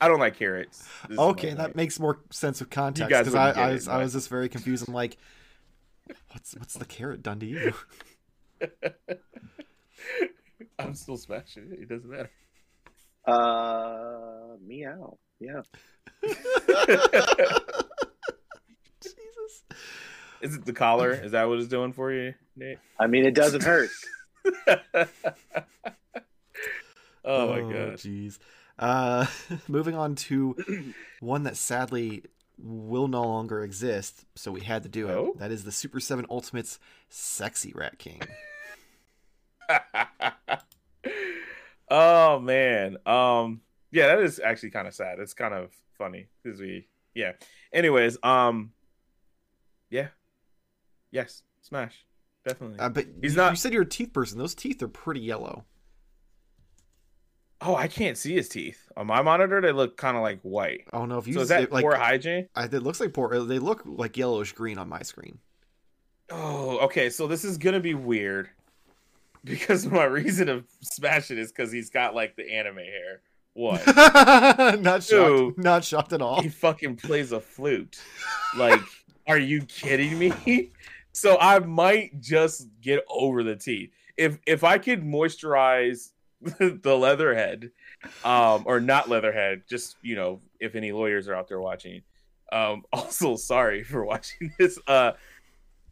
I 0.00 0.06
don't 0.06 0.20
like 0.20 0.36
carrots. 0.36 0.88
This 1.08 1.18
Okay, 1.18 1.54
that 1.54 1.58
point. 1.58 1.76
makes 1.76 1.98
more 1.98 2.20
sense 2.30 2.60
of 2.60 2.70
context 2.70 3.08
because 3.10 3.34
I, 3.34 3.48
wouldn't 3.48 3.58
I 3.66 3.70
it, 3.70 3.72
was 3.74 3.88
I 3.88 3.98
was 3.98 4.12
just 4.12 4.28
very 4.28 4.48
confused. 4.48 4.86
I'm 4.86 4.94
like, 4.94 5.16
what's 6.30 6.54
what's 6.56 6.74
the 6.74 6.84
carrot 6.84 7.20
done 7.24 7.40
to 7.40 7.46
you? 7.46 7.74
I'm 10.78 10.94
still 10.94 11.16
smashing 11.16 11.72
it. 11.72 11.80
It 11.80 11.88
doesn't 11.88 12.08
matter. 12.08 12.30
Uh, 13.26 14.56
meow. 14.64 15.18
Yeah. 15.40 15.62
Jesus. 19.48 19.62
Is 20.40 20.54
it 20.54 20.64
the 20.64 20.72
collar? 20.72 21.12
Is 21.12 21.32
that 21.32 21.48
what 21.48 21.58
it's 21.58 21.68
doing 21.68 21.92
for 21.92 22.12
you, 22.12 22.34
Nate? 22.56 22.78
I 22.98 23.06
mean, 23.06 23.24
it 23.26 23.34
doesn't 23.34 23.62
hurt. 23.64 23.90
oh 27.24 27.48
my 27.48 27.60
gosh. 27.60 28.02
Jeez. 28.02 28.38
Uh, 28.78 29.26
moving 29.68 29.96
on 29.96 30.14
to 30.14 30.56
one 31.20 31.42
that 31.44 31.56
sadly 31.56 32.22
will 32.58 33.08
no 33.08 33.22
longer 33.22 33.62
exist, 33.62 34.24
so 34.36 34.52
we 34.52 34.60
had 34.60 34.84
to 34.84 34.88
do 34.88 35.08
it. 35.08 35.12
Oh? 35.12 35.34
That 35.38 35.50
is 35.50 35.64
the 35.64 35.72
Super 35.72 36.00
Seven 36.00 36.26
Ultimates 36.30 36.78
Sexy 37.08 37.72
Rat 37.74 37.98
King. 37.98 38.22
oh 41.90 42.38
man. 42.38 42.96
Um 43.06 43.60
yeah, 43.90 44.08
that 44.08 44.20
is 44.20 44.40
actually 44.40 44.70
kind 44.70 44.88
of 44.88 44.94
sad. 44.94 45.18
It's 45.18 45.34
kind 45.34 45.54
of 45.54 45.70
funny 45.96 46.28
because 46.42 46.60
we 46.60 46.86
yeah. 47.14 47.32
Anyways, 47.72 48.18
um 48.22 48.72
yeah. 49.90 50.08
Yes, 51.10 51.42
smash. 51.62 52.04
Definitely. 52.46 52.78
Uh, 52.78 52.88
but 52.88 53.06
He's 53.22 53.32
you, 53.32 53.36
not- 53.38 53.52
You 53.52 53.56
said 53.56 53.72
you're 53.72 53.82
a 53.82 53.86
teeth 53.86 54.12
person. 54.12 54.38
Those 54.38 54.54
teeth 54.54 54.82
are 54.82 54.88
pretty 54.88 55.20
yellow. 55.20 55.64
oh, 57.60 57.74
I 57.74 57.88
can't 57.88 58.16
see 58.16 58.34
his 58.34 58.48
teeth. 58.48 58.88
On 58.96 59.06
my 59.06 59.20
monitor 59.22 59.60
they 59.60 59.72
look 59.72 59.96
kind 59.96 60.16
of 60.16 60.22
like 60.22 60.40
white. 60.42 60.84
I 60.92 60.98
don't 60.98 61.08
know 61.08 61.18
if 61.18 61.26
you 61.26 61.34
So 61.34 61.40
is 61.40 61.48
that 61.48 61.72
like. 61.72 61.82
poor 61.82 61.96
hygiene? 61.96 62.48
I, 62.54 62.64
it 62.64 62.72
looks 62.82 63.00
like 63.00 63.12
poor. 63.12 63.38
They 63.44 63.58
look 63.58 63.82
like 63.84 64.16
yellowish 64.16 64.52
green 64.52 64.78
on 64.78 64.88
my 64.88 65.02
screen. 65.02 65.38
Oh, 66.30 66.78
okay. 66.84 67.10
So 67.10 67.26
this 67.26 67.44
is 67.44 67.58
gonna 67.58 67.80
be 67.80 67.94
weird. 67.94 68.50
because 69.44 69.86
my 69.86 70.04
reason 70.04 70.48
of 70.48 70.64
smashing 70.82 71.38
is 71.38 71.50
because 71.52 71.72
he's 71.72 71.90
got 71.90 72.14
like 72.14 72.36
the 72.36 72.50
anime 72.52 72.76
hair. 72.76 73.22
What? 73.54 73.84
not 74.80 75.02
shocked. 75.02 75.58
Not 75.58 75.84
shocked 75.84 76.12
at 76.12 76.20
all. 76.22 76.42
he 76.42 76.48
fucking 76.48 76.96
plays 76.96 77.32
a 77.32 77.40
flute. 77.40 77.98
Like, 78.56 78.80
are 79.28 79.38
you 79.38 79.62
kidding 79.62 80.18
me? 80.18 80.72
So 81.12 81.36
I 81.40 81.58
might 81.58 82.20
just 82.20 82.68
get 82.80 83.04
over 83.08 83.42
the 83.42 83.56
teeth. 83.56 83.90
If 84.16 84.38
if 84.46 84.62
I 84.62 84.78
could 84.78 85.02
moisturize 85.02 86.12
the 86.40 86.96
leatherhead, 86.96 87.72
um, 88.24 88.62
or 88.66 88.78
not 88.78 89.08
leatherhead, 89.08 89.62
just 89.68 89.96
you 90.00 90.14
know, 90.14 90.40
if 90.60 90.76
any 90.76 90.92
lawyers 90.92 91.26
are 91.26 91.34
out 91.34 91.48
there 91.48 91.60
watching. 91.60 92.02
Um, 92.52 92.84
also 92.92 93.34
sorry 93.34 93.82
for 93.82 94.04
watching 94.04 94.52
this. 94.60 94.78
Uh 94.86 95.12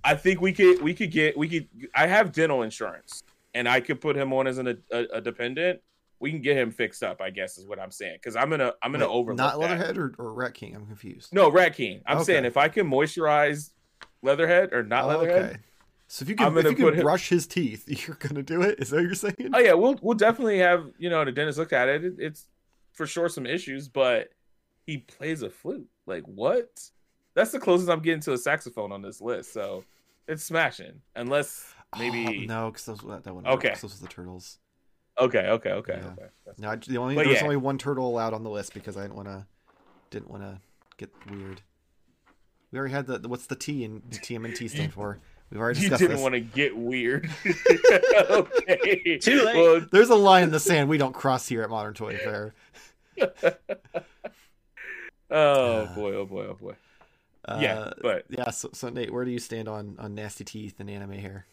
I 0.05 0.15
think 0.15 0.41
we 0.41 0.53
could 0.53 0.81
we 0.81 0.95
could 0.95 1.11
get 1.11 1.37
we 1.37 1.49
could 1.49 1.69
I 1.93 2.07
have 2.07 2.31
dental 2.31 2.63
insurance 2.63 3.25
and 3.53 3.69
I 3.69 3.81
could 3.81 4.01
put 4.01 4.17
him 4.17 4.33
on 4.33 4.47
as 4.47 4.59
an, 4.59 4.81
a, 4.93 5.07
a 5.15 5.21
dependent. 5.21 5.81
We 6.19 6.31
can 6.31 6.41
get 6.41 6.57
him 6.57 6.71
fixed 6.71 7.03
up, 7.03 7.21
I 7.21 7.31
guess 7.31 7.59
is 7.59 7.67
what 7.67 7.79
I'm 7.79 7.91
saying. 7.91 8.15
Because 8.17 8.37
I'm 8.37 8.49
gonna 8.51 8.73
I'm 8.83 8.91
gonna 8.93 9.07
Wait, 9.07 9.13
overlook 9.15 9.37
Not. 9.39 9.59
Leatherhead 9.59 9.99
or, 9.99 10.15
or 10.19 10.33
Rat 10.33 10.55
King? 10.55 10.75
I'm 10.75 10.87
confused. 10.87 11.35
No, 11.35 11.51
Rat 11.51 11.75
King. 11.75 12.01
I'm 12.07 12.17
Okay. 12.19 12.25
saying 12.25 12.45
if 12.47 12.57
I 12.57 12.69
can 12.69 12.89
moisturize 12.91 13.71
Leatherhead 14.23 14.73
or 14.73 14.83
not 14.83 15.05
Oh, 15.05 15.09
Leatherhead. 15.09 15.45
okay. 15.51 15.59
So 16.09 16.23
if 16.23 16.29
you 16.29 16.37
can, 16.37 16.57
if 16.57 16.65
you 16.65 16.75
can 16.77 16.95
him- 16.95 17.03
brush 17.03 17.29
his 17.29 17.47
teeth, 17.47 17.85
you're 18.07 18.17
gonna 18.17 18.43
do 18.43 18.63
it. 18.63 18.79
Is 18.81 18.91
that 18.91 18.97
what 18.97 19.03
you're 19.03 19.15
saying? 19.15 19.51
Oh 19.53 19.59
yeah, 19.59 19.75
we'll 19.75 19.99
we'll 20.03 20.17
definitely 20.17 20.59
have 20.59 20.87
you 20.99 21.11
know 21.11 21.25
the 21.25 21.33
dentist 21.33 21.59
look 21.59 21.73
at 21.73 21.89
it. 21.89 22.05
It- 22.05 22.15
It's 22.19 22.47
for 22.93 23.07
sure 23.07 23.29
some 23.29 23.45
issues, 23.45 23.89
but 23.89 24.29
he 24.87 24.99
plays 24.99 25.43
a 25.43 25.51
flute. 25.51 25.89
Like 26.07 26.23
what? 26.25 26.69
That's 27.35 27.51
the 27.51 27.59
closest 27.59 27.91
I'm 27.91 28.01
getting 28.01 28.21
to 28.23 28.33
a 28.33 28.39
saxophone 28.39 28.91
on 28.93 29.03
this 29.03 29.21
list. 29.21 29.53
So 29.53 29.85
it's 30.27 30.43
smashing. 30.45 31.03
Unless 31.15 31.75
ah, 31.93 31.99
maybe 31.99 32.47
Oh, 32.51 32.55
no, 32.55 32.71
because 32.71 32.87
those 32.87 33.01
that, 33.01 33.25
that 33.25 33.35
one. 33.35 33.47
Okay. 33.47 33.71
Those 33.71 33.83
was 33.83 34.01
the 34.01 34.09
turtles. 34.09 34.59
Okay, 35.19 35.47
okay, 35.49 35.71
okay, 35.71 35.99
Yeah. 36.01 36.07
okay. 36.13 36.27
That's- 36.45 36.59
No, 36.59 36.71
I, 36.71 36.77
the 36.77 36.99
only 36.99 37.15
But 37.15 37.25
there 37.25 37.35
yeah. 37.35 37.43
only 37.43 37.57
one 37.57 37.79
turtle 37.79 38.07
allowed 38.09 38.35
on 38.35 38.43
the 38.45 38.51
list 38.51 38.75
because 38.75 38.97
I 38.97 39.03
didn't 39.03 39.17
want 39.17 39.29
to 39.29 39.47
didn't 40.11 40.31
want 40.31 40.43
to 40.43 40.61
get 40.99 41.11
weird. 41.31 41.63
We 42.71 42.79
already 42.79 42.93
had 42.95 43.07
the 43.07 43.19
the- 43.19 43.29
what's 43.29 43.47
the 43.47 43.57
T 43.57 43.85
and 43.85 44.03
the 44.11 44.19
TMNT 44.19 44.69
stand 44.71 44.93
for? 44.93 45.19
We've 45.51 45.61
already 45.61 45.81
You 45.83 45.89
discussed 45.91 46.01
didn't 46.01 46.17
this. 46.17 46.23
want 46.23 46.35
to 46.35 46.41
get 46.41 46.77
weird. 46.77 47.31
okay. 48.31 49.19
Too 49.19 49.43
late. 49.45 49.57
Well, 49.57 49.87
There's 49.91 50.11
a 50.11 50.15
line 50.17 50.43
in 50.45 50.51
the 50.51 50.61
sand 50.61 50.89
we 50.89 50.99
don't 50.99 51.15
cross 51.15 51.47
here 51.49 51.63
at 51.63 51.71
Modern 51.71 51.95
Toyfare. 51.95 52.53
oh 55.31 55.37
Uh, 55.83 55.95
boy, 55.95 56.15
oh 56.15 56.25
boy, 56.27 56.47
oh 56.47 56.55
boy. 56.55 56.75
Uh, 57.45 57.59
yeah, 57.63 57.91
but 58.03 58.25
yeah. 58.29 58.51
So, 58.51 58.71
so 58.73 58.89
Nate, 58.89 59.13
where 59.13 59.25
do 59.25 59.31
you 59.31 59.39
stand 59.39 59.69
on 59.69 59.97
on 59.99 60.15
nasty 60.15 60.45
teeth 60.45 60.81
and 60.81 60.91
anime 60.91 61.13
hair? 61.13 61.47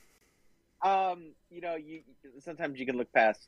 Um, 0.82 1.34
you 1.54 1.62
know, 1.62 1.76
you 1.76 2.02
sometimes 2.40 2.80
you 2.80 2.86
can 2.86 2.98
look 2.98 3.12
past 3.14 3.48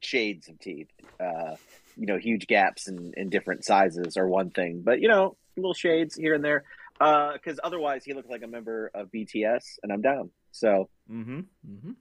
shades 0.00 0.48
of 0.48 0.58
teeth. 0.58 0.88
Uh, 1.20 1.54
you 1.96 2.06
know, 2.06 2.18
huge 2.18 2.46
gaps 2.46 2.88
in, 2.88 3.14
in 3.16 3.30
different 3.30 3.64
sizes 3.64 4.16
are 4.16 4.26
one 4.26 4.50
thing, 4.50 4.82
but 4.82 5.00
you 5.00 5.08
know, 5.08 5.36
little 5.56 5.74
shades 5.74 6.14
here 6.14 6.34
and 6.34 6.44
there. 6.44 6.64
Because 6.98 7.60
otherwise, 7.62 8.04
he 8.04 8.14
looked 8.14 8.30
like 8.30 8.42
a 8.42 8.46
member 8.46 8.90
of 8.94 9.10
BTS, 9.12 9.78
and 9.82 9.92
I'm 9.92 10.00
down. 10.00 10.30
So 10.50 10.88
mm-hmm, 11.10 11.40
mm-hmm. 11.40 11.92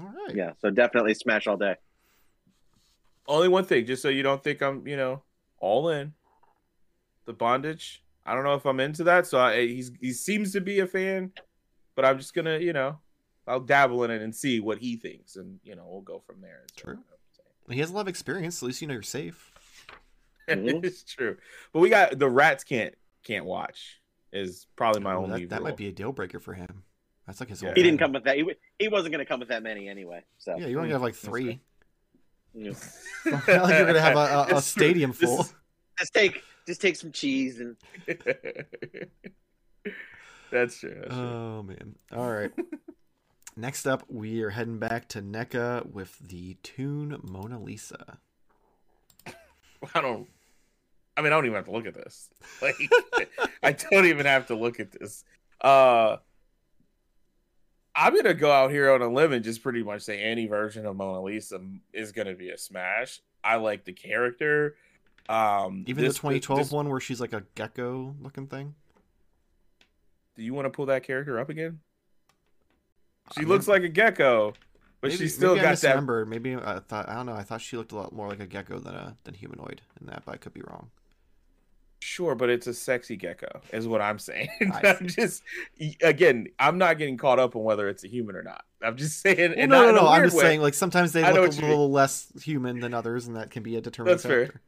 All 0.00 0.12
right. 0.26 0.36
yeah, 0.36 0.52
so 0.60 0.70
definitely 0.70 1.14
smash 1.14 1.46
all 1.46 1.56
day. 1.56 1.76
Only 3.26 3.48
one 3.48 3.64
thing, 3.64 3.86
just 3.86 4.02
so 4.02 4.08
you 4.08 4.22
don't 4.22 4.42
think 4.42 4.60
I'm, 4.60 4.86
you 4.86 4.96
know, 4.96 5.22
all 5.58 5.88
in. 5.90 6.12
The 7.26 7.32
bondage. 7.32 8.02
I 8.26 8.34
don't 8.34 8.44
know 8.44 8.54
if 8.54 8.66
I'm 8.66 8.80
into 8.80 9.04
that. 9.04 9.26
So 9.26 9.38
I, 9.38 9.66
he's 9.66 9.92
he 10.00 10.12
seems 10.12 10.52
to 10.52 10.60
be 10.60 10.80
a 10.80 10.86
fan, 10.86 11.32
but 11.94 12.04
I'm 12.04 12.18
just 12.18 12.34
gonna, 12.34 12.58
you 12.58 12.72
know, 12.72 12.98
I'll 13.50 13.60
dabble 13.60 14.04
in 14.04 14.10
it 14.10 14.22
and 14.22 14.34
see 14.34 14.60
what 14.60 14.78
he 14.78 14.96
thinks, 14.96 15.36
and 15.36 15.58
you 15.64 15.74
know, 15.76 15.86
we'll 15.88 16.00
go 16.02 16.20
from 16.26 16.40
there. 16.40 16.64
True. 16.76 16.98
I'm 17.68 17.74
He 17.74 17.80
has 17.80 17.90
a 17.90 17.92
lot 17.92 18.02
of 18.02 18.08
experience. 18.08 18.62
At 18.62 18.66
least 18.66 18.80
you 18.80 18.88
know 18.88 18.94
you're 18.94 19.02
safe. 19.02 19.52
saying. 20.48 20.64
Mhm. 20.66 20.84
it's 20.84 21.04
true, 21.04 21.36
but 21.72 21.78
we 21.80 21.88
got 21.90 22.18
the 22.18 22.28
rats 22.28 22.64
can't 22.64 22.94
can't 23.22 23.44
watch 23.44 24.00
is 24.32 24.66
probably 24.76 25.00
my 25.02 25.12
Ooh, 25.14 25.18
only. 25.18 25.40
that, 25.44 25.50
that 25.56 25.62
might 25.62 25.76
be 25.76 25.86
a 25.88 25.92
deal 25.92 26.12
breaker 26.12 26.38
for 26.40 26.54
him. 26.54 26.82
That's 27.26 27.38
like 27.38 27.48
his. 27.50 27.62
Yeah. 27.62 27.72
He 27.74 27.82
didn't 27.84 27.98
come 27.98 28.12
with 28.12 28.24
that. 28.24 28.36
He, 28.36 28.44
he 28.78 28.88
wasn't 28.88 29.12
going 29.12 29.24
to 29.24 29.28
come 29.28 29.38
with 29.38 29.50
that 29.50 29.62
many 29.62 29.88
anyway. 29.88 30.24
So 30.38 30.56
Yeah, 30.56 30.66
you 30.66 30.78
only 30.78 30.90
have 30.90 31.02
like 31.02 31.14
three. 31.14 31.60
you 32.54 32.70
know, 32.70 32.76
Not 33.26 33.46
like 33.46 33.78
you're 33.78 33.86
gonna 33.86 34.00
have 34.00 34.16
a, 34.16 34.54
a, 34.54 34.56
a 34.56 34.62
stadium 34.62 35.12
full. 35.12 35.42
is- 35.42 35.54
just 36.00 36.12
take 36.14 36.42
just 36.66 36.80
take 36.80 36.96
some 36.96 37.12
cheese 37.12 37.60
and 37.60 37.76
That's 40.50 40.78
true. 40.80 40.94
That's 40.94 41.14
true. 41.14 41.16
Oh 41.16 41.62
man. 41.62 41.94
All 42.12 42.28
right. 42.30 42.50
Next 43.56 43.86
up, 43.86 44.04
we 44.08 44.42
are 44.42 44.50
heading 44.50 44.78
back 44.78 45.08
to 45.08 45.20
NECA 45.22 45.86
with 45.92 46.18
the 46.18 46.54
Toon 46.62 47.18
Mona 47.22 47.60
Lisa. 47.60 48.18
I 49.94 50.00
don't. 50.00 50.28
I 51.16 51.22
mean, 51.22 51.32
I 51.32 51.36
don't 51.36 51.44
even 51.46 51.56
have 51.56 51.64
to 51.66 51.72
look 51.72 51.86
at 51.86 51.94
this. 51.94 52.28
Like, 52.62 52.76
I 53.62 53.72
don't 53.72 54.06
even 54.06 54.26
have 54.26 54.46
to 54.46 54.54
look 54.54 54.80
at 54.80 54.92
this. 54.92 55.24
Uh, 55.60 56.16
I'm 57.94 58.14
gonna 58.14 58.34
go 58.34 58.50
out 58.50 58.70
here 58.70 58.92
on 58.92 59.02
a 59.02 59.08
limb 59.12 59.32
and 59.32 59.44
just 59.44 59.62
pretty 59.62 59.82
much 59.82 60.02
say 60.02 60.22
any 60.22 60.46
version 60.46 60.86
of 60.86 60.96
Mona 60.96 61.22
Lisa 61.22 61.60
is 61.92 62.12
gonna 62.12 62.34
be 62.34 62.50
a 62.50 62.56
smash. 62.58 63.20
I 63.44 63.56
like 63.56 63.84
the 63.84 63.92
character. 63.92 64.76
Um, 65.28 65.84
Even 65.86 66.04
this- 66.04 66.14
the 66.14 66.20
2012 66.20 66.58
this- 66.60 66.70
one 66.72 66.88
where 66.88 67.00
she's 67.00 67.20
like 67.20 67.32
a 67.32 67.44
gecko 67.54 68.14
looking 68.20 68.46
thing. 68.46 68.74
Do 70.36 70.42
you 70.42 70.54
want 70.54 70.66
to 70.66 70.70
pull 70.70 70.86
that 70.86 71.02
character 71.02 71.38
up 71.38 71.48
again? 71.50 71.80
She 73.36 73.42
I 73.42 73.44
looks 73.44 73.68
like 73.68 73.82
a 73.82 73.88
gecko, 73.88 74.54
but 75.00 75.08
maybe, 75.08 75.24
she 75.24 75.28
still 75.28 75.54
maybe 75.54 75.66
I 75.66 75.70
got 75.70 75.78
that. 75.78 75.96
misremembered. 75.96 76.28
Maybe 76.28 76.56
I 76.56 76.80
thought 76.80 77.08
I 77.08 77.14
don't 77.14 77.26
know. 77.26 77.34
I 77.34 77.42
thought 77.42 77.60
she 77.60 77.76
looked 77.76 77.92
a 77.92 77.96
lot 77.96 78.12
more 78.12 78.28
like 78.28 78.40
a 78.40 78.46
gecko 78.46 78.78
than 78.78 78.94
a 78.94 79.16
than 79.24 79.34
humanoid 79.34 79.82
in 80.00 80.06
that, 80.06 80.24
but 80.24 80.34
I 80.34 80.36
could 80.36 80.52
be 80.52 80.62
wrong. 80.62 80.90
Sure, 82.02 82.34
but 82.34 82.48
it's 82.48 82.66
a 82.66 82.72
sexy 82.72 83.14
gecko, 83.14 83.60
is 83.72 83.86
what 83.86 84.00
I'm 84.00 84.18
saying. 84.18 84.48
I'm 84.82 85.06
just 85.06 85.42
again, 86.02 86.48
I'm 86.58 86.78
not 86.78 86.96
getting 86.98 87.18
caught 87.18 87.38
up 87.38 87.54
on 87.54 87.62
whether 87.62 87.88
it's 87.88 88.04
a 88.04 88.08
human 88.08 88.36
or 88.36 88.42
not. 88.42 88.64
I'm 88.82 88.96
just 88.96 89.20
saying. 89.22 89.50
Well, 89.50 89.58
and 89.58 89.70
no, 89.70 89.86
not 89.86 89.94
no, 89.94 90.00
no. 90.02 90.08
I'm 90.08 90.24
just 90.24 90.36
way. 90.36 90.42
saying 90.42 90.62
like 90.62 90.74
sometimes 90.74 91.12
they 91.12 91.22
I 91.22 91.32
look 91.32 91.52
a 91.52 91.60
little 91.60 91.90
less 91.90 92.32
human 92.42 92.80
than 92.80 92.94
others, 92.94 93.26
and 93.26 93.36
that 93.36 93.50
can 93.50 93.62
be 93.62 93.76
a 93.76 93.80
determining 93.80 94.14
That's 94.14 94.24
fair. 94.24 94.60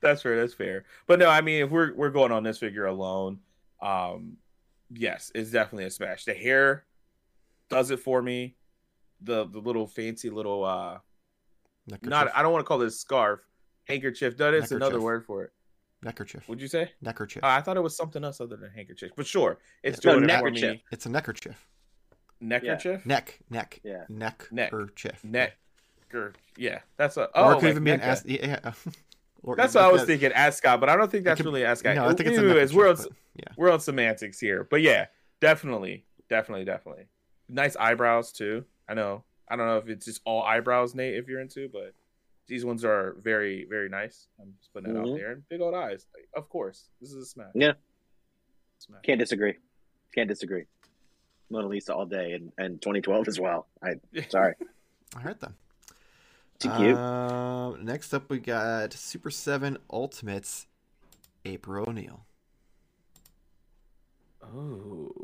That's 0.00 0.22
fair. 0.22 0.40
That's 0.40 0.54
fair. 0.54 0.84
But 1.06 1.20
no, 1.20 1.28
I 1.28 1.40
mean, 1.40 1.62
if 1.62 1.70
we're 1.70 1.94
we're 1.94 2.10
going 2.10 2.32
on 2.32 2.42
this 2.42 2.58
figure 2.58 2.86
alone, 2.86 3.38
um, 3.80 4.36
yes, 4.90 5.30
it's 5.34 5.50
definitely 5.50 5.84
a 5.84 5.90
smash. 5.90 6.24
The 6.24 6.34
hair 6.34 6.84
does 7.72 7.90
it 7.90 8.00
for 8.00 8.22
me. 8.22 8.56
The 9.20 9.46
the 9.46 9.58
little 9.60 9.86
fancy 9.86 10.30
little 10.30 10.64
uh, 10.64 10.98
Neckerchief. 11.86 12.10
not 12.10 12.36
I 12.36 12.42
don't 12.42 12.52
want 12.52 12.64
to 12.64 12.68
call 12.68 12.78
this 12.78 12.98
scarf 13.00 13.40
handkerchief. 13.84 14.36
That 14.36 14.54
is 14.54 14.72
another 14.72 15.00
word 15.00 15.24
for 15.24 15.44
it. 15.44 15.52
neckerchief. 16.02 16.48
Would 16.48 16.60
you 16.60 16.68
say? 16.68 16.90
Neckerchief. 17.00 17.42
Uh, 17.44 17.48
I 17.48 17.60
thought 17.60 17.76
it 17.76 17.82
was 17.82 17.96
something 17.96 18.24
else 18.24 18.40
other 18.40 18.56
than 18.56 18.70
handkerchief, 18.72 19.12
but 19.16 19.26
sure, 19.26 19.58
it's 19.82 20.04
No, 20.04 20.12
doing 20.14 20.24
it 20.24 20.32
for 20.38 20.44
neckerchief. 20.50 20.70
me. 20.72 20.84
it's 20.90 21.06
a 21.06 21.08
neckerchief. 21.08 21.68
Neckerchief, 22.40 23.06
Neck, 23.06 23.38
neck, 23.50 23.80
Yeah. 23.84 24.04
neck, 24.08 24.48
Neck. 24.50 24.72
neckerchief. 24.72 25.22
neck, 25.22 25.56
yeah, 26.56 26.80
that's 26.96 27.16
a. 27.16 27.26
Or 27.26 27.30
Oh, 27.36 27.50
it 27.50 27.54
could 27.54 27.62
like 27.62 27.70
even 27.70 27.84
be 27.84 27.90
an 27.92 28.00
ass. 28.00 28.24
Yeah. 28.26 28.72
Or 29.44 29.56
That's 29.56 29.74
what 29.74 29.82
I 29.82 29.90
was 29.90 30.02
that- 30.02 30.06
thinking, 30.06 30.30
ascot, 30.32 30.78
but 30.78 30.88
I 30.88 30.94
don't 30.94 31.10
think 31.10 31.24
that's 31.24 31.38
could- 31.40 31.46
really 31.46 31.64
ascot. 31.64 31.96
No, 31.96 32.04
I 32.04 32.14
think 32.14 32.28
it's 32.28 32.38
a 32.38 32.44
Anyways, 32.44 32.72
we're 32.72 32.88
on, 32.88 32.94
but- 32.96 33.08
Yeah. 33.34 33.48
we're 33.56 33.72
on 33.72 33.80
semantics 33.80 34.38
here, 34.38 34.62
but 34.62 34.82
yeah, 34.82 35.06
definitely, 35.40 36.04
definitely, 36.28 36.64
definitely. 36.64 37.06
Nice 37.52 37.76
eyebrows 37.76 38.32
too. 38.32 38.64
I 38.88 38.94
know. 38.94 39.24
I 39.48 39.56
don't 39.56 39.66
know 39.66 39.76
if 39.76 39.88
it's 39.88 40.06
just 40.06 40.22
all 40.24 40.42
eyebrows, 40.42 40.94
Nate, 40.94 41.14
if 41.14 41.28
you're 41.28 41.40
into, 41.40 41.68
but 41.68 41.94
these 42.46 42.64
ones 42.64 42.84
are 42.84 43.14
very, 43.22 43.66
very 43.68 43.88
nice. 43.88 44.26
I'm 44.40 44.54
just 44.58 44.72
putting 44.72 44.92
that 44.94 44.98
out 45.00 45.06
Mhm. 45.06 45.16
there. 45.18 45.32
And 45.32 45.48
big 45.48 45.60
old 45.60 45.74
eyes, 45.74 46.06
Like, 46.14 46.28
of 46.34 46.48
course. 46.48 46.88
This 47.00 47.10
is 47.12 47.16
a 47.22 47.26
smash. 47.26 47.52
Yeah. 47.54 47.74
Smash. 48.78 49.02
can't 49.02 49.20
disagree. 49.20 49.58
Can't 50.14 50.28
disagree. 50.28 50.64
Mona 51.50 51.68
Lisa 51.68 51.94
all 51.94 52.06
day 52.06 52.32
and, 52.32 52.50
and 52.58 52.80
2012 52.82 53.28
as 53.28 53.38
well. 53.38 53.68
I 53.82 54.00
sorry. 54.30 54.54
All 55.14 55.22
right 55.22 55.38
then. 55.38 55.54
Too 56.58 56.70
cute. 56.76 56.96
Um, 56.96 57.84
next 57.84 58.14
up, 58.14 58.30
we 58.30 58.38
got 58.38 58.92
Super 58.94 59.30
Seven 59.30 59.76
Ultimates, 59.90 60.66
April 61.44 61.88
O'Neil. 61.88 62.24
Oh. 64.42 65.21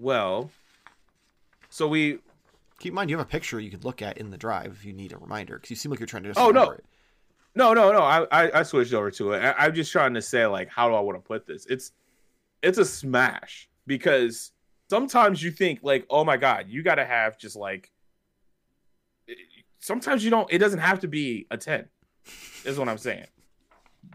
Well, 0.00 0.50
so 1.68 1.86
we 1.86 2.20
Keep 2.80 2.92
in 2.92 2.94
mind, 2.94 3.10
you 3.10 3.18
have 3.18 3.26
a 3.26 3.28
picture 3.28 3.60
you 3.60 3.70
could 3.70 3.84
look 3.84 4.00
at 4.00 4.16
in 4.16 4.30
the 4.30 4.38
drive 4.38 4.72
if 4.72 4.86
you 4.86 4.94
need 4.94 5.12
a 5.12 5.18
reminder, 5.18 5.56
because 5.56 5.68
you 5.68 5.76
seem 5.76 5.90
like 5.90 6.00
you're 6.00 6.06
trying 6.06 6.22
to 6.22 6.30
just 6.30 6.40
Oh, 6.40 6.50
no. 6.50 6.70
it. 6.70 6.84
No, 7.54 7.74
no, 7.74 7.92
no. 7.92 8.00
I, 8.00 8.24
I, 8.32 8.60
I 8.60 8.62
switched 8.62 8.94
over 8.94 9.10
to 9.10 9.32
it. 9.32 9.40
I, 9.40 9.66
I'm 9.66 9.74
just 9.74 9.92
trying 9.92 10.14
to 10.14 10.22
say 10.22 10.46
like, 10.46 10.70
how 10.70 10.88
do 10.88 10.94
I 10.94 11.00
want 11.00 11.18
to 11.18 11.22
put 11.22 11.46
this? 11.46 11.66
It's 11.66 11.92
it's 12.62 12.78
a 12.78 12.84
smash 12.84 13.68
because 13.86 14.52
sometimes 14.88 15.42
you 15.42 15.50
think 15.50 15.80
like, 15.82 16.06
oh 16.08 16.24
my 16.24 16.38
god, 16.38 16.66
you 16.68 16.82
got 16.82 16.94
to 16.94 17.04
have 17.04 17.38
just 17.38 17.54
like. 17.56 17.90
Sometimes 19.80 20.24
you 20.24 20.30
don't. 20.30 20.50
It 20.50 20.58
doesn't 20.58 20.78
have 20.78 21.00
to 21.00 21.08
be 21.08 21.46
a 21.50 21.58
ten. 21.58 21.86
Is 22.64 22.78
what 22.78 22.88
I'm 22.88 22.98
saying. 22.98 23.26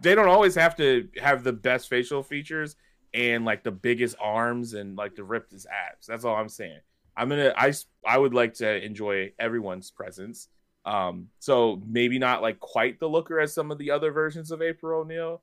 They 0.01 0.15
don't 0.15 0.27
always 0.27 0.55
have 0.55 0.75
to 0.77 1.07
have 1.21 1.43
the 1.43 1.53
best 1.53 1.87
facial 1.87 2.23
features 2.23 2.75
and 3.15 3.45
like 3.45 3.63
the 3.63 3.71
biggest 3.71 4.15
arms 4.19 4.73
and 4.73 4.97
like 4.97 5.15
the 5.15 5.23
ripped 5.23 5.53
abs. 5.53 6.05
That's 6.05 6.25
all 6.25 6.35
I'm 6.35 6.49
saying. 6.49 6.79
I'm 7.15 7.29
gonna 7.29 7.53
I 7.57 7.73
I 8.05 8.17
would 8.17 8.33
like 8.33 8.55
to 8.55 8.83
enjoy 8.83 9.31
everyone's 9.39 9.89
presence. 9.89 10.49
Um, 10.85 11.29
so 11.39 11.81
maybe 11.87 12.19
not 12.19 12.41
like 12.41 12.59
quite 12.59 12.99
the 12.99 13.07
looker 13.07 13.39
as 13.39 13.53
some 13.53 13.71
of 13.71 13.77
the 13.77 13.89
other 13.89 14.11
versions 14.11 14.51
of 14.51 14.61
April 14.61 15.01
O'Neil, 15.01 15.41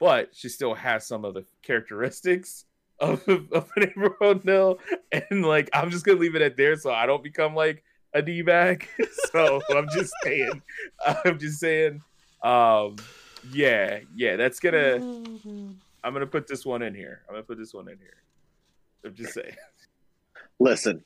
but 0.00 0.30
she 0.34 0.48
still 0.48 0.74
has 0.74 1.06
some 1.06 1.24
of 1.24 1.34
the 1.34 1.44
characteristics 1.62 2.64
of, 3.00 3.22
of 3.28 3.70
an 3.76 3.82
April 3.82 4.14
O'Neil. 4.20 4.78
And 5.12 5.44
like 5.44 5.68
I'm 5.74 5.90
just 5.90 6.06
gonna 6.06 6.18
leave 6.18 6.34
it 6.34 6.42
at 6.42 6.56
there 6.56 6.74
so 6.76 6.90
I 6.90 7.04
don't 7.04 7.22
become 7.22 7.54
like 7.54 7.84
a 8.14 8.22
D 8.22 8.40
bag. 8.40 8.88
so 9.30 9.60
I'm 9.70 9.88
just 9.90 10.12
saying, 10.24 10.62
I'm 11.24 11.38
just 11.38 11.60
saying, 11.60 12.00
um, 12.42 12.96
yeah, 13.52 14.00
yeah, 14.16 14.36
that's 14.36 14.58
gonna 14.58 14.98
I'm 16.04 16.12
gonna 16.12 16.26
put 16.26 16.46
this 16.46 16.64
one 16.64 16.82
in 16.82 16.94
here. 16.94 17.22
I'm 17.28 17.34
gonna 17.34 17.44
put 17.44 17.58
this 17.58 17.74
one 17.74 17.88
in 17.88 17.98
here. 17.98 18.16
I'm 19.04 19.14
just 19.14 19.34
saying. 19.34 19.54
Listen, 20.60 21.04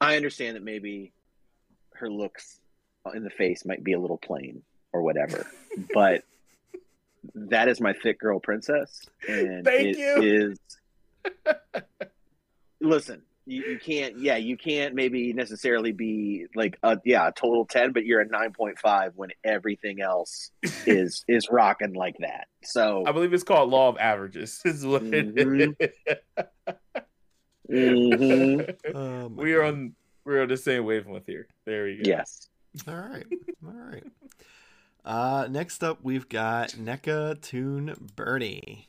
I 0.00 0.16
understand 0.16 0.56
that 0.56 0.62
maybe 0.62 1.12
her 1.94 2.08
looks 2.10 2.60
in 3.14 3.22
the 3.24 3.30
face 3.30 3.64
might 3.64 3.84
be 3.84 3.92
a 3.92 3.98
little 4.00 4.18
plain 4.18 4.62
or 4.92 5.02
whatever, 5.02 5.46
but 5.94 6.24
that 7.34 7.68
is 7.68 7.80
my 7.80 7.92
thick 7.92 8.18
girl 8.20 8.38
princess, 8.40 9.04
and 9.28 9.64
Thank 9.64 9.96
it 9.96 9.98
you. 9.98 10.22
is- 10.22 10.58
Listen, 12.80 13.22
you, 13.46 13.62
you 13.66 13.78
can't. 13.78 14.18
Yeah, 14.18 14.36
you 14.36 14.56
can't 14.56 14.94
maybe 14.94 15.32
necessarily 15.32 15.92
be 15.92 16.46
like 16.54 16.78
a 16.82 16.98
yeah 17.04 17.28
a 17.28 17.32
total 17.32 17.66
ten, 17.66 17.92
but 17.92 18.04
you're 18.04 18.20
a 18.20 18.26
nine 18.28 18.52
point 18.52 18.78
five 18.78 19.12
when 19.16 19.30
everything 19.44 20.00
else 20.00 20.50
is 20.86 21.24
is 21.28 21.48
rocking 21.50 21.92
like 21.94 22.16
that. 22.20 22.46
So 22.62 23.04
I 23.06 23.12
believe 23.12 23.32
it's 23.34 23.42
called 23.44 23.70
law 23.70 23.88
of 23.88 23.96
averages. 23.98 24.60
Is 24.64 24.84
what 24.86 25.02
it 25.02 25.34
Mhm. 25.34 25.76
is. 25.80 26.48
mhm, 27.70 28.74
Oh, 28.94 29.28
we 29.28 29.54
are 29.54 29.62
God. 29.62 29.68
on 29.74 29.94
we're 30.24 30.42
on 30.42 30.48
the 30.48 30.56
same 30.56 30.84
wavelength 30.84 31.26
here. 31.26 31.46
There 31.66 31.84
we 31.84 31.96
go. 31.98 32.02
yes, 32.08 32.48
All 32.88 32.94
right. 32.96 33.26
All 33.66 33.72
right. 33.72 34.04
Uh, 35.04 35.46
next 35.50 35.84
up, 35.84 35.98
we've 36.02 36.28
got 36.30 36.70
NECA 36.70 37.40
Toon 37.42 37.94
Bernie. 38.16 38.88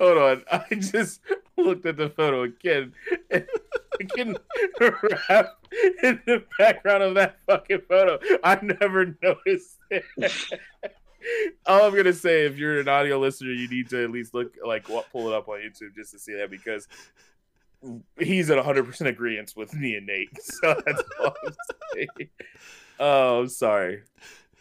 Hold 0.00 0.18
on. 0.18 0.44
I 0.52 0.74
just 0.74 1.20
looked 1.56 1.86
at 1.86 1.96
the 1.96 2.10
photo 2.10 2.42
again. 2.42 2.92
Again, 4.00 4.36
Raph 4.80 5.48
in 6.02 6.20
the 6.26 6.44
background 6.58 7.02
of 7.02 7.14
that 7.14 7.36
fucking 7.46 7.82
photo. 7.88 8.18
I 8.42 8.58
never 8.62 9.16
noticed 9.22 9.78
it. 9.90 10.04
All 11.66 11.86
I'm 11.86 11.96
gonna 11.96 12.12
say, 12.12 12.44
if 12.46 12.58
you're 12.58 12.80
an 12.80 12.88
audio 12.88 13.18
listener, 13.18 13.52
you 13.52 13.68
need 13.68 13.88
to 13.90 14.04
at 14.04 14.10
least 14.10 14.34
look 14.34 14.54
like 14.64 14.88
what 14.88 15.10
pull 15.10 15.28
it 15.28 15.34
up 15.34 15.48
on 15.48 15.58
YouTube 15.58 15.94
just 15.94 16.12
to 16.12 16.18
see 16.18 16.34
that 16.34 16.50
because 16.50 16.86
he's 18.18 18.50
at 18.50 18.56
100 18.56 18.84
percent 18.84 19.08
agreement 19.08 19.52
with 19.56 19.72
me 19.74 19.94
and 19.96 20.06
Nate. 20.06 20.28
So 20.40 20.80
that's 20.84 21.02
all 21.20 21.34
I'm 21.46 21.54
saying. 21.94 22.28
Oh, 22.98 23.40
I'm 23.40 23.48
sorry. 23.48 24.02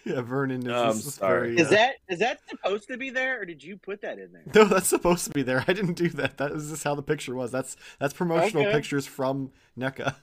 Yeah, 0.05 0.21
Vernon 0.21 0.67
is. 0.67 0.67
I'm 0.67 0.99
sorry. 0.99 1.55
very, 1.55 1.61
is 1.61 1.67
uh, 1.67 1.71
that 1.71 1.95
is 2.09 2.19
that 2.19 2.39
supposed 2.49 2.87
to 2.89 2.97
be 2.97 3.09
there, 3.09 3.41
or 3.41 3.45
did 3.45 3.63
you 3.63 3.77
put 3.77 4.01
that 4.01 4.19
in 4.19 4.33
there? 4.33 4.43
No, 4.53 4.65
that's 4.65 4.87
supposed 4.87 5.23
to 5.25 5.31
be 5.31 5.43
there. 5.43 5.63
I 5.67 5.71
didn't 5.73 5.93
do 5.93 6.09
that. 6.09 6.37
That 6.37 6.51
is 6.51 6.69
just 6.69 6.83
how 6.83 6.93
the 6.95 7.01
picture 7.03 7.33
was. 7.35 7.51
That's 7.51 7.77
that's 7.99 8.13
promotional 8.13 8.63
Okay. 8.63 8.73
pictures 8.73 9.05
from 9.07 9.51
NECA. 9.79 10.15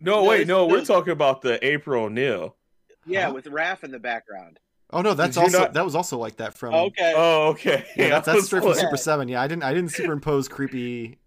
No, 0.00 0.22
No, 0.22 0.24
wait, 0.24 0.34
it's- 0.42 0.48
no, 0.48 0.66
we're 0.66 0.84
talking 0.84 1.12
about 1.12 1.42
the 1.42 1.64
April 1.66 2.04
O'Neil. 2.04 2.56
Yeah, 3.04 3.26
Huh? 3.26 3.34
with 3.34 3.44
Raph 3.46 3.84
in 3.84 3.90
the 3.90 3.98
background. 3.98 4.58
Oh 4.90 5.02
no, 5.02 5.12
that's 5.12 5.36
also 5.36 5.58
not- 5.58 5.74
that 5.74 5.84
was 5.84 5.94
also 5.94 6.16
like 6.16 6.36
that 6.36 6.54
from. 6.56 6.72
Okay. 6.72 7.12
Oh, 7.14 7.48
okay. 7.48 7.84
Yeah, 7.96 8.08
that's, 8.08 8.26
that's 8.26 8.46
straight 8.46 8.62
from 8.62 8.74
Super 8.74 8.96
Seven. 8.96 9.28
Yeah, 9.28 9.42
I 9.42 9.46
didn't 9.48 9.64
I 9.64 9.74
didn't 9.74 9.90
superimpose 9.92 10.48
creepy, 10.48 11.18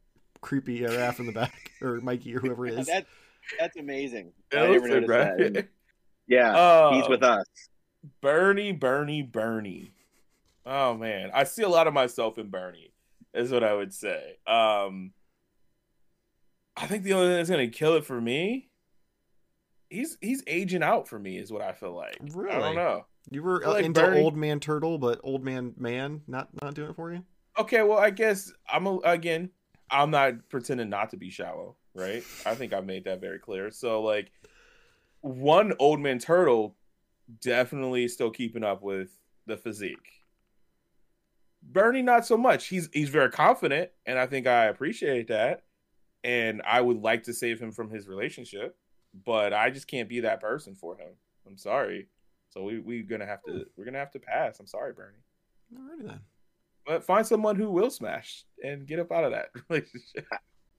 creepy 0.41 0.79
Araf 0.79 1.19
in 1.19 1.27
the 1.27 1.31
back 1.31 1.71
or 1.81 2.01
Mikey 2.01 2.35
or 2.35 2.39
whoever 2.39 2.65
it 2.65 2.79
is. 2.79 2.87
That's 2.87 3.07
that's 3.59 3.77
amazing. 3.77 4.31
That 4.51 4.63
I 4.65 4.71
never 4.71 4.87
noticed 4.87 5.09
right? 5.09 5.53
that. 5.53 5.67
And, 6.31 6.39
yeah, 6.39 6.53
Oh, 6.55 6.93
he's 6.93 7.07
with 7.09 7.23
us. 7.23 7.45
Bernie, 8.21 8.71
Bernie, 8.71 9.21
Bernie. 9.21 9.91
Oh 10.65 10.95
man, 10.95 11.31
I 11.33 11.43
see 11.43 11.63
a 11.63 11.69
lot 11.69 11.87
of 11.87 11.93
myself 11.93 12.37
in 12.37 12.49
Bernie. 12.49 12.91
Is 13.33 13.51
what 13.51 13.63
I 13.63 13.73
would 13.73 13.93
say. 13.93 14.37
Um, 14.45 15.13
I 16.75 16.85
think 16.87 17.03
the 17.03 17.13
only 17.13 17.27
thing 17.27 17.37
that's 17.37 17.49
gonna 17.49 17.67
kill 17.67 17.95
it 17.95 18.05
for 18.05 18.19
me, 18.19 18.69
he's 19.89 20.17
he's 20.21 20.43
aging 20.47 20.83
out 20.83 21.07
for 21.07 21.17
me. 21.19 21.37
Is 21.37 21.51
what 21.51 21.61
I 21.61 21.71
feel 21.73 21.93
like. 21.95 22.17
Really? 22.33 22.55
I 22.55 22.59
don't 22.59 22.75
know. 22.75 23.05
You 23.29 23.43
were 23.43 23.57
I 23.57 23.61
feel 23.61 23.69
uh, 23.69 23.73
like 23.73 23.85
into 23.85 24.01
Bernie- 24.01 24.21
old 24.21 24.35
man 24.35 24.59
turtle, 24.59 24.97
but 24.97 25.19
old 25.23 25.43
man 25.43 25.73
man 25.77 26.21
not 26.27 26.49
not 26.61 26.73
doing 26.73 26.89
it 26.91 26.95
for 26.95 27.11
you. 27.13 27.23
Okay, 27.59 27.81
well, 27.83 27.97
I 27.99 28.09
guess 28.09 28.51
I'm 28.71 28.87
a, 28.87 28.97
again. 28.99 29.49
I'm 29.89 30.09
not 30.11 30.47
pretending 30.49 30.89
not 30.89 31.09
to 31.09 31.17
be 31.17 31.29
shallow, 31.29 31.75
right? 31.93 32.23
I 32.45 32.55
think 32.55 32.71
I've 32.71 32.85
made 32.85 33.03
that 33.05 33.19
very 33.19 33.39
clear. 33.39 33.71
So, 33.71 34.01
like, 34.01 34.31
one 35.21 35.73
old 35.79 35.99
man 35.99 36.19
turtle 36.19 36.75
definitely 37.41 38.07
still 38.07 38.31
keeping 38.31 38.63
up 38.63 38.81
with 38.81 39.17
the 39.45 39.57
physique. 39.57 40.21
Bernie, 41.63 42.01
not 42.01 42.25
so 42.25 42.37
much. 42.37 42.67
He's 42.67 42.89
he's 42.91 43.09
very 43.09 43.29
confident, 43.29 43.91
and 44.05 44.17
I 44.17 44.25
think 44.25 44.47
I 44.47 44.65
appreciate 44.65 45.27
that. 45.27 45.63
And 46.23 46.61
I 46.65 46.81
would 46.81 47.01
like 47.01 47.23
to 47.23 47.33
save 47.33 47.59
him 47.59 47.71
from 47.71 47.89
his 47.89 48.07
relationship, 48.07 48.75
but 49.25 49.53
I 49.53 49.69
just 49.69 49.87
can't 49.87 50.09
be 50.09 50.19
that 50.21 50.39
person 50.41 50.75
for 50.75 50.95
him. 50.97 51.13
I'm 51.47 51.57
sorry. 51.57 52.07
So 52.49 52.63
we 52.63 52.79
we're 52.79 53.03
gonna 53.03 53.25
have 53.25 53.43
to 53.43 53.65
we're 53.77 53.85
gonna 53.85 53.99
have 53.99 54.11
to 54.11 54.19
pass. 54.19 54.59
I'm 54.59 54.67
sorry, 54.67 54.93
Bernie 54.93 55.17
Alrighty 55.73 56.07
then. 56.07 56.19
but 56.85 57.03
find 57.03 57.25
someone 57.25 57.55
who 57.55 57.71
will 57.71 57.89
smash 57.89 58.43
and 58.63 58.85
get 58.85 58.99
up 58.99 59.11
out 59.11 59.23
of 59.23 59.31
that 59.31 59.49
relationship. 59.69 60.25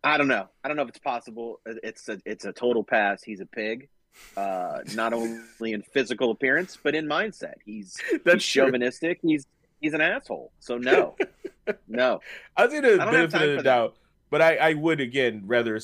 I 0.05 0.19
don't 0.19 0.29
know. 0.29 0.49
I 0.65 0.69
don't 0.69 0.77
know 0.77 0.83
if 0.83 0.89
it's 0.89 0.99
possible. 0.99 1.61
It's 1.65 2.09
a 2.09 2.19
it's 2.27 2.45
a 2.45 2.53
total 2.53 2.83
pass. 2.85 3.23
He's 3.23 3.41
a 3.41 3.47
pig. 3.47 3.89
Uh, 4.37 4.81
not 4.95 5.13
only 5.13 5.73
in 5.73 5.83
physical 5.83 6.31
appearance, 6.31 6.79
but 6.83 6.95
in 6.95 7.07
mindset. 7.07 7.55
He's, 7.65 7.97
he's 8.11 8.21
That's 8.25 8.45
true. 8.47 8.65
chauvinistic. 8.67 9.19
He's 9.23 9.47
he's 9.81 9.95
an 9.95 10.01
asshole. 10.01 10.53
So 10.61 10.79
no, 10.79 11.17
no. 11.89 12.21
I 12.57 12.67
think 12.67 12.85
the 12.85 13.01
I 13.01 13.11
benefit 13.11 13.43
of 13.51 13.57
the 13.59 13.63
doubt, 13.63 13.97
but 14.31 14.41
I, 14.43 14.57
I 14.57 14.75
would 14.75 15.01
again 15.01 15.43
rather 15.47 15.79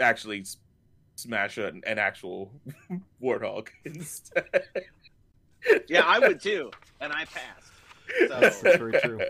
actually 0.00 0.44
smash 1.16 1.58
an, 1.58 1.82
an 1.86 1.98
actual 1.98 2.52
warthog 3.22 3.68
instead. 3.84 4.44
Yeah, 5.88 6.02
I 6.06 6.18
would 6.20 6.40
too, 6.40 6.70
and 7.00 7.12
I 7.12 7.24
passed. 7.24 7.72
That's 8.28 8.60
So 8.60 8.76
very 8.78 9.00
true. 9.00 9.20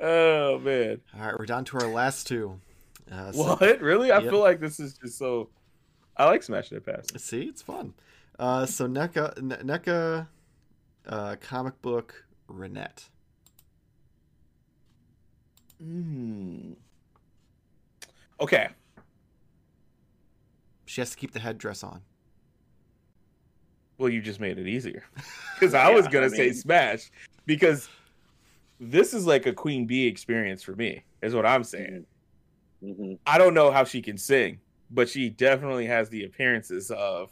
oh 0.00 0.58
man, 0.58 1.00
All 1.14 1.26
right, 1.26 1.38
we're 1.38 1.46
down 1.46 1.64
to 1.66 1.78
our 1.78 1.88
last 1.88 2.26
two. 2.26 2.58
Uh, 3.10 3.32
so- 3.32 3.56
what 3.56 3.80
really? 3.80 4.10
I 4.10 4.18
Yep. 4.20 4.30
feel 4.30 4.40
like 4.40 4.60
this 4.60 4.80
is 4.80 4.94
just 4.94 5.18
so. 5.18 5.48
I 6.16 6.24
like 6.26 6.42
smashing 6.42 6.78
it 6.78 6.86
past. 6.86 7.18
See, 7.20 7.42
it's 7.42 7.62
fun. 7.62 7.94
Uh, 8.38 8.66
so 8.66 8.86
NECA, 8.86 9.36
N- 9.38 9.66
NECA, 9.66 10.26
uh, 11.06 11.36
comic 11.40 11.80
book 11.82 12.24
Renet. 12.48 13.08
Hmm. 15.80 16.72
Okay, 18.40 18.68
She 20.86 21.00
has 21.00 21.10
to 21.10 21.16
keep 21.16 21.32
the 21.32 21.40
headdress 21.40 21.82
on. 21.82 22.02
Well, 23.98 24.10
you 24.10 24.20
just 24.20 24.40
made 24.40 24.58
it 24.58 24.66
easier. 24.66 25.04
Because 25.58 25.72
I 25.72 25.90
was 25.90 26.04
Yeah, 26.04 26.12
gonna 26.12 26.28
say 26.28 26.52
Smash, 26.52 27.10
because 27.46 27.88
this 28.78 29.14
is 29.14 29.26
like 29.26 29.46
a 29.46 29.54
Queen 29.54 29.86
Bey 29.86 30.02
experience 30.02 30.62
for 30.62 30.76
me. 30.76 31.02
Is 31.22 31.34
what 31.34 31.46
I'm 31.46 31.64
saying. 31.64 32.04
hmm 32.82 33.14
I 33.26 33.38
don't 33.38 33.54
know 33.54 33.70
how 33.70 33.84
she 33.84 34.02
can 34.02 34.18
sing, 34.18 34.60
but 34.90 35.08
she 35.08 35.28
definitely 35.30 35.86
has 35.86 36.08
the 36.08 36.24
appearances 36.24 36.90
of 36.90 37.30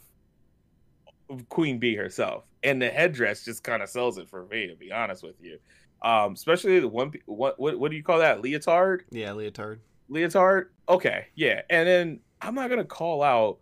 of 1.29 1.47
Queen 1.49 1.79
Bey 1.79 1.95
herself, 1.95 2.43
and 2.63 2.81
the 2.81 2.89
headdress 2.89 3.43
just 3.45 3.63
kind 3.63 3.81
of 3.81 3.89
sells 3.89 4.17
it 4.17 4.29
for 4.29 4.45
me. 4.45 4.67
To 4.67 4.75
be 4.75 4.91
honest 4.91 5.23
with 5.23 5.35
you, 5.41 5.57
um, 6.01 6.33
especially 6.33 6.79
the 6.79 6.87
one 6.87 7.11
what 7.25 7.59
what 7.59 7.79
what 7.79 7.89
do 7.91 7.97
you 7.97 8.03
call 8.03 8.19
that 8.19 8.41
leotard? 8.41 9.05
Yeah, 9.09 9.31
leotard. 9.31 9.79
Leotard. 10.09 10.65
Okay, 10.87 11.27
yeah, 11.35 11.61
and 11.69 11.87
then 11.87 12.19
I'm 12.41 12.53
not 12.55 12.69
gonna 12.69 12.83
call 12.85 13.23
out 13.23 13.57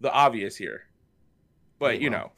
the 0.00 0.12
obvious 0.12 0.54
here, 0.56 0.82
but 1.78 1.90
Oh, 1.96 1.98
you 1.98 2.10
well. 2.10 2.20
know, 2.20 2.32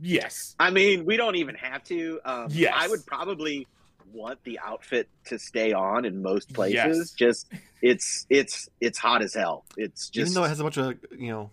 yes. 0.00 0.56
I 0.58 0.70
mean, 0.70 1.04
we 1.04 1.16
don't 1.16 1.36
even 1.36 1.54
have 1.54 1.84
to. 1.84 2.20
Um, 2.24 2.48
Yes. 2.50 2.74
I 2.76 2.88
would 2.88 3.06
probably 3.06 3.66
want 4.12 4.42
the 4.44 4.58
outfit 4.60 5.08
to 5.26 5.38
stay 5.38 5.72
on 5.72 6.04
in 6.04 6.22
most 6.22 6.52
places. 6.54 6.74
Yes. 6.74 7.10
Just 7.12 7.52
it's 7.82 8.26
it's 8.30 8.68
it's 8.80 8.98
hot 8.98 9.22
as 9.22 9.34
hell. 9.34 9.64
It's 9.76 10.08
just 10.08 10.30
Even 10.30 10.34
though 10.34 10.44
it 10.44 10.48
has 10.48 10.60
a 10.60 10.62
bunch 10.62 10.76
of 10.78 10.94
you 11.18 11.30
know 11.30 11.50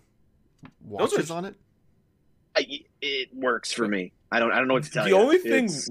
Those 0.88 1.12
are- 1.12 1.16
watches 1.16 1.30
on 1.30 1.44
it. 1.44 1.54
I- 2.56 2.84
it 3.02 3.34
works 3.34 3.72
for 3.72 3.86
me. 3.88 4.12
I 4.32 4.38
don't 4.40 4.52
I 4.52 4.56
don't 4.58 4.68
know 4.68 4.74
what 4.74 4.84
to 4.84 4.90
tell 4.90 5.04
the 5.04 5.10
you. 5.10 5.16
The 5.16 5.22
only 5.22 5.38
thing 5.38 5.64
It's- 5.64 5.90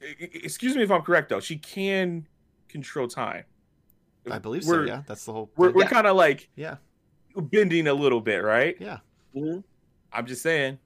excuse 0.00 0.74
me 0.76 0.82
if 0.82 0.90
i'm 0.90 1.02
correct 1.02 1.28
though 1.28 1.40
she 1.40 1.56
can 1.58 2.26
control 2.68 3.06
time 3.08 3.44
I 4.30 4.38
believe 4.38 4.64
we're, 4.66 4.86
Yeah, 4.86 5.02
that's 5.06 5.24
the 5.24 5.32
whole. 5.32 5.50
we're, 5.56 5.68
thing. 5.68 5.76
we're 5.76 5.82
Yeah. 5.84 5.88
kind 5.88 6.06
of 6.06 6.14
like 6.16 6.48
yeah, 6.54 6.76
bending 7.36 7.86
a 7.86 7.94
little 7.94 8.20
bit 8.20 8.38
right 8.44 8.76
yeah. 8.80 8.98
Mhm. 9.34 9.62
i'm 10.12 10.24
just 10.26 10.40
saying 10.42 10.78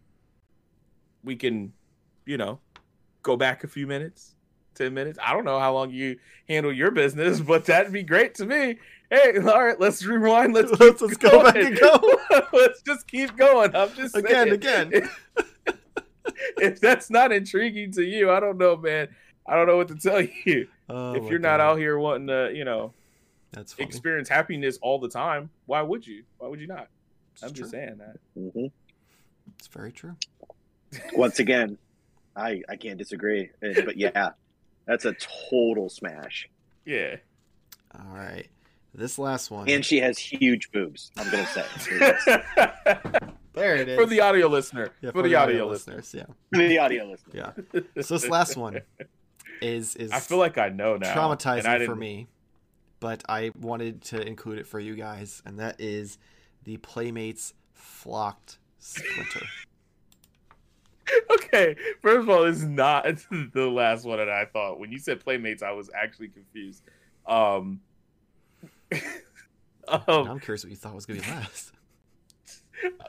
we 1.23 1.37
can 1.37 1.73
you 2.27 2.37
know 2.39 2.59
go 3.25 3.37
back 3.37 3.65
a 3.65 3.67
few 3.69 3.87
minutes 3.89 4.37
10 4.77 4.95
minutes 4.95 5.19
i 5.25 5.33
don't 5.33 5.45
know 5.45 5.59
how 5.59 5.73
long 5.73 5.91
you 5.91 6.17
handle 6.49 6.73
your 6.73 6.91
business 6.93 7.41
but 7.41 7.65
that'd 7.65 7.93
be 7.93 8.03
great 8.05 8.35
to 8.37 8.45
me 8.47 8.77
hey, 9.11 9.37
all 9.47 9.65
right, 9.65 9.79
let's 9.79 10.05
rewind. 10.05 10.55
Let's 10.55 10.73
Let's- 10.81 11.01
let's 11.01 11.17
go 11.19 11.43
back 11.45 11.55
going. 11.55 11.67
and 11.67 11.79
go. 11.79 12.19
let's 12.53 12.83
just 12.83 13.07
keep 13.07 13.37
going. 13.37 13.77
I'm 13.77 13.93
just 13.95 14.17
Again, 14.17 14.49
saying. 14.49 14.53
again. 14.55 15.09
if 16.57 16.81
that's 16.81 17.11
not 17.11 17.31
intriguing 17.31 17.93
to 17.93 18.03
you, 18.03 18.31
I 18.31 18.41
don't 18.41 18.59
know, 18.59 18.77
man. 18.77 19.09
I 19.47 19.55
don't 19.55 19.67
know 19.69 19.77
what 19.77 19.89
to 19.89 19.95
tell 19.95 20.21
you. 20.23 20.67
Oh 20.89 21.15
if 21.15 21.31
you're 21.31 21.39
not 21.39 21.59
God. 21.59 21.61
out 21.73 21.79
here 21.79 21.97
wanting 21.99 22.27
to, 22.29 22.51
you 22.55 22.65
know, 22.65 22.93
that's 23.53 23.75
funny. 23.75 23.87
experience 23.87 24.29
happiness 24.29 24.79
all 24.83 24.99
the 24.99 25.09
time, 25.09 25.51
why 25.67 25.83
would 25.83 26.05
you? 26.07 26.25
Why 26.39 26.49
would 26.49 26.61
you 26.61 26.67
not? 26.67 26.89
It's 27.35 27.43
I'm 27.43 27.51
true. 27.53 27.61
just 27.61 27.71
saying 27.71 27.99
that. 27.99 28.17
Mhm. 28.37 28.73
It's 29.59 29.69
very 29.69 29.93
true. 29.93 30.17
Once 31.15 31.39
again, 31.39 31.79
I 32.37 32.63
I 32.69 32.77
can't 32.77 32.99
disagree. 32.99 33.51
Uh, 33.63 33.83
But 33.85 33.97
yeah, 33.97 34.31
that's 34.87 35.05
a 35.05 35.15
total 35.51 35.89
smash. 35.89 36.49
Yeah. 36.85 37.17
All 37.95 38.15
right. 38.15 38.47
This 38.97 39.19
last 39.19 39.51
one. 39.51 39.69
And 39.69 39.85
she 39.85 39.99
has 40.01 40.19
huge 40.19 40.71
boobs. 40.71 41.11
I'm 41.17 41.29
gonna 41.31 41.47
say 41.47 41.65
there 43.55 43.77
it 43.77 43.89
is. 43.89 43.99
for 43.99 44.07
the 44.07 44.21
audio 44.21 44.47
listener. 44.47 44.91
yeah, 45.01 45.11
for, 45.11 45.23
the, 45.23 45.35
audio, 45.35 45.67
listener. 45.67 45.97
listeners. 45.97 46.27
for 46.53 46.59
the 46.69 46.79
audio 46.79 47.05
listener. 47.05 47.33
Yeah. 47.35 47.81
Yeah. 47.95 48.03
So 48.03 48.15
this 48.15 48.29
last 48.29 48.57
one 48.57 48.83
is 49.61 49.97
is 49.97 50.13
I 50.13 50.21
feel 50.21 50.39
like 50.39 50.59
I 50.59 50.69
know 50.69 50.97
now. 50.97 51.13
traumatizing 51.15 51.87
for 51.87 51.97
me, 51.97 52.29
but 53.01 53.25
I 53.29 53.51
wanted 53.61 54.03
to 54.03 54.21
include 54.25 54.59
it 54.59 54.67
for 54.67 54.79
you 54.79 54.95
guys, 54.95 55.43
and 55.45 55.59
that 55.59 55.81
is 55.81 56.19
the 56.63 56.77
Playmates 56.79 57.53
flocked 57.73 58.59
splinter. 58.79 59.47
Okay, 61.35 61.77
first 62.03 62.21
of 62.21 62.31
all, 62.31 62.45
it's 62.45 62.63
not 62.63 63.05
the 63.53 63.67
last 63.67 64.05
one 64.05 64.19
that 64.19 64.31
I 64.31 64.47
thought. 64.47 64.81
When 64.81 64.91
you 64.91 64.99
said 64.99 65.21
Playmates, 65.21 65.63
I 65.63 65.73
was 65.73 65.91
actually 65.95 66.29
confused. 66.29 66.83
Um, 67.27 67.81
um 69.89 70.01
I'm 70.09 70.41
curious 70.41 70.65
what 70.65 70.71
you 70.71 70.77
thought 70.77 70.95
was 70.95 71.07
going 71.07 71.21
to 71.21 71.27
be 71.27 71.33
last. 71.33 71.73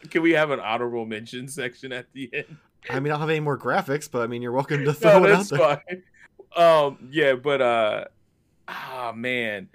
can 0.09 0.21
we 0.21 0.31
have 0.31 0.51
an 0.51 0.59
honorable 0.59 1.05
mention 1.05 1.47
section 1.47 1.91
at 1.91 2.07
the 2.13 2.29
end? 2.33 2.57
I 2.89 2.99
mean, 2.99 3.11
I 3.11 3.15
don't 3.15 3.21
have 3.21 3.29
any 3.29 3.39
more 3.39 3.57
graphics, 3.57 4.09
but 4.09 4.21
I 4.21 4.27
mean, 4.27 4.41
you're 4.41 4.51
welcome 4.51 4.83
to 4.83 4.93
throw 4.93 5.19
No, 5.19 5.25
it 5.25 5.31
out 5.31 5.49
there. 5.49 5.81
fine. 5.87 6.03
Um, 6.55 7.09
yeah, 7.11 7.33
but 7.33 7.61
uh, 7.61 8.05
ah, 8.67 9.13
man, 9.15 9.69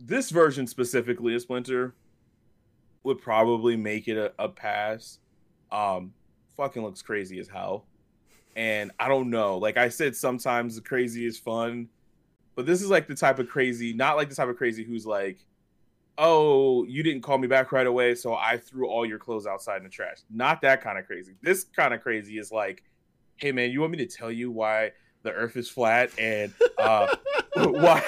this 0.00 0.30
version 0.30 0.66
specifically 0.66 1.34
of 1.34 1.42
Splinter 1.42 1.94
would 3.02 3.20
probably 3.20 3.76
make 3.76 4.08
it 4.08 4.16
a, 4.16 4.32
a 4.38 4.48
pass. 4.48 5.18
Um, 5.72 6.12
fucking 6.56 6.82
looks 6.82 7.02
crazy 7.02 7.38
as 7.38 7.48
hell, 7.48 7.86
and 8.56 8.90
I 8.98 9.08
don't 9.08 9.30
know. 9.30 9.58
Like 9.58 9.76
I 9.76 9.88
said, 9.88 10.16
sometimes 10.16 10.76
the 10.76 10.82
crazy 10.82 11.26
is 11.26 11.38
fun, 11.38 11.88
but 12.54 12.66
this 12.66 12.82
is 12.82 12.90
like 12.90 13.08
the 13.08 13.14
type 13.14 13.38
of 13.38 13.48
crazy, 13.48 13.92
not 13.92 14.16
like 14.16 14.28
the 14.28 14.34
type 14.34 14.48
of 14.48 14.56
crazy 14.56 14.84
who's 14.84 15.06
like, 15.06 15.38
oh, 16.18 16.84
you 16.84 17.02
didn't 17.02 17.22
call 17.22 17.38
me 17.38 17.48
back 17.48 17.72
right 17.72 17.86
away, 17.86 18.14
so 18.14 18.34
I 18.34 18.56
threw 18.56 18.88
all 18.88 19.04
your 19.04 19.18
clothes 19.18 19.46
outside 19.46 19.78
in 19.78 19.84
the 19.84 19.90
trash. 19.90 20.18
Not 20.30 20.62
that 20.62 20.80
kind 20.82 20.98
of 20.98 21.06
crazy. 21.06 21.34
This 21.42 21.64
kind 21.64 21.92
of 21.92 22.00
crazy 22.00 22.38
is 22.38 22.52
like, 22.52 22.82
hey 23.36 23.52
man, 23.52 23.70
you 23.70 23.80
want 23.80 23.92
me 23.92 23.98
to 23.98 24.06
tell 24.06 24.30
you 24.30 24.50
why 24.50 24.92
the 25.22 25.32
Earth 25.32 25.56
is 25.56 25.68
flat 25.68 26.10
and 26.18 26.52
uh, 26.78 27.14
why 27.54 28.02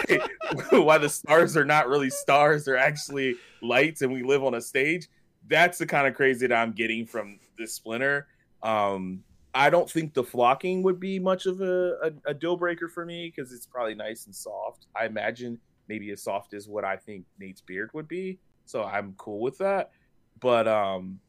why 0.70 0.98
the 0.98 1.08
stars 1.08 1.56
are 1.56 1.64
not 1.64 1.88
really 1.88 2.10
stars, 2.10 2.64
they're 2.64 2.76
actually 2.76 3.36
lights, 3.62 4.02
and 4.02 4.12
we 4.12 4.22
live 4.22 4.44
on 4.44 4.54
a 4.54 4.60
stage. 4.60 5.08
That's 5.48 5.78
the 5.78 5.86
kind 5.86 6.06
of 6.06 6.14
crazy 6.14 6.46
that 6.46 6.56
I'm 6.56 6.72
getting 6.72 7.06
from 7.06 7.38
this 7.58 7.74
Splinter. 7.74 8.26
Um, 8.62 9.22
I 9.56 9.70
don't 9.70 9.90
think 9.90 10.12
the 10.12 10.22
flocking 10.22 10.82
would 10.82 11.00
be 11.00 11.18
much 11.18 11.46
of 11.46 11.62
a, 11.62 11.92
a, 12.02 12.30
a 12.30 12.34
deal 12.34 12.56
breaker 12.56 12.88
for 12.88 13.06
me 13.06 13.32
because 13.34 13.52
it's 13.52 13.64
probably 13.64 13.94
nice 13.94 14.26
and 14.26 14.34
soft. 14.34 14.86
I 14.94 15.06
imagine 15.06 15.58
maybe 15.88 16.10
as 16.10 16.22
soft 16.22 16.52
as 16.52 16.68
what 16.68 16.84
I 16.84 16.96
think 16.96 17.24
Nate's 17.38 17.62
beard 17.62 17.90
would 17.94 18.06
be. 18.06 18.38
So 18.66 18.84
I'm 18.84 19.14
cool 19.16 19.40
with 19.40 19.58
that. 19.58 19.92
But 20.40 20.68
um 20.68 21.20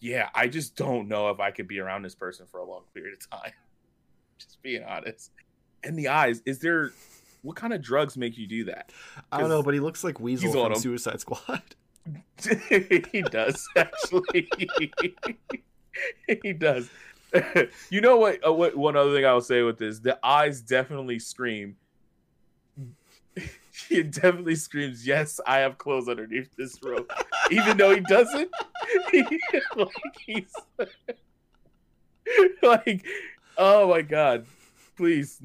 yeah, 0.00 0.30
I 0.34 0.48
just 0.48 0.76
don't 0.76 1.08
know 1.08 1.28
if 1.28 1.40
I 1.40 1.50
could 1.50 1.68
be 1.68 1.78
around 1.78 2.02
this 2.02 2.14
person 2.14 2.46
for 2.50 2.58
a 2.58 2.64
long 2.64 2.82
period 2.92 3.14
of 3.14 3.30
time. 3.30 3.52
just 4.38 4.60
being 4.62 4.82
honest. 4.82 5.30
And 5.84 5.96
the 5.96 6.08
eyes, 6.08 6.42
is 6.46 6.58
there 6.58 6.90
what 7.42 7.54
kind 7.54 7.72
of 7.72 7.82
drugs 7.82 8.16
make 8.16 8.36
you 8.36 8.48
do 8.48 8.64
that? 8.64 8.92
I 9.30 9.38
don't 9.38 9.48
know, 9.48 9.62
but 9.62 9.74
he 9.74 9.80
looks 9.80 10.02
like 10.02 10.18
Weasel 10.18 10.52
from 10.52 10.72
him. 10.72 10.78
Suicide 10.78 11.20
Squad. 11.20 11.62
he 13.12 13.22
does 13.30 13.68
actually. 13.76 14.48
he 16.42 16.52
does. 16.52 16.88
you 17.90 18.00
know 18.00 18.16
what, 18.16 18.46
uh, 18.46 18.52
what? 18.52 18.76
One 18.76 18.96
other 18.96 19.14
thing 19.14 19.24
I 19.24 19.32
will 19.32 19.40
say 19.40 19.62
with 19.62 19.78
this: 19.78 20.00
the 20.00 20.18
eyes 20.24 20.60
definitely 20.60 21.18
scream. 21.18 21.76
he 23.88 24.02
definitely 24.02 24.56
screams, 24.56 25.06
"Yes, 25.06 25.40
I 25.46 25.58
have 25.58 25.78
clothes 25.78 26.08
underneath 26.08 26.50
this 26.56 26.78
robe," 26.82 27.10
even 27.50 27.76
though 27.76 27.94
he 27.94 28.00
doesn't. 28.00 28.50
He, 29.12 29.22
like 29.76 29.88
he's 30.26 30.52
like, 32.62 33.06
oh 33.56 33.88
my 33.88 34.02
god, 34.02 34.46
please. 34.96 35.40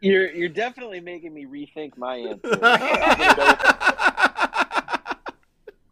You're 0.00 0.30
you're 0.30 0.50
definitely 0.50 1.00
making 1.00 1.32
me 1.32 1.46
rethink 1.46 1.96
my 1.96 2.16
answer. 2.16 2.58
I'm, 2.62 2.78
gonna 2.78 2.98
go 3.34 3.48
with, 3.48 3.80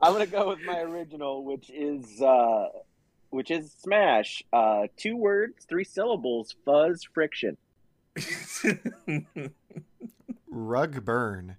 I'm 0.03 0.13
gonna 0.13 0.27
go 0.27 0.49
with 0.49 0.61
my 0.61 0.81
original, 0.81 1.45
which 1.45 1.71
is 1.71 2.21
uh, 2.21 2.67
which 3.37 3.51
is 3.51 3.71
smash. 3.73 4.43
Uh, 4.51 4.87
two 4.97 5.15
words, 5.15 5.67
three 5.69 5.85
syllables, 5.85 6.57
fuzz, 6.65 7.05
friction. 7.13 7.59
Rug 10.49 11.05
burn. 11.05 11.57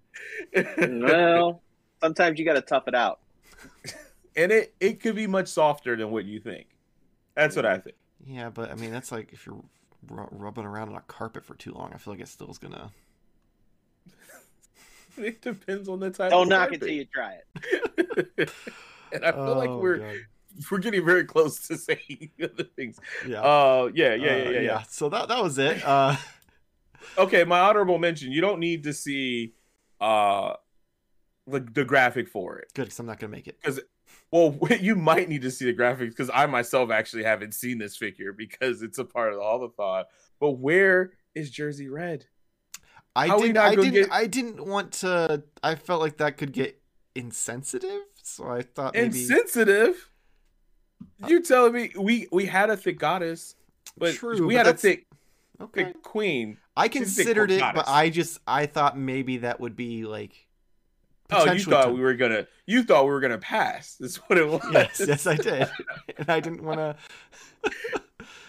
Well, 0.77 1.61
sometimes 2.01 2.39
you 2.39 2.45
got 2.45 2.53
to 2.55 2.61
tough 2.61 2.87
it 2.87 2.95
out. 2.95 3.19
and 4.35 4.51
it 4.51 4.73
it 4.79 4.99
could 5.01 5.15
be 5.15 5.27
much 5.27 5.47
softer 5.47 5.95
than 5.95 6.09
what 6.09 6.25
you 6.25 6.39
think. 6.39 6.67
That's 7.35 7.55
what 7.55 7.65
I 7.65 7.77
think. 7.77 7.95
Yeah, 8.25 8.49
but 8.49 8.71
I 8.71 8.75
mean, 8.75 8.91
that's 8.91 9.11
like 9.11 9.31
if 9.33 9.45
you're 9.45 9.61
ru- 10.09 10.27
rubbing 10.31 10.65
around 10.65 10.89
on 10.89 10.95
a 10.95 11.01
carpet 11.01 11.45
for 11.45 11.53
too 11.53 11.73
long. 11.73 11.91
I 11.93 11.97
feel 11.97 12.13
like 12.15 12.21
it 12.21 12.27
still 12.27 12.49
is 12.49 12.57
gonna. 12.57 12.91
It 15.19 15.41
depends 15.41 15.89
on 15.89 15.99
the 15.99 16.11
type. 16.11 16.29
Don't 16.29 16.43
of 16.43 16.49
knock 16.49 16.71
it 16.73 16.79
carpet. 16.79 16.81
till 16.81 16.89
you 16.89 17.05
try 17.05 17.37
it. 18.37 18.49
and 19.11 19.25
I 19.25 19.31
feel 19.31 19.55
like 19.55 19.69
Oh, 19.69 19.79
we're 19.79 19.97
God. 19.97 20.15
we're 20.71 20.77
getting 20.79 21.05
very 21.05 21.25
close 21.25 21.67
to 21.67 21.77
saying 21.87 22.31
other 22.41 22.63
things. 22.75 22.99
Yeah. 23.27 23.41
Uh, 23.41 23.89
yeah, 23.93 24.13
yeah, 24.15 24.31
Uh, 24.31 24.35
yeah, 24.35 24.49
yeah, 24.49 24.59
yeah. 24.61 24.81
So 24.83 25.09
that 25.09 25.27
that 25.29 25.41
was 25.43 25.57
it. 25.57 25.83
Uh, 25.85 26.15
Okay, 27.17 27.43
my 27.45 27.59
honorable 27.59 27.99
mention. 27.99 28.31
You 28.31 28.41
don't 28.41 28.59
need 28.59 28.83
to 28.83 28.93
see 28.93 29.53
uh 30.01 30.53
the 31.47 31.59
the 31.61 31.85
graphic 31.85 32.27
for 32.27 32.57
it. 32.59 32.71
good, 32.73 32.83
because 32.85 32.99
I'm 32.99 33.05
not 33.05 33.19
gonna 33.19 33.31
make 33.31 33.47
it. 33.47 33.57
Because 33.61 33.79
Well, 34.31 34.57
you 34.81 34.95
might 34.95 35.29
need 35.29 35.41
to 35.43 35.51
see 35.51 35.65
the 35.65 35.73
graphics 35.73 36.09
because 36.09 36.29
I 36.33 36.45
myself 36.47 36.91
actually 36.91 37.23
haven't 37.23 37.53
seen 37.53 37.77
this 37.77 37.95
figure 37.95 38.33
because 38.33 38.81
it's 38.81 38.97
a 38.97 39.05
part 39.05 39.31
of 39.33 39.39
all 39.39 39.59
the 39.59 39.69
thought. 39.69 40.07
But 40.39 40.51
where 40.53 41.13
is 41.33 41.49
Jersey 41.49 41.87
Red? 41.87 42.25
I 43.15 43.27
How 43.29 43.39
didn't. 43.39 43.57
I 43.57 43.75
didn't. 43.75 43.93
get- 43.93 44.11
I 44.11 44.27
didn't 44.27 44.65
want 44.65 44.91
to. 45.03 45.43
I 45.63 45.75
felt 45.75 46.01
like 46.01 46.17
that 46.17 46.37
could 46.37 46.51
get 46.51 46.79
insensitive, 47.15 48.01
so 48.21 48.47
I 48.49 48.61
thought 48.63 48.93
maybe. 48.93 49.05
Insensitive. 49.21 50.09
You 51.25 51.41
telling 51.41 51.73
me 51.73 51.91
we 51.97 52.27
we 52.31 52.45
had 52.45 52.69
a 52.69 52.77
thick 52.77 52.99
goddess, 52.99 53.55
but 53.97 54.13
True, 54.15 54.45
we 54.45 54.55
but 54.55 54.65
had 54.65 54.75
a 54.75 54.77
thick 54.77 55.05
okay. 55.59 55.85
thick 55.85 56.03
queen. 56.03 56.57
I 56.75 56.87
she's 56.89 56.95
a 57.13 57.17
big 57.17 57.25
considered 57.25 57.51
it, 57.51 57.61
but. 57.73 57.87
I 57.87 58.09
just 58.09 58.39
I 58.47 58.65
thought 58.67 58.97
maybe 58.97 59.37
that 59.37 59.59
would 59.59 59.75
be 59.75 60.05
like. 60.05 60.45
Oh, 61.29 61.51
you 61.51 61.59
thought 61.59 61.85
to- 61.85 61.91
we 61.91 61.99
were 62.01 62.13
gonna 62.13 62.47
you 62.65 62.83
thought 62.83 63.03
we 63.05 63.09
were 63.11 63.19
gonna 63.19 63.37
pass. 63.39 63.95
That's 63.99 64.17
what 64.17 64.37
it 64.37 64.47
was. 64.47 64.61
Yes, 64.71 65.03
yes, 65.05 65.27
I 65.27 65.35
did, 65.35 65.67
and 66.17 66.29
I 66.29 66.39
didn't 66.39 66.63
want 66.63 66.79
to. 66.79 66.95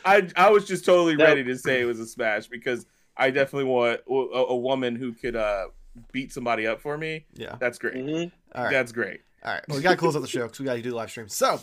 I 0.04 0.28
I 0.36 0.50
was 0.50 0.66
just 0.66 0.84
totally 0.84 1.16
That- 1.16 1.24
ready 1.24 1.44
to 1.44 1.56
say 1.56 1.80
it 1.80 1.86
was 1.86 1.98
a 1.98 2.06
smash 2.06 2.46
because 2.46 2.86
I 3.16 3.30
definitely 3.30 3.64
want 3.70 4.00
a, 4.08 4.12
a 4.12 4.56
woman 4.56 4.94
who 4.94 5.12
could 5.12 5.34
uh 5.34 5.68
beat 6.12 6.32
somebody 6.32 6.66
up 6.66 6.80
for 6.80 6.96
me. 6.96 7.24
Yeah. 7.34 7.56
That's 7.58 7.78
great. 7.78 7.94
Mhm. 7.96 8.30
All 8.54 8.64
right. 8.64 8.70
That's 8.72 8.92
great. 8.92 9.22
All 9.44 9.52
right. 9.54 9.62
Well, 9.68 9.78
we 9.78 9.82
got 9.82 9.90
to 9.90 9.96
close 9.96 10.14
out 10.14 10.22
the 10.22 10.28
show 10.28 10.44
because 10.44 10.60
we 10.60 10.64
got 10.66 10.74
to 10.74 10.82
do 10.82 10.90
the 10.90 10.96
live 10.96 11.10
stream. 11.10 11.28
So, 11.28 11.60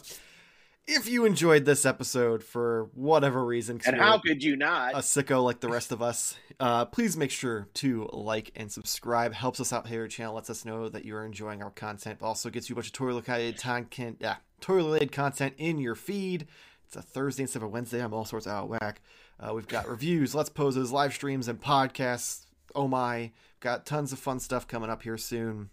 if 0.87 1.07
you 1.09 1.25
enjoyed 1.25 1.65
this 1.65 1.85
episode 1.85 2.43
for 2.43 2.89
whatever 2.93 3.43
reason, 3.43 3.79
And 3.85 3.95
how 3.95 4.19
could 4.19 4.43
you 4.43 4.55
not? 4.55 4.93
a 4.93 4.97
sicko 4.99 5.43
like 5.43 5.59
the 5.59 5.69
rest 5.69 5.91
of 5.91 6.01
us, 6.01 6.37
uh, 6.59 6.85
please 6.85 7.17
make 7.17 7.31
sure 7.31 7.67
to 7.75 8.07
like 8.13 8.51
and 8.55 8.71
subscribe. 8.71 9.33
Helps 9.33 9.59
us 9.59 9.73
out 9.73 9.87
here 9.87 10.05
at 10.05 10.11
channel. 10.11 10.35
Lets 10.35 10.49
us 10.49 10.65
know 10.65 10.87
that 10.89 11.05
you 11.05 11.15
are 11.15 11.25
enjoying 11.25 11.63
our 11.63 11.71
content. 11.71 12.19
But 12.19 12.27
also 12.27 12.49
gets 12.49 12.69
you 12.69 12.73
a 12.73 12.77
bunch 12.77 12.87
of 12.87 12.93
toy 12.93 13.07
related 13.07 13.57
content. 13.59 14.17
Yeah, 14.19 14.35
toy 14.61 14.75
related 14.75 15.11
content 15.11 15.55
in 15.57 15.79
your 15.79 15.95
feed. 15.95 16.47
It's 16.85 16.95
a 16.95 17.01
Thursday 17.01 17.43
instead 17.43 17.59
of 17.59 17.63
a 17.63 17.69
Wednesday. 17.69 18.03
I'm 18.03 18.13
all 18.13 18.25
sorts 18.25 18.45
out 18.47 18.65
of 18.65 18.69
whack. 18.69 19.01
Uh, 19.39 19.53
we've 19.53 19.67
got 19.67 19.87
reviews, 19.89 20.33
let's 20.35 20.49
poses, 20.49 20.91
live 20.91 21.13
streams, 21.13 21.47
and 21.47 21.59
podcasts. 21.59 22.45
Oh 22.73 22.87
my, 22.87 23.31
got 23.59 23.85
tons 23.85 24.13
of 24.13 24.19
fun 24.19 24.39
stuff 24.39 24.67
coming 24.67 24.89
up 24.89 25.01
here 25.01 25.17
soon. 25.17 25.71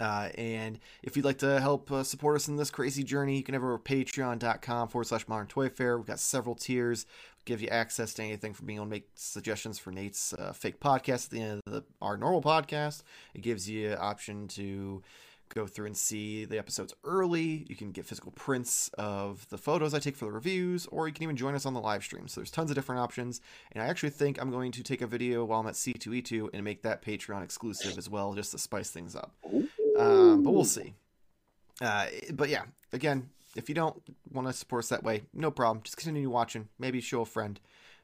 Uh, 0.00 0.28
and 0.36 0.78
if 1.02 1.16
you'd 1.16 1.24
like 1.24 1.38
to 1.38 1.60
help 1.60 1.90
uh, 1.90 2.02
support 2.02 2.36
us 2.36 2.48
in 2.48 2.56
this 2.56 2.70
crazy 2.70 3.02
journey, 3.02 3.36
you 3.36 3.42
can 3.42 3.54
head 3.54 3.62
over 3.62 3.78
patreon.com 3.78 4.88
forward 4.88 5.04
slash 5.04 5.26
modern 5.26 5.46
toyfare. 5.46 5.96
We've 5.96 6.06
got 6.06 6.20
several 6.20 6.54
tiers, 6.54 7.06
we 7.38 7.42
give 7.44 7.60
you 7.60 7.68
access 7.68 8.14
to 8.14 8.22
anything 8.22 8.54
from 8.54 8.66
being 8.66 8.78
able 8.78 8.86
to 8.86 8.90
make 8.90 9.08
suggestions 9.14 9.78
for 9.78 9.90
Nate's 9.90 10.32
uh, 10.34 10.52
fake 10.52 10.80
podcast 10.80 11.26
at 11.26 11.30
the 11.30 11.42
end 11.42 11.60
of 11.66 11.72
the, 11.72 11.84
our 12.00 12.16
normal 12.16 12.42
podcast. 12.42 13.02
It 13.34 13.42
gives 13.42 13.68
you 13.68 13.92
an 13.92 13.98
option 14.00 14.48
to 14.48 15.02
go 15.48 15.66
through 15.66 15.86
and 15.86 15.96
see 15.96 16.44
the 16.44 16.58
episodes 16.58 16.94
early. 17.04 17.66
You 17.68 17.76
can 17.76 17.90
get 17.90 18.06
physical 18.06 18.32
prints 18.32 18.90
of 18.98 19.48
the 19.50 19.58
photos 19.58 19.94
I 19.94 19.98
take 19.98 20.16
for 20.16 20.26
the 20.26 20.32
reviews, 20.32 20.86
or 20.86 21.08
you 21.08 21.14
can 21.14 21.22
even 21.22 21.36
join 21.36 21.54
us 21.54 21.66
on 21.66 21.74
the 21.74 21.80
live 21.80 22.04
stream. 22.04 22.28
So 22.28 22.40
there's 22.40 22.50
tons 22.50 22.70
of 22.70 22.74
different 22.74 23.00
options. 23.00 23.40
And 23.72 23.82
I 23.82 23.86
actually 23.86 24.10
think 24.10 24.40
I'm 24.40 24.50
going 24.50 24.72
to 24.72 24.82
take 24.82 25.02
a 25.02 25.06
video 25.06 25.44
while 25.44 25.60
I'm 25.60 25.66
at 25.66 25.74
C2E2 25.74 26.50
and 26.52 26.64
make 26.64 26.82
that 26.82 27.02
Patreon 27.02 27.42
exclusive 27.42 27.98
as 27.98 28.08
well, 28.08 28.34
just 28.34 28.52
to 28.52 28.58
spice 28.58 28.90
things 28.90 29.16
up. 29.16 29.34
Um, 29.98 30.42
but 30.42 30.52
we'll 30.52 30.64
see. 30.64 30.94
Uh, 31.80 32.06
but 32.32 32.48
yeah, 32.48 32.62
again, 32.92 33.30
if 33.56 33.68
you 33.68 33.74
don't 33.74 34.00
want 34.32 34.46
to 34.46 34.52
support 34.52 34.84
us 34.84 34.88
that 34.90 35.02
way, 35.02 35.22
no 35.34 35.50
problem. 35.50 35.82
Just 35.82 35.96
continue 35.96 36.30
watching. 36.30 36.68
Maybe 36.78 37.00
show 37.00 37.22
a 37.22 37.26
friend. 37.26 37.58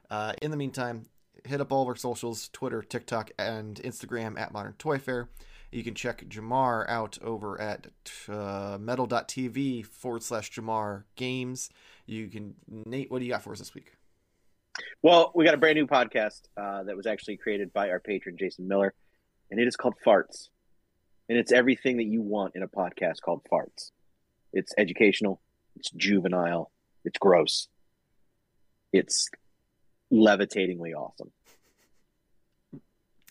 Uh, 0.09 0.33
in 0.41 0.51
the 0.51 0.57
meantime, 0.57 1.05
hit 1.45 1.61
up 1.61 1.71
all 1.71 1.83
of 1.83 1.87
our 1.87 1.95
socials 1.95 2.49
Twitter, 2.49 2.81
TikTok, 2.81 3.31
and 3.37 3.81
Instagram 3.83 4.39
at 4.39 4.51
Modern 4.51 4.73
Toyfare. 4.73 5.27
You 5.71 5.83
can 5.83 5.95
check 5.95 6.23
Jarmar 6.29 6.87
out 6.87 7.17
over 7.21 7.59
at 7.59 7.87
uh, 8.29 8.77
medal.tv 8.79 9.85
forward 9.85 10.23
slash 10.23 10.51
Jarmar 10.51 11.03
Games. 11.15 11.69
You 12.05 12.27
can, 12.27 12.55
Nate, 12.67 13.11
what 13.11 13.19
do 13.19 13.25
you 13.25 13.31
got 13.31 13.43
for 13.43 13.51
us 13.51 13.59
this 13.59 13.73
week? 13.73 13.93
Well, 15.01 15.31
we 15.35 15.45
got 15.45 15.53
a 15.53 15.57
brand 15.57 15.75
new 15.75 15.87
podcast 15.87 16.41
uh, 16.57 16.83
that 16.83 16.95
was 16.95 17.07
actually 17.07 17.37
created 17.37 17.73
by 17.73 17.89
our 17.89 17.99
patron, 17.99 18.37
Jason 18.37 18.67
Miller, 18.67 18.93
and 19.49 19.59
it 19.59 19.67
is 19.67 19.75
called 19.75 19.95
Farts. 20.05 20.49
And 21.27 21.37
it's 21.37 21.51
everything 21.51 21.97
that 21.97 22.05
you 22.05 22.21
want 22.21 22.55
in 22.55 22.63
a 22.63 22.67
podcast 22.67 23.21
called 23.21 23.41
Farts. 23.51 23.91
It's 24.53 24.73
educational, 24.77 25.41
it's 25.75 25.89
juvenile, 25.91 26.71
it's 27.03 27.17
gross, 27.17 27.67
it's 28.93 29.29
levitatingly 30.13 30.93
awesome. 30.95 31.31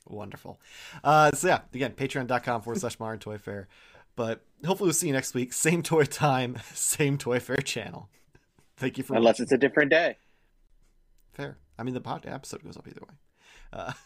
Wonderful. 0.06 0.60
Uh, 1.02 1.30
so 1.32 1.48
yeah, 1.48 1.60
again, 1.72 1.92
patreon.com 1.92 2.62
forward 2.62 2.80
slash 2.80 2.98
modern 3.00 3.18
toyfare. 3.18 3.66
But 4.16 4.42
hopefully 4.64 4.88
we'll 4.88 4.94
see 4.94 5.06
you 5.08 5.12
next 5.12 5.34
week. 5.34 5.52
Same 5.52 5.82
toy 5.82 6.04
time, 6.04 6.58
same 6.74 7.16
toy 7.18 7.40
fair 7.40 7.56
channel. 7.56 8.08
Thank 8.76 8.98
you 8.98 9.04
for 9.04 9.14
Unless 9.14 9.34
watching. 9.34 9.42
it's 9.44 9.52
a 9.52 9.58
different 9.58 9.90
day. 9.90 10.16
fair. 11.32 11.56
I 11.78 11.82
mean, 11.82 11.94
the 11.94 12.00
pod 12.00 12.26
episode 12.26 12.62
goes 12.62 12.76
up 12.76 12.86
either 12.86 13.00
way. 13.00 13.14
Uh, 13.72 13.92